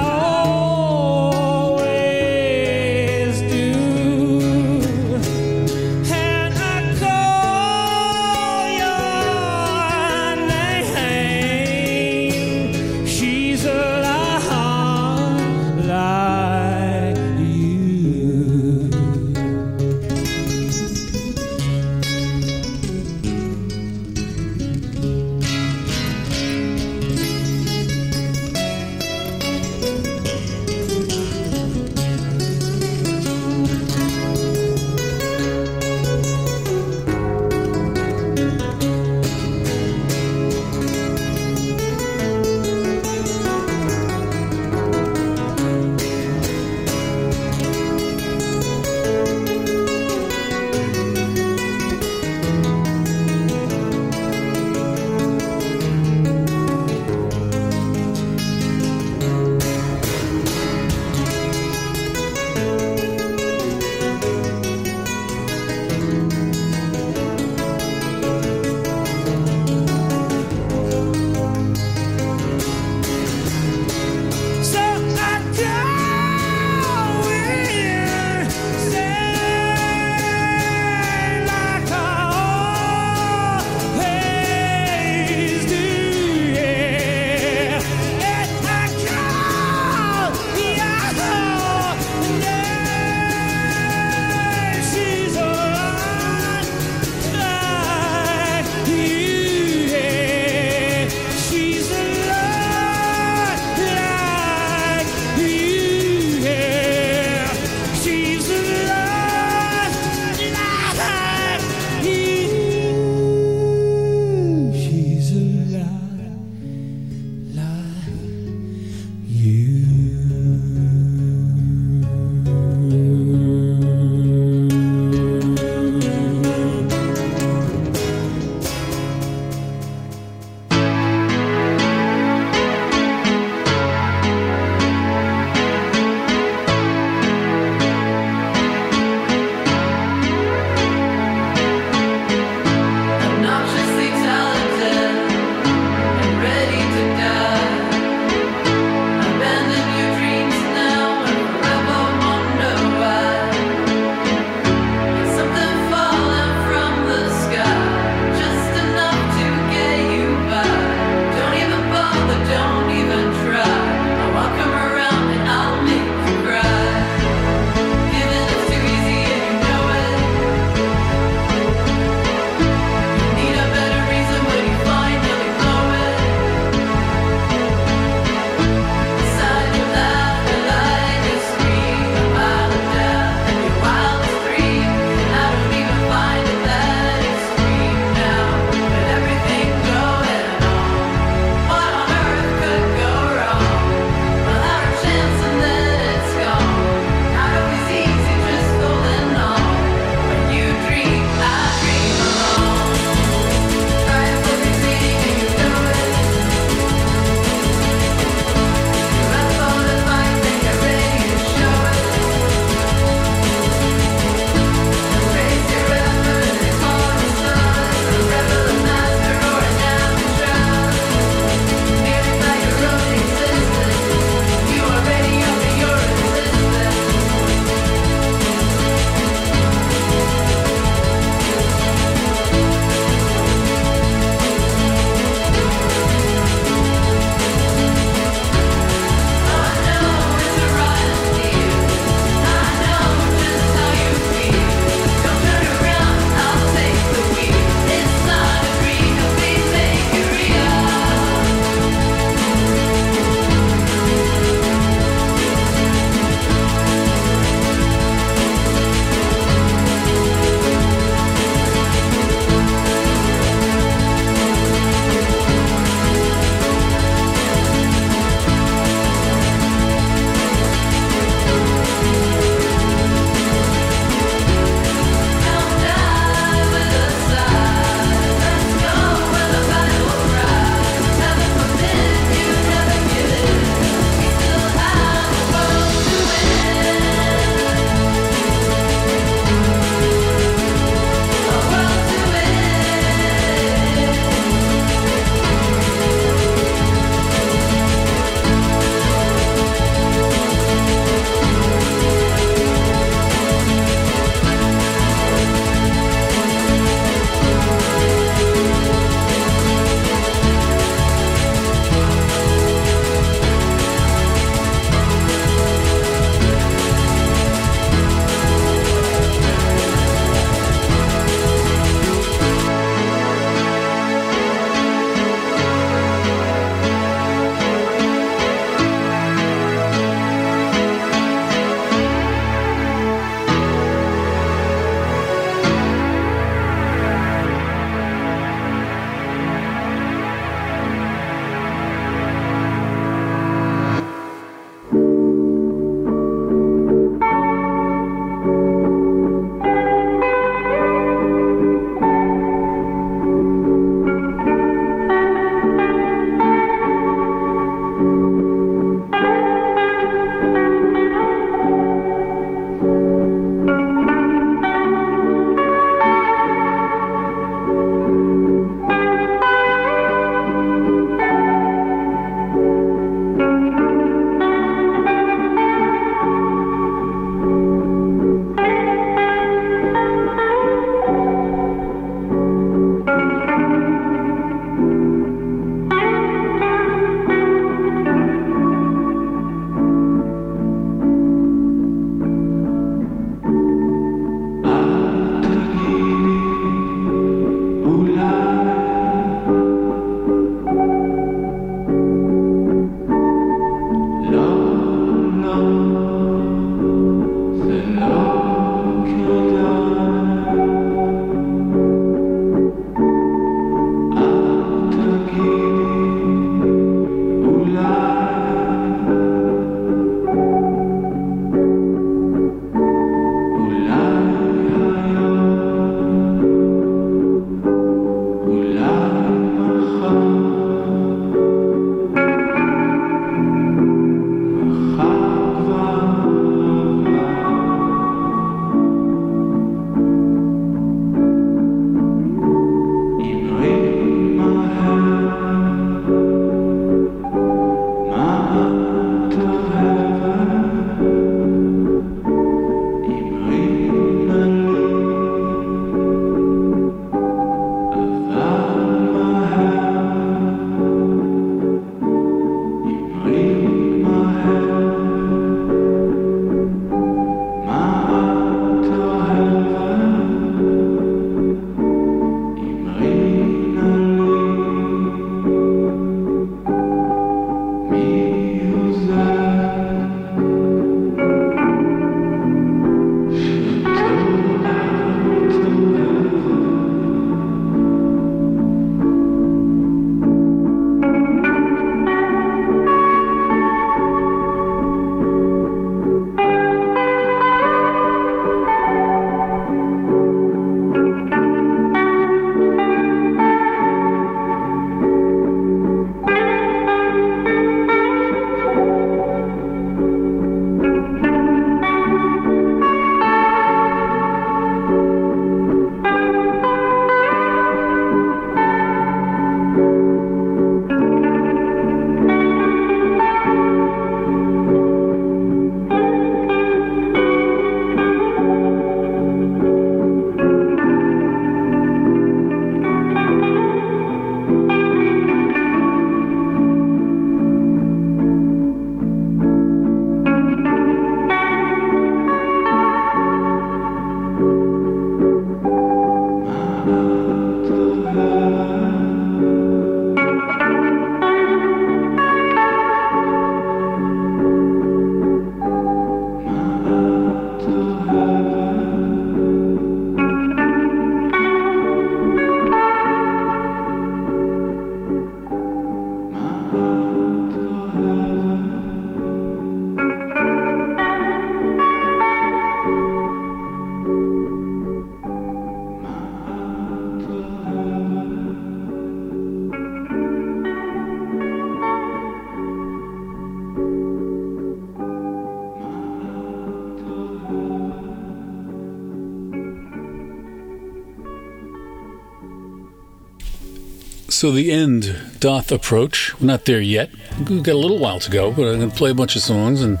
So 594.42 594.50
the 594.50 594.72
end 594.72 595.14
doth 595.38 595.70
approach. 595.70 596.34
We're 596.40 596.48
not 596.48 596.64
there 596.64 596.80
yet. 596.80 597.10
We've 597.48 597.62
got 597.62 597.76
a 597.76 597.78
little 597.78 598.00
while 598.00 598.18
to 598.18 598.28
go, 598.28 598.50
but 598.50 598.62
I'm 598.66 598.80
going 598.80 598.90
to 598.90 598.96
play 598.96 599.10
a 599.10 599.14
bunch 599.14 599.36
of 599.36 599.42
songs 599.42 599.82
and 599.82 600.00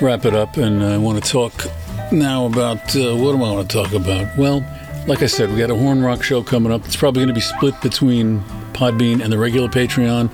wrap 0.00 0.24
it 0.24 0.36
up. 0.36 0.56
And 0.56 0.84
I 0.84 0.96
want 0.98 1.20
to 1.20 1.28
talk 1.28 1.66
now 2.12 2.46
about 2.46 2.94
uh, 2.94 3.16
what 3.16 3.32
do 3.32 3.42
I 3.42 3.52
want 3.52 3.68
to 3.68 3.76
talk 3.76 3.92
about? 3.92 4.38
Well, 4.38 4.64
like 5.08 5.22
I 5.22 5.26
said, 5.26 5.50
we 5.50 5.58
got 5.58 5.68
a 5.68 5.74
Horn 5.74 6.00
Rock 6.00 6.22
show 6.22 6.44
coming 6.44 6.70
up. 6.70 6.84
It's 6.84 6.94
probably 6.94 7.22
going 7.22 7.34
to 7.34 7.34
be 7.34 7.40
split 7.40 7.74
between 7.80 8.38
Podbean 8.72 9.20
and 9.20 9.32
the 9.32 9.38
regular 9.38 9.66
Patreon, 9.66 10.30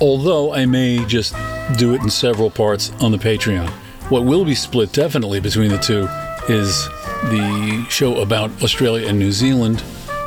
although 0.00 0.52
I 0.52 0.66
may 0.66 1.04
just 1.04 1.36
do 1.78 1.94
it 1.94 2.02
in 2.02 2.10
several 2.10 2.50
parts 2.50 2.90
on 3.00 3.12
the 3.12 3.18
Patreon. 3.18 3.68
What 4.10 4.24
will 4.24 4.44
be 4.44 4.56
split 4.56 4.92
definitely 4.92 5.38
between 5.38 5.70
the 5.70 5.78
two 5.78 6.08
is 6.52 6.88
the 7.30 7.86
show 7.90 8.22
about 8.22 8.50
Australia 8.60 9.06
and 9.06 9.20
New 9.20 9.30
Zealand 9.30 9.84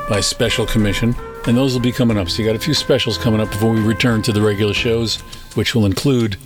by 0.07 0.21
special 0.21 0.65
commission. 0.65 1.13
And 1.49 1.57
those 1.57 1.73
will 1.73 1.81
be 1.81 1.91
coming 1.91 2.15
up. 2.15 2.29
So 2.29 2.43
you 2.43 2.47
got 2.47 2.55
a 2.55 2.59
few 2.59 2.75
specials 2.75 3.17
coming 3.17 3.41
up 3.41 3.49
before 3.49 3.71
we 3.71 3.81
return 3.81 4.21
to 4.21 4.31
the 4.31 4.39
regular 4.39 4.75
shows, 4.75 5.19
which 5.55 5.73
will 5.73 5.87
include 5.87 6.37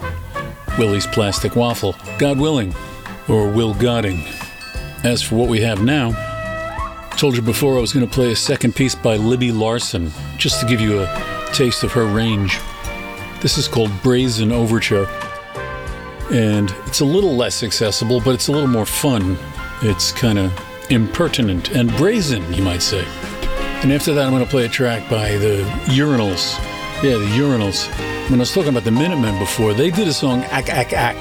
Willie's 0.79 1.05
Plastic 1.07 1.57
Waffle, 1.57 1.93
God 2.17 2.39
willing, 2.39 2.73
or 3.27 3.51
Will 3.51 3.73
Godding. 3.73 4.23
As 5.03 5.21
for 5.21 5.35
what 5.35 5.49
we 5.49 5.59
have 5.59 5.83
now, 5.83 6.11
I 6.15 7.15
told 7.17 7.35
you 7.35 7.41
before 7.41 7.77
I 7.77 7.81
was 7.81 7.91
going 7.91 8.07
to 8.07 8.11
play 8.11 8.31
a 8.31 8.35
second 8.35 8.77
piece 8.77 8.95
by 8.95 9.17
Libby 9.17 9.51
Larsen, 9.51 10.09
just 10.37 10.61
to 10.61 10.65
give 10.65 10.79
you 10.79 11.01
a 11.01 11.49
taste 11.53 11.83
of 11.83 11.91
her 11.91 12.05
range. 12.05 12.57
This 13.41 13.57
is 13.57 13.67
called 13.67 13.91
Brazen 14.03 14.53
Overture, 14.53 15.05
and 16.31 16.73
it's 16.85 17.01
a 17.01 17.05
little 17.05 17.35
less 17.35 17.61
accessible, 17.61 18.21
but 18.21 18.35
it's 18.35 18.47
a 18.47 18.53
little 18.53 18.69
more 18.69 18.85
fun. 18.85 19.37
It's 19.81 20.13
kind 20.13 20.39
of 20.39 20.53
impertinent 20.89 21.71
and 21.71 21.93
brazen, 21.97 22.53
you 22.53 22.63
might 22.63 22.81
say. 22.81 23.05
And 23.83 23.91
after 23.91 24.13
that, 24.13 24.25
I'm 24.25 24.31
going 24.31 24.45
to 24.45 24.49
play 24.49 24.63
a 24.63 24.69
track 24.69 25.09
by 25.09 25.37
the 25.37 25.63
Urinals. 25.87 26.57
Yeah, 27.03 27.17
the 27.17 27.27
Urinals. 27.35 27.89
When 28.29 28.39
I 28.39 28.43
was 28.43 28.53
talking 28.53 28.69
about 28.69 28.85
the 28.85 28.91
Minutemen 28.91 29.37
before, 29.39 29.73
they 29.73 29.91
did 29.91 30.07
a 30.07 30.13
song, 30.13 30.41
Ack, 30.45 30.69
Ack, 30.69 30.93
Ack, 30.93 31.17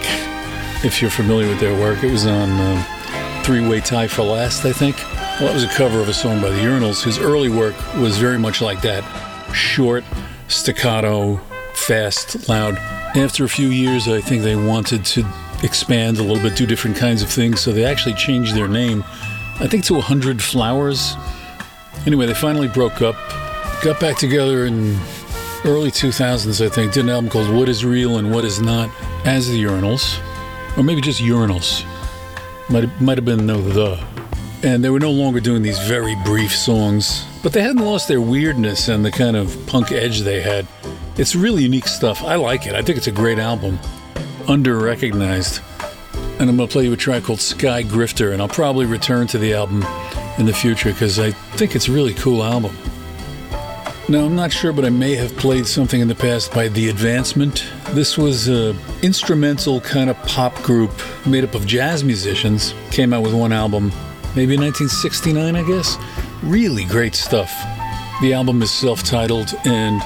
if 0.85 1.03
you're 1.03 1.11
familiar 1.11 1.49
with 1.49 1.59
their 1.59 1.77
work. 1.77 2.05
It 2.05 2.13
was 2.13 2.25
on 2.25 2.51
um, 2.51 3.43
Three 3.43 3.69
Way 3.69 3.81
Tie 3.81 4.07
for 4.07 4.23
Last, 4.23 4.65
I 4.65 4.73
think. 4.73 4.97
Well, 4.97 5.49
that 5.49 5.55
was 5.55 5.65
a 5.65 5.75
cover 5.75 5.99
of 5.99 6.09
a 6.09 6.15
song 6.15 6.41
by 6.41 6.51
the 6.51 6.61
Urinals, 6.61 7.03
whose 7.03 7.19
early 7.19 7.49
work 7.49 7.75
was 7.97 8.17
very 8.17 8.39
much 8.39 8.63
like 8.63 8.81
that 8.83 9.03
short, 9.53 10.05
staccato, 10.47 11.41
fast, 11.75 12.49
loud. 12.49 12.77
After 13.17 13.43
a 13.45 13.49
few 13.49 13.71
years, 13.71 14.07
I 14.07 14.21
think 14.21 14.45
they 14.45 14.55
wanted 14.55 15.05
to 15.07 15.27
expand 15.65 16.19
a 16.19 16.23
little 16.23 16.41
bit, 16.41 16.57
do 16.57 16.67
different 16.67 16.97
kinds 16.97 17.23
of 17.23 17.29
things, 17.29 17.61
so 17.61 17.73
they 17.73 17.85
actually 17.85 18.15
changed 18.15 18.55
their 18.55 18.69
name, 18.69 19.03
I 19.59 19.67
think, 19.67 19.85
to 19.87 19.95
100 19.95 20.41
Flowers. 20.41 21.17
Anyway, 22.07 22.27
they 22.27 22.35
finally 22.35 22.69
broke 22.69 23.01
up, 23.01 23.15
got 23.83 24.01
back 24.01 24.17
together 24.17 24.67
in 24.67 24.99
early 25.65 25.91
2000s, 25.91 26.65
I 26.65 26.69
think, 26.69 26.93
did 26.93 27.05
an 27.05 27.11
album 27.11 27.31
called 27.31 27.55
What 27.55 27.69
Is 27.69 27.85
Real 27.85 28.19
and 28.19 28.33
What 28.33 28.45
Is 28.45 28.61
Not 28.61 28.91
as 29.25 29.49
the 29.49 29.63
Urinals, 29.63 30.19
or 30.77 30.83
maybe 30.83 31.01
just 31.01 31.21
Urinals. 31.21 31.85
Might 32.69 32.85
have, 32.85 33.01
might 33.01 33.19
have 33.19 33.25
been 33.25 33.47
no 33.47 33.61
the. 33.61 34.03
And 34.65 34.83
they 34.83 34.91
were 34.91 34.99
no 34.99 35.13
longer 35.13 35.39
doing 35.39 35.63
these 35.63 35.79
very 35.87 36.17
brief 36.25 36.57
songs, 36.57 37.25
but 37.43 37.53
they 37.53 37.63
hadn't 37.63 37.85
lost 37.85 38.09
their 38.09 38.21
weirdness 38.21 38.89
and 38.89 39.05
the 39.05 39.11
kind 39.13 39.37
of 39.37 39.57
punk 39.67 39.93
edge 39.93 40.21
they 40.21 40.41
had. 40.41 40.67
It's 41.17 41.37
really 41.37 41.63
unique 41.63 41.87
stuff. 41.87 42.23
I 42.25 42.35
like 42.35 42.67
it. 42.67 42.75
I 42.75 42.83
think 42.83 42.99
it's 42.99 43.07
a 43.07 43.13
great 43.13 43.39
album. 43.39 43.79
Under 44.49 44.77
recognized. 44.77 45.61
And 46.41 46.51
I'm 46.51 46.57
going 46.57 46.69
to 46.69 46.73
play 46.73 46.85
you 46.85 46.93
a 46.93 46.97
track 46.97 47.25
called 47.25 47.41
Sky 47.41 47.85
Grifter, 47.85 48.33
and 48.33 48.43
I'll 48.43 48.49
probably 48.49 48.87
return 48.87 49.29
to 49.29 49.39
the 49.39 49.55
album 49.55 49.85
in 50.39 50.47
the 50.47 50.53
future 50.53 50.93
because 50.93 51.19
I 51.19 51.33
think 51.57 51.75
it's 51.75 51.89
a 51.89 51.93
really 51.93 52.15
cool 52.15 52.43
album. 52.43 52.77
Now, 54.09 54.25
I'm 54.25 54.35
not 54.35 54.53
sure, 54.53 54.73
but 54.73 54.85
I 54.85 54.91
may 54.91 55.15
have 55.15 55.35
played 55.37 55.67
something 55.67 56.01
in 56.01 56.09
the 56.09 56.15
past 56.15 56.53
by 56.53 56.69
The 56.69 56.89
Advancement. 56.89 57.65
This 57.91 58.19
was 58.19 58.49
a 58.49 58.77
instrumental 59.03 59.81
kind 59.81 60.11
of 60.11 60.17
pop 60.25 60.55
group 60.63 60.91
made 61.25 61.45
up 61.45 61.55
of 61.55 61.67
jazz 61.67 62.03
musicians. 62.03 62.75
Came 62.91 63.13
out 63.13 63.23
with 63.23 63.33
one 63.33 63.53
album, 63.53 63.93
maybe 64.35 64.57
1969, 64.57 65.57
I 65.57 65.63
guess. 65.63 65.97
Really 66.43 66.85
great 66.85 67.15
stuff. 67.15 67.51
The 68.21 68.33
album 68.35 68.61
is 68.61 68.71
self-titled 68.73 69.55
and 69.65 70.03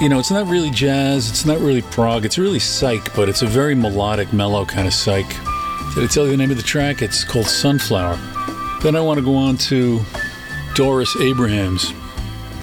you 0.00 0.08
know, 0.08 0.20
it's 0.20 0.30
not 0.30 0.46
really 0.46 0.70
jazz, 0.70 1.28
it's 1.28 1.44
not 1.44 1.58
really 1.58 1.82
prog, 1.82 2.24
it's 2.24 2.38
really 2.38 2.60
psych, 2.60 3.12
but 3.16 3.28
it's 3.28 3.42
a 3.42 3.46
very 3.46 3.74
melodic, 3.74 4.32
mellow 4.32 4.64
kind 4.64 4.86
of 4.86 4.94
psych. 4.94 5.28
Did 5.94 6.04
I 6.04 6.06
tell 6.06 6.24
you 6.24 6.30
the 6.30 6.36
name 6.36 6.52
of 6.52 6.56
the 6.56 6.62
track? 6.62 7.02
It's 7.02 7.24
called 7.24 7.46
Sunflower. 7.46 8.16
Then 8.80 8.94
I 8.94 9.00
want 9.00 9.18
to 9.18 9.24
go 9.24 9.34
on 9.34 9.56
to 9.56 10.00
Doris 10.74 11.16
Abrahams, 11.16 11.92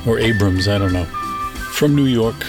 or 0.08 0.18
Abrams, 0.18 0.68
I 0.68 0.78
don't 0.78 0.94
know. 0.94 1.06
From 1.74 1.94
New 1.94 2.06
York, 2.06 2.42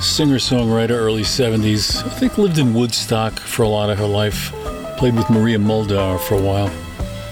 singer 0.00 0.36
songwriter, 0.36 0.90
early 0.90 1.22
70s. 1.22 2.04
I 2.06 2.10
think 2.10 2.38
lived 2.38 2.58
in 2.58 2.74
Woodstock 2.74 3.40
for 3.40 3.64
a 3.64 3.68
lot 3.68 3.90
of 3.90 3.98
her 3.98 4.06
life. 4.06 4.52
Played 4.98 5.16
with 5.16 5.28
Maria 5.30 5.58
Muldaur 5.58 6.20
for 6.20 6.36
a 6.36 6.40
while. 6.40 6.70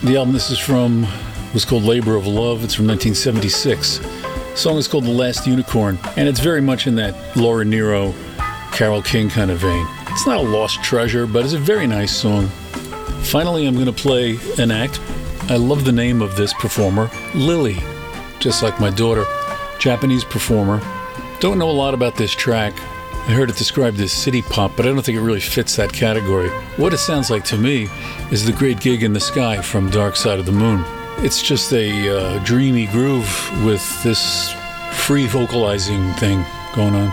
The 0.03 0.17
album 0.17 0.33
this 0.33 0.51
is 0.51 0.59
from 0.59 1.07
was 1.55 1.65
called 1.65 1.85
Labor 1.85 2.17
of 2.17 2.27
Love. 2.27 2.65
It's 2.65 2.75
from 2.75 2.87
1976. 2.89 3.99
The 3.99 4.57
song 4.57 4.79
is 4.79 4.89
called 4.89 5.05
The 5.05 5.11
Last 5.11 5.47
Unicorn, 5.47 5.99
and 6.17 6.29
it's 6.29 6.41
very 6.41 6.61
much 6.61 6.87
in 6.89 6.97
that 6.97 7.37
Laura 7.37 7.65
Nyro, 7.65 8.13
Carole 8.73 9.03
King 9.03 9.31
kind 9.31 9.51
of 9.53 9.59
vein. 9.59 9.87
It's 10.09 10.27
not 10.27 10.39
a 10.39 10.43
lost 10.43 10.83
treasure, 10.83 11.27
but 11.27 11.45
it's 11.45 11.55
a 11.55 11.59
very 11.59 11.87
nice 11.87 12.15
song. 12.15 12.49
Finally, 13.23 13.67
I'm 13.67 13.75
going 13.75 13.87
to 13.87 13.93
play 13.93 14.39
an 14.59 14.71
act. 14.71 15.01
I 15.49 15.57
love 15.57 15.85
the 15.85 15.93
name 15.93 16.23
of 16.23 16.35
this 16.35 16.53
performer, 16.55 17.09
Lily, 17.33 17.77
just 18.41 18.65
like 18.65 18.81
my 18.81 18.91
daughter. 18.91 19.25
Japanese 19.79 20.25
performer. 20.25 20.81
Don't 21.39 21.57
know 21.57 21.71
a 21.71 21.73
lot 21.73 21.95
about 21.95 22.17
this 22.17 22.35
track. 22.35 22.73
I 23.29 23.31
heard 23.31 23.49
it 23.49 23.57
described 23.57 24.01
as 24.01 24.11
city 24.11 24.43
pop, 24.43 24.73
but 24.77 24.87
I 24.87 24.89
don't 24.89 25.05
think 25.05 25.17
it 25.17 25.21
really 25.21 25.39
fits 25.39 25.77
that 25.77 25.93
category. 25.93 26.49
What 26.79 26.93
it 26.93 26.99
sounds 26.99 27.31
like 27.31 27.45
to 27.45 27.57
me 27.57 27.89
is 28.33 28.45
the 28.45 28.53
great 28.53 28.81
gig 28.81 29.05
in 29.05 29.13
the 29.13 29.21
sky 29.21 29.63
from 29.63 29.89
Dark 29.89 30.17
Side 30.17 30.41
of 30.41 30.47
the 30.47 30.53
Moon. 30.53 30.85
It's 31.19 31.41
just 31.41 31.73
a 31.73 32.09
uh, 32.09 32.45
dreamy 32.45 32.87
groove 32.87 33.65
with 33.65 34.03
this 34.03 34.53
free 34.95 35.29
vocalizing 35.29 36.13
thing 36.15 36.45
going 36.75 36.97
on. 36.97 37.13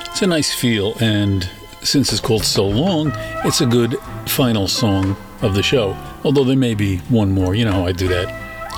It's 0.00 0.20
a 0.20 0.26
nice 0.26 0.52
feel, 0.52 0.94
and 1.00 1.48
since 1.80 2.12
it's 2.12 2.20
called 2.20 2.44
So 2.44 2.66
Long, 2.66 3.12
it's 3.46 3.62
a 3.62 3.66
good 3.66 3.96
final 4.26 4.68
song 4.68 5.16
of 5.42 5.54
the 5.54 5.62
show. 5.62 5.96
Although 6.24 6.44
there 6.44 6.56
may 6.56 6.74
be 6.74 6.98
one 7.08 7.32
more. 7.32 7.54
You 7.54 7.64
know 7.64 7.72
how 7.72 7.86
I 7.86 7.92
do 7.92 8.08
that. 8.08 8.28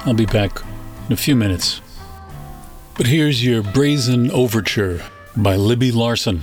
I'll 0.07 0.15
be 0.15 0.27
back 0.27 0.61
in 1.07 1.13
a 1.13 1.17
few 1.17 1.37
minutes. 1.37 1.81
But 2.97 3.07
here's 3.07 3.45
your 3.45 3.63
Brazen 3.63 4.31
Overture 4.31 5.03
by 5.37 5.57
Libby 5.57 5.91
Larsen. 5.91 6.43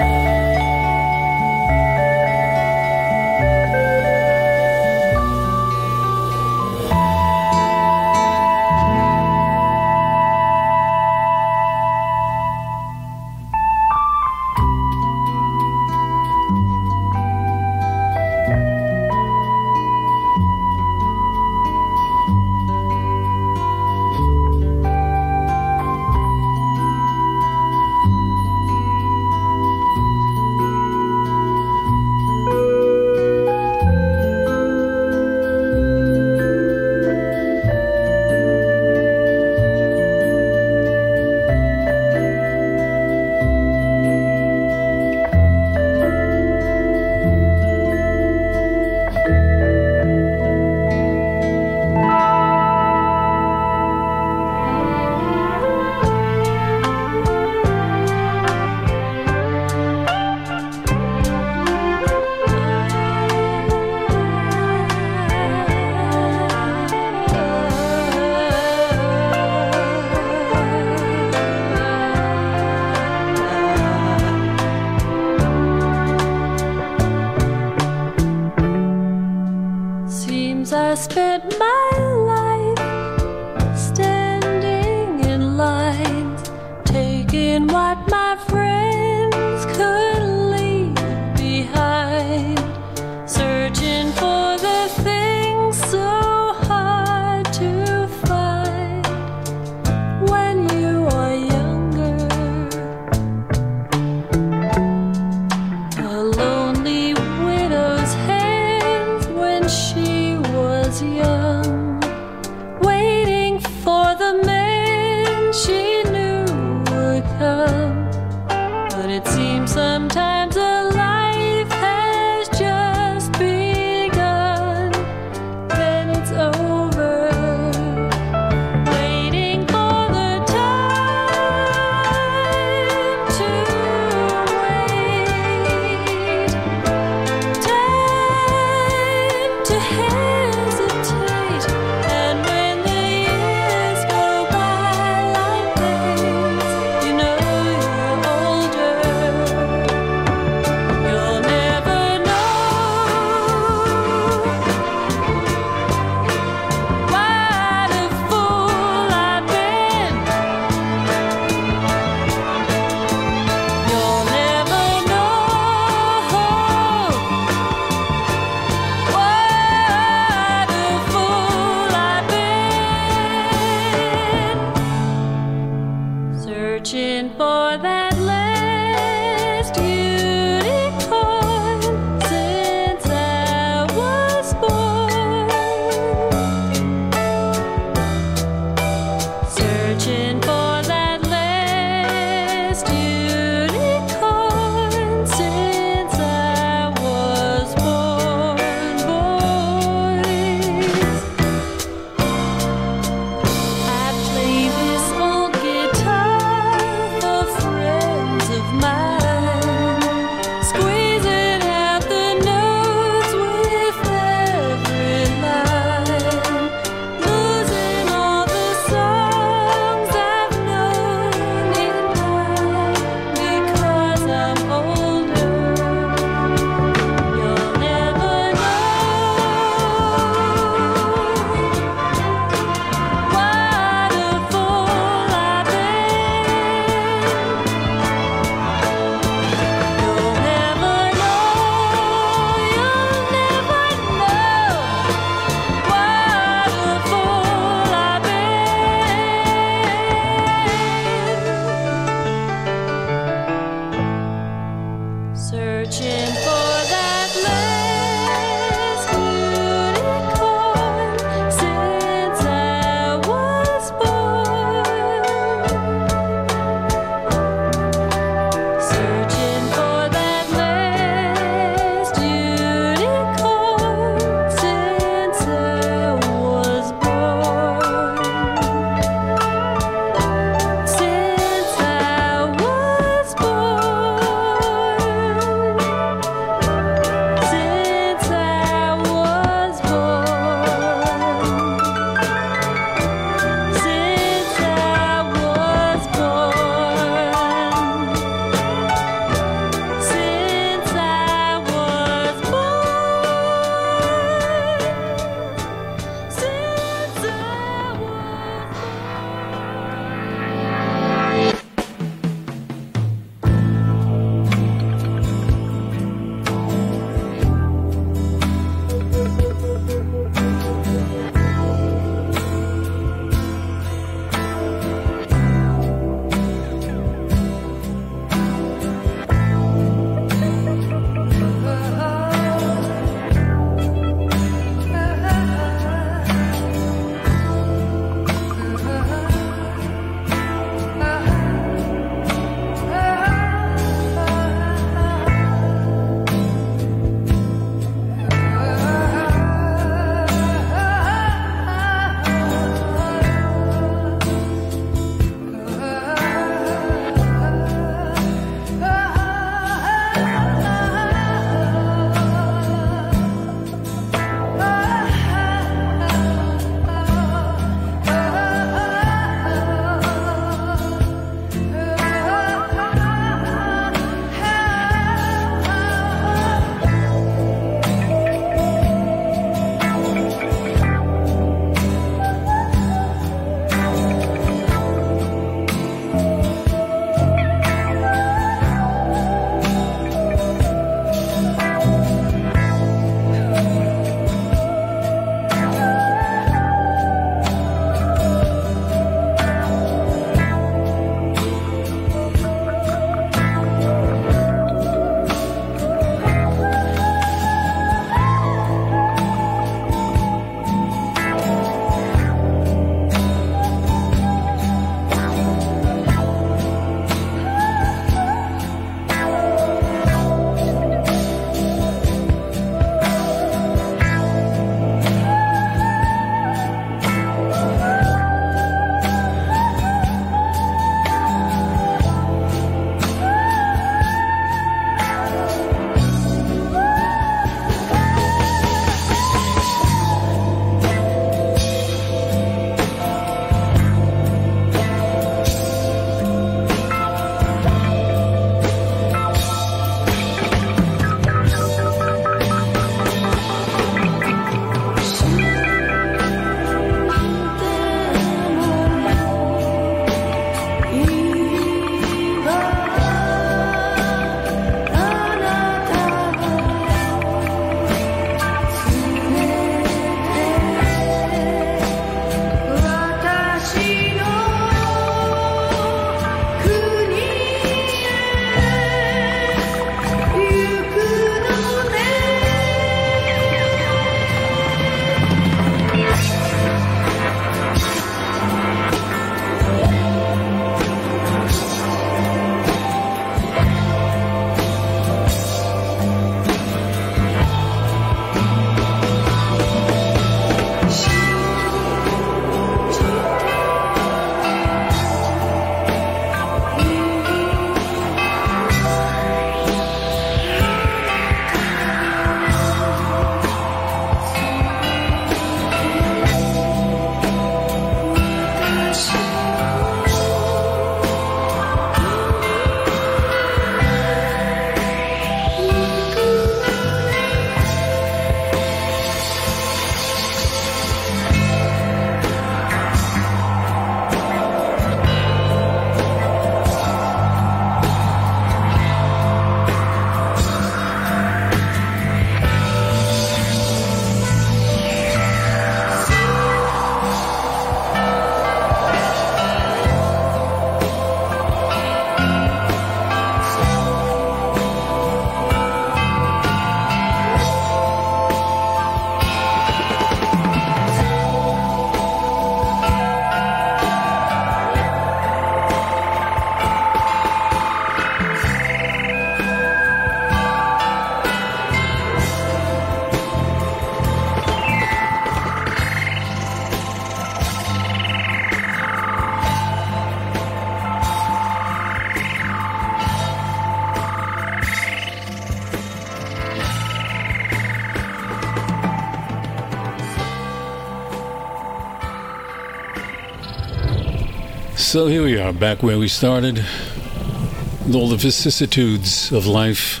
So 594.94 595.08
here 595.08 595.24
we 595.24 595.40
are, 595.40 595.52
back 595.52 595.82
where 595.82 595.98
we 595.98 596.06
started, 596.06 596.58
with 596.58 597.96
all 597.96 598.08
the 598.08 598.16
vicissitudes 598.16 599.32
of 599.32 599.44
life 599.44 600.00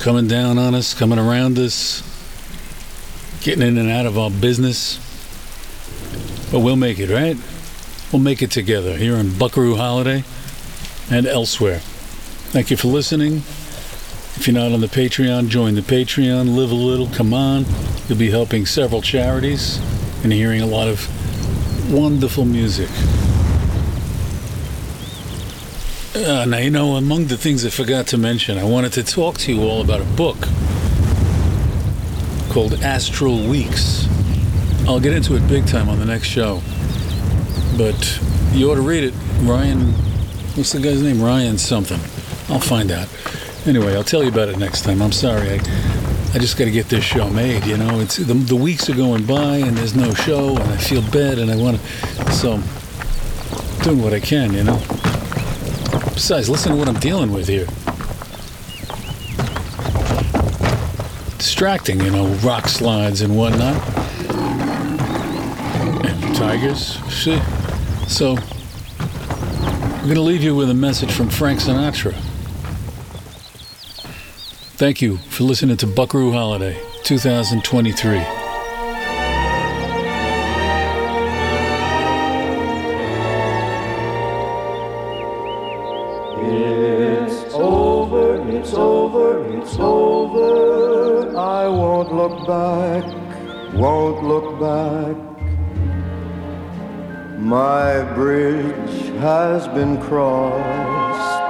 coming 0.00 0.26
down 0.26 0.56
on 0.56 0.74
us, 0.74 0.94
coming 0.94 1.18
around 1.18 1.58
us, 1.58 2.00
getting 3.42 3.60
in 3.60 3.76
and 3.76 3.90
out 3.90 4.06
of 4.06 4.16
our 4.16 4.30
business. 4.30 4.96
But 6.50 6.60
we'll 6.60 6.76
make 6.76 6.98
it, 6.98 7.10
right? 7.10 7.36
We'll 8.10 8.22
make 8.22 8.40
it 8.40 8.50
together 8.50 8.96
here 8.96 9.16
in 9.16 9.36
Buckaroo 9.36 9.76
Holiday 9.76 10.24
and 11.10 11.26
elsewhere. 11.26 11.80
Thank 12.54 12.70
you 12.70 12.78
for 12.78 12.88
listening. 12.88 13.42
If 14.36 14.46
you're 14.46 14.54
not 14.54 14.72
on 14.72 14.80
the 14.80 14.86
Patreon, 14.86 15.48
join 15.48 15.74
the 15.74 15.82
Patreon. 15.82 16.56
Live 16.56 16.70
a 16.70 16.74
little, 16.74 17.08
come 17.08 17.34
on. 17.34 17.66
You'll 18.08 18.16
be 18.16 18.30
helping 18.30 18.64
several 18.64 19.02
charities 19.02 19.78
and 20.24 20.32
hearing 20.32 20.62
a 20.62 20.66
lot 20.66 20.88
of 20.88 21.92
wonderful 21.92 22.46
music. 22.46 22.88
Uh, 26.12 26.44
now, 26.44 26.58
you 26.58 26.70
know, 26.70 26.96
among 26.96 27.26
the 27.26 27.36
things 27.36 27.64
I 27.64 27.70
forgot 27.70 28.08
to 28.08 28.18
mention, 28.18 28.58
I 28.58 28.64
wanted 28.64 28.92
to 28.94 29.04
talk 29.04 29.38
to 29.38 29.52
you 29.54 29.62
all 29.62 29.80
about 29.80 30.00
a 30.00 30.04
book 30.16 30.36
called 32.52 32.74
Astral 32.82 33.46
Weeks. 33.46 34.08
I'll 34.88 34.98
get 34.98 35.12
into 35.12 35.36
it 35.36 35.46
big 35.46 35.68
time 35.68 35.88
on 35.88 36.00
the 36.00 36.04
next 36.04 36.26
show. 36.26 36.62
But 37.78 38.20
you 38.50 38.72
ought 38.72 38.74
to 38.74 38.80
read 38.80 39.04
it. 39.04 39.14
Ryan, 39.42 39.92
what's 40.56 40.72
the 40.72 40.80
guy's 40.80 41.00
name? 41.00 41.22
Ryan 41.22 41.56
something. 41.56 42.00
I'll 42.52 42.58
find 42.58 42.90
out. 42.90 43.08
Anyway, 43.64 43.94
I'll 43.94 44.02
tell 44.02 44.24
you 44.24 44.30
about 44.30 44.48
it 44.48 44.58
next 44.58 44.82
time. 44.82 45.02
I'm 45.02 45.12
sorry. 45.12 45.48
I, 45.48 45.60
I 46.34 46.38
just 46.38 46.58
got 46.58 46.64
to 46.64 46.72
get 46.72 46.88
this 46.88 47.04
show 47.04 47.30
made. 47.30 47.64
You 47.66 47.76
know, 47.76 48.00
it's 48.00 48.16
the, 48.16 48.34
the 48.34 48.56
weeks 48.56 48.90
are 48.90 48.96
going 48.96 49.26
by 49.26 49.58
and 49.58 49.76
there's 49.76 49.94
no 49.94 50.12
show, 50.14 50.56
and 50.56 50.72
I 50.72 50.76
feel 50.76 51.02
bad, 51.12 51.38
and 51.38 51.52
I 51.52 51.56
want 51.56 51.80
to. 51.80 52.32
So, 52.32 52.60
doing 53.84 54.02
what 54.02 54.12
I 54.12 54.18
can. 54.18 54.52
You 54.52 54.64
know. 54.64 55.09
Besides, 56.20 56.50
listen 56.50 56.72
to 56.72 56.76
what 56.76 56.86
I'm 56.86 57.00
dealing 57.00 57.32
with 57.32 57.48
here. 57.48 57.64
Distracting, 61.38 61.98
you 61.98 62.10
know, 62.10 62.26
rock 62.44 62.68
slides 62.68 63.22
and 63.22 63.34
whatnot. 63.34 63.74
And 66.04 66.36
tigers. 66.36 66.98
See? 67.10 67.40
So, 68.06 68.36
I'm 68.98 70.02
going 70.02 70.16
to 70.16 70.20
leave 70.20 70.42
you 70.42 70.54
with 70.54 70.68
a 70.68 70.74
message 70.74 71.10
from 71.10 71.30
Frank 71.30 71.58
Sinatra. 71.58 72.12
Thank 74.76 75.00
you 75.00 75.16
for 75.16 75.44
listening 75.44 75.78
to 75.78 75.86
Buckaroo 75.86 76.32
Holiday 76.32 76.78
2023. 77.02 78.39
Been 99.74 100.00
crossed. 100.00 101.42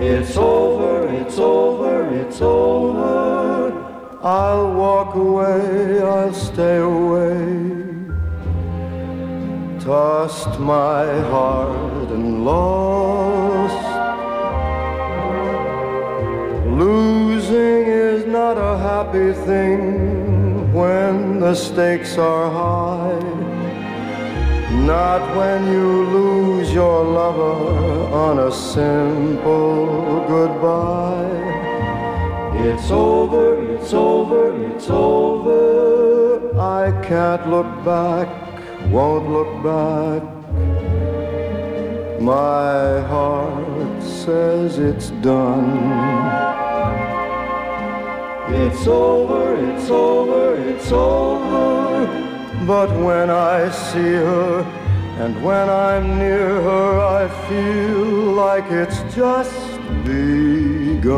It's 0.00 0.36
over, 0.36 1.08
it's 1.08 1.38
over, 1.38 2.14
it's 2.14 2.40
over. 2.40 3.72
I'll 4.22 4.72
walk 4.74 5.14
away, 5.14 6.02
I'll 6.02 6.32
stay 6.32 6.78
away 6.78 7.90
tossed 9.90 10.60
my 10.60 11.04
heart 11.32 12.10
and 12.10 12.44
lost. 12.44 13.86
Losing 16.66 17.86
is 17.86 18.26
not 18.26 18.56
a 18.56 18.76
happy 18.78 19.32
thing 19.32 20.72
when 20.72 21.40
the 21.40 21.54
stakes 21.54 22.18
are 22.18 22.50
high. 22.50 23.09
Not 24.90 25.22
when 25.36 25.60
you 25.72 25.88
lose 26.18 26.72
your 26.72 27.04
lover 27.04 27.58
on 28.26 28.34
a 28.40 28.52
simple 28.52 30.26
goodbye. 30.34 31.46
It's 32.68 32.90
over, 32.90 33.46
it's 33.74 33.92
over, 33.92 34.44
it's 34.66 34.90
over. 34.90 36.58
I 36.58 36.90
can't 37.08 37.48
look 37.48 37.70
back 37.84 38.28
won't 38.90 39.30
look 39.30 39.62
back. 39.62 40.22
My 42.20 43.00
heart 43.06 44.02
says 44.02 44.78
it's 44.78 45.10
done. 45.22 45.78
It's 48.52 48.86
over, 48.86 49.54
it's 49.56 49.90
over, 49.90 50.56
it's 50.56 50.90
over. 50.90 52.66
But 52.66 52.90
when 53.04 53.30
I 53.30 53.70
see 53.70 54.14
her 54.14 54.79
and 55.20 55.36
when 55.44 55.68
I'm 55.68 56.18
near 56.18 56.62
her, 56.62 56.98
I 56.98 57.28
feel 57.46 58.32
like 58.44 58.64
it's 58.70 59.00
just 59.14 59.76
begun. 60.02 61.10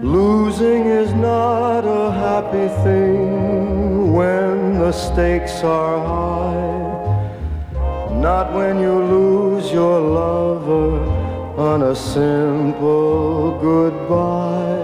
Losing 0.00 0.86
is 0.86 1.12
not 1.14 1.80
a 1.80 2.12
happy 2.12 2.68
thing 2.84 4.12
when 4.12 4.78
the 4.78 4.92
stakes 4.92 5.64
are 5.64 5.98
high. 6.14 7.00
Not 8.14 8.54
when 8.54 8.78
you 8.78 9.02
lose 9.16 9.72
your 9.72 10.00
lover 10.00 11.00
on 11.58 11.82
a 11.82 11.96
simple 11.96 13.58
goodbye. 13.58 14.78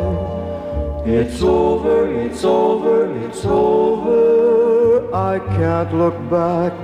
It's 1.06 1.40
over, 1.40 2.12
it's 2.12 2.43
over, 2.43 3.16
it's 3.24 3.44
over. 3.44 4.65
I 5.16 5.38
can't 5.38 5.94
look 5.94 6.18
back, 6.28 6.74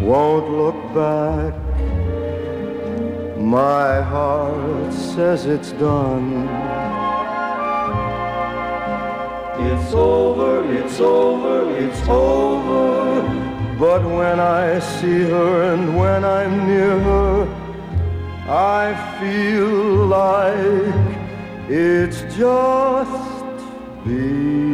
won't 0.00 0.48
look 0.50 0.78
back. 0.94 1.52
My 3.36 4.00
heart 4.02 4.92
says 4.92 5.46
it's 5.46 5.72
done. 5.72 6.46
It's 9.68 9.92
over, 9.94 10.52
it's 10.80 11.00
over, 11.00 11.76
it's 11.84 12.08
over. 12.08 13.22
But 13.80 14.02
when 14.04 14.38
I 14.38 14.78
see 14.78 15.22
her 15.34 15.72
and 15.72 15.96
when 15.98 16.24
I'm 16.24 16.68
near 16.68 17.00
her, 17.00 17.48
I 18.48 18.94
feel 19.18 20.06
like 20.06 20.94
it's 21.68 22.20
just 22.36 23.58
begun. 24.04 24.66